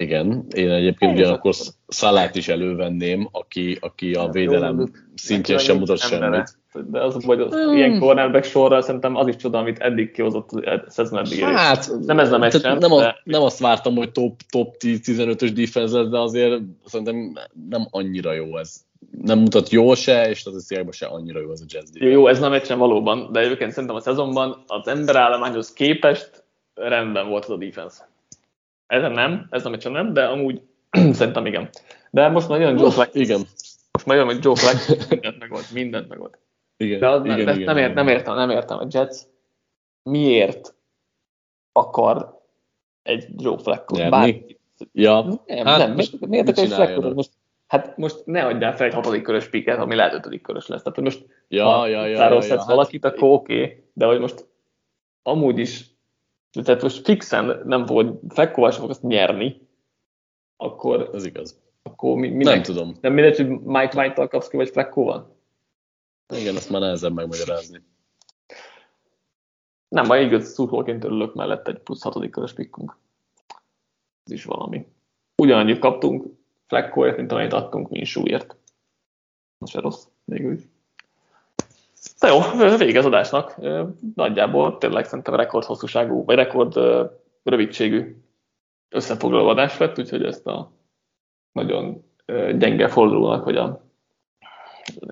Igen, 0.00 0.46
én 0.54 0.70
egyébként 0.70 1.18
ugyanakkor 1.18 1.54
Szalát 1.86 2.36
is 2.36 2.48
elővenném, 2.48 3.28
aki, 3.32 3.78
aki 3.80 4.12
a 4.12 4.28
védelem 4.28 4.92
szintjén 5.14 5.58
sem 5.58 5.78
mutat 5.78 5.98
semmit. 5.98 6.56
De 6.90 7.02
az, 7.02 7.24
hogy 7.24 7.40
az 7.40 7.54
hmm. 7.54 7.76
ilyen 7.76 7.98
cornerback 7.98 8.44
sorra 8.44 8.80
szerintem 8.80 9.16
az 9.16 9.26
is 9.26 9.36
csoda, 9.36 9.58
amit 9.58 9.78
eddig 9.78 10.10
kihozott 10.10 10.50
a 10.50 10.84
szezon 10.86 11.18
eddig 11.18 11.40
Hát, 11.40 11.90
nem 12.00 12.18
ez 12.18 12.32
a 12.32 12.38
meccsen. 12.38 12.78
Nem, 12.78 12.90
de... 12.90 13.20
nem 13.24 13.42
azt 13.42 13.58
vártam, 13.58 13.96
hogy 13.96 14.12
top, 14.12 14.40
top 14.50 14.74
10-15-ös 14.78 15.50
defense 15.54 16.02
de 16.02 16.18
azért 16.18 16.60
szerintem 16.84 17.32
nem 17.70 17.86
annyira 17.90 18.32
jó 18.32 18.58
ez. 18.58 18.74
Nem 19.22 19.38
mutat 19.38 19.68
jó 19.68 19.94
se, 19.94 20.28
és 20.28 20.46
az 20.46 20.54
összegben 20.54 20.92
se 20.92 21.06
annyira 21.06 21.40
jó 21.40 21.50
az 21.50 21.60
a 21.60 21.64
jazz 21.68 21.90
Jó, 21.92 22.08
jó, 22.08 22.28
ez 22.28 22.38
nem 22.38 22.50
meccsen 22.50 22.78
valóban, 22.78 23.32
de 23.32 23.40
egyébként 23.40 23.70
szerintem 23.70 23.96
a 23.96 24.00
szezonban 24.00 24.62
az 24.66 24.88
emberállományhoz 24.88 25.72
képest 25.72 26.44
rendben 26.74 27.28
volt 27.28 27.44
az 27.44 27.50
a 27.50 27.56
defense. 27.56 28.08
Ezen 28.88 29.12
nem, 29.12 29.46
ez 29.50 29.66
a 29.66 29.70
meccsen 29.70 29.92
nem, 29.92 30.12
de 30.12 30.24
amúgy 30.24 30.62
szerintem 31.18 31.46
igen. 31.46 31.68
De 32.10 32.28
most 32.28 32.48
már 32.48 32.60
jön 32.60 32.78
Joe 32.78 32.90
Fleck. 32.90 33.14
Igen. 33.14 33.40
Most 33.92 34.06
már 34.06 34.16
jön, 34.16 34.26
hogy 34.26 34.44
Joe 34.44 34.56
Fleck 34.56 35.10
mindent 35.10 35.38
meg 35.38 35.50
volt, 35.50 35.72
mindent 35.72 36.08
meg 36.08 36.18
volt. 36.18 36.38
Igen, 36.76 36.98
de 36.98 37.08
az, 37.08 37.24
igen, 37.24 37.38
igen, 37.38 37.54
igen, 37.54 37.74
nem, 37.74 37.76
ért, 37.76 37.94
nem, 37.94 38.08
értem, 38.08 38.34
nem 38.34 38.50
értem, 38.50 38.78
a 38.78 38.86
Jets 38.90 39.16
miért 40.02 40.74
akar 41.72 42.40
egy 43.02 43.26
Joe 43.36 43.58
Fleckot? 43.58 44.10
Bár... 44.10 44.34
Ja. 44.92 45.22
Nem, 45.46 45.66
hát 45.66 45.78
nem, 45.78 45.94
most 45.94 46.20
miért, 46.20 46.46
miért 46.46 46.58
egy 46.58 46.72
Fleckot? 46.72 47.14
Most, 47.14 47.30
hát 47.66 47.96
most 47.96 48.22
ne 48.26 48.46
adjál 48.46 48.76
fel 48.76 48.86
egy 48.86 48.94
hatodik 48.94 49.22
körös 49.22 49.48
piket, 49.48 49.78
ami 49.78 49.94
lehet 49.94 50.14
ötödik 50.14 50.42
körös 50.42 50.66
lesz. 50.66 50.82
Tehát 50.82 51.00
most 51.00 51.26
ja, 51.48 51.64
ha 51.64 51.86
ja, 51.86 52.06
ja, 52.06 52.06
ja, 52.06 52.44
ja, 52.44 52.64
valakit, 52.66 53.04
hát... 53.04 53.14
akkor 53.14 53.28
oké, 53.28 53.62
okay, 53.62 53.84
de 53.92 54.06
hogy 54.06 54.20
most 54.20 54.46
amúgy 55.22 55.58
is 55.58 55.84
tehát 56.50 56.82
most 56.82 57.04
fixen 57.04 57.62
nem 57.64 57.86
fog, 57.86 58.20
Fleckóval 58.28 58.70
sem 58.70 58.84
azt 58.84 59.02
nyerni, 59.02 59.68
akkor... 60.56 61.10
Ez 61.14 61.24
igaz. 61.24 61.60
Akkor 61.82 62.16
mi, 62.16 62.28
minek, 62.28 62.54
nem 62.54 62.62
tudom. 62.62 62.94
Nem 63.00 63.12
mindegy, 63.12 63.36
hogy 63.36 63.48
Mike 63.48 63.98
White-tal 63.98 64.28
kapsz 64.28 64.48
ki, 64.48 64.56
vagy 64.56 64.70
Fleckóval? 64.70 65.36
Igen, 66.34 66.56
azt 66.56 66.70
már 66.70 66.80
nehezebb 66.80 67.14
megmagyarázni. 67.14 67.82
Nem, 69.88 70.06
majd 70.06 70.26
igaz, 70.26 70.52
szurkolóként 70.52 71.04
örülök 71.04 71.34
mellett 71.34 71.68
egy 71.68 71.78
plusz 71.78 72.02
hatodik 72.02 72.30
körös 72.30 72.52
pikkunk. 72.52 72.96
Ez 74.24 74.32
is 74.32 74.44
valami. 74.44 74.86
Ugyanannyit 75.42 75.78
kaptunk 75.78 76.24
Fleckóért, 76.66 77.16
mint 77.16 77.32
amennyit 77.32 77.52
adtunk 77.52 77.88
Minsúért. 77.88 78.56
Az 79.58 79.70
se 79.70 79.80
rossz, 79.80 80.06
végül 80.24 80.52
is. 80.52 80.62
Na 82.20 82.28
jó, 82.28 82.38
vége 82.76 82.98
az 82.98 83.04
adásnak. 83.04 83.56
Nagyjából 84.14 84.78
tényleg 84.78 85.04
szerintem 85.04 85.34
rekord 85.34 85.64
hosszúságú, 85.64 86.24
vagy 86.24 86.36
rekord 86.36 86.74
rövidségű 87.42 88.16
összefoglaló 88.88 89.48
adás 89.48 89.78
lett, 89.78 89.98
úgyhogy 89.98 90.24
ezt 90.24 90.46
a 90.46 90.72
nagyon 91.52 92.04
gyenge 92.58 92.88
fordulónak, 92.88 93.44
vagy 93.44 93.56
a 93.56 93.86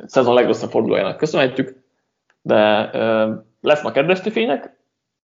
szezon 0.07 0.35
legrosszabb 0.35 0.71
fordulójának 0.71 1.17
köszönhetjük, 1.17 1.85
de 2.43 2.91
lesz 3.61 3.83
ma 3.83 3.91
kedvesti 3.91 4.31
fények, 4.31 4.77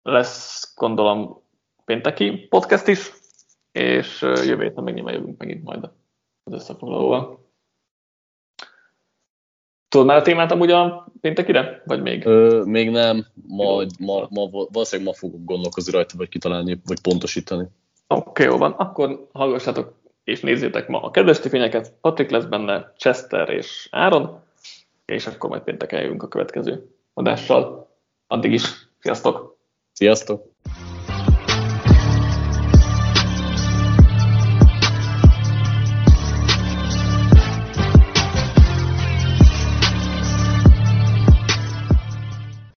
lesz 0.01 0.73
gondolom 0.75 1.41
pénteki 1.85 2.47
podcast 2.49 2.87
is, 2.87 3.11
és 3.71 4.21
jövő 4.21 4.63
héten 4.63 4.83
meg 4.83 4.93
nyilván 4.93 5.13
jövünk 5.13 5.37
megint 5.37 5.63
majd 5.63 5.89
az 6.43 6.53
összefoglalóval. 6.53 7.48
Tudod 9.89 10.07
már 10.07 10.17
a 10.17 10.21
témát 10.21 10.51
amúgy 10.51 10.71
a 10.71 11.07
péntekire? 11.21 11.81
Vagy 11.85 12.01
még? 12.01 12.25
Ö, 12.25 12.63
még 12.65 12.89
nem, 12.89 13.25
majd 13.47 13.89
ma, 13.99 14.27
ma, 14.29 14.49
valószínűleg 14.49 15.11
ma 15.11 15.17
fogok 15.17 15.43
gondolkozni 15.43 15.91
rajta, 15.91 16.17
vagy 16.17 16.29
kitalálni, 16.29 16.81
vagy 16.85 17.01
pontosítani. 17.01 17.67
Oké, 18.07 18.29
okay, 18.29 18.45
jó 18.45 18.57
van. 18.57 18.71
Akkor 18.71 19.27
hallgassátok 19.33 19.93
és 20.23 20.39
nézzétek 20.39 20.87
ma 20.87 21.01
a 21.01 21.11
kedves 21.11 21.39
tifényeket. 21.39 21.93
Patrik 22.01 22.29
lesz 22.29 22.45
benne, 22.45 22.93
Chester 22.97 23.49
és 23.49 23.87
Áron, 23.91 24.39
és 25.05 25.27
akkor 25.27 25.49
majd 25.49 25.61
péntek 25.61 25.91
eljövünk 25.91 26.23
a 26.23 26.27
következő 26.27 26.95
adással. 27.13 27.89
Addig 28.27 28.51
is, 28.51 28.63
sziasztok! 28.99 29.57
Sziasztok! 29.91 30.48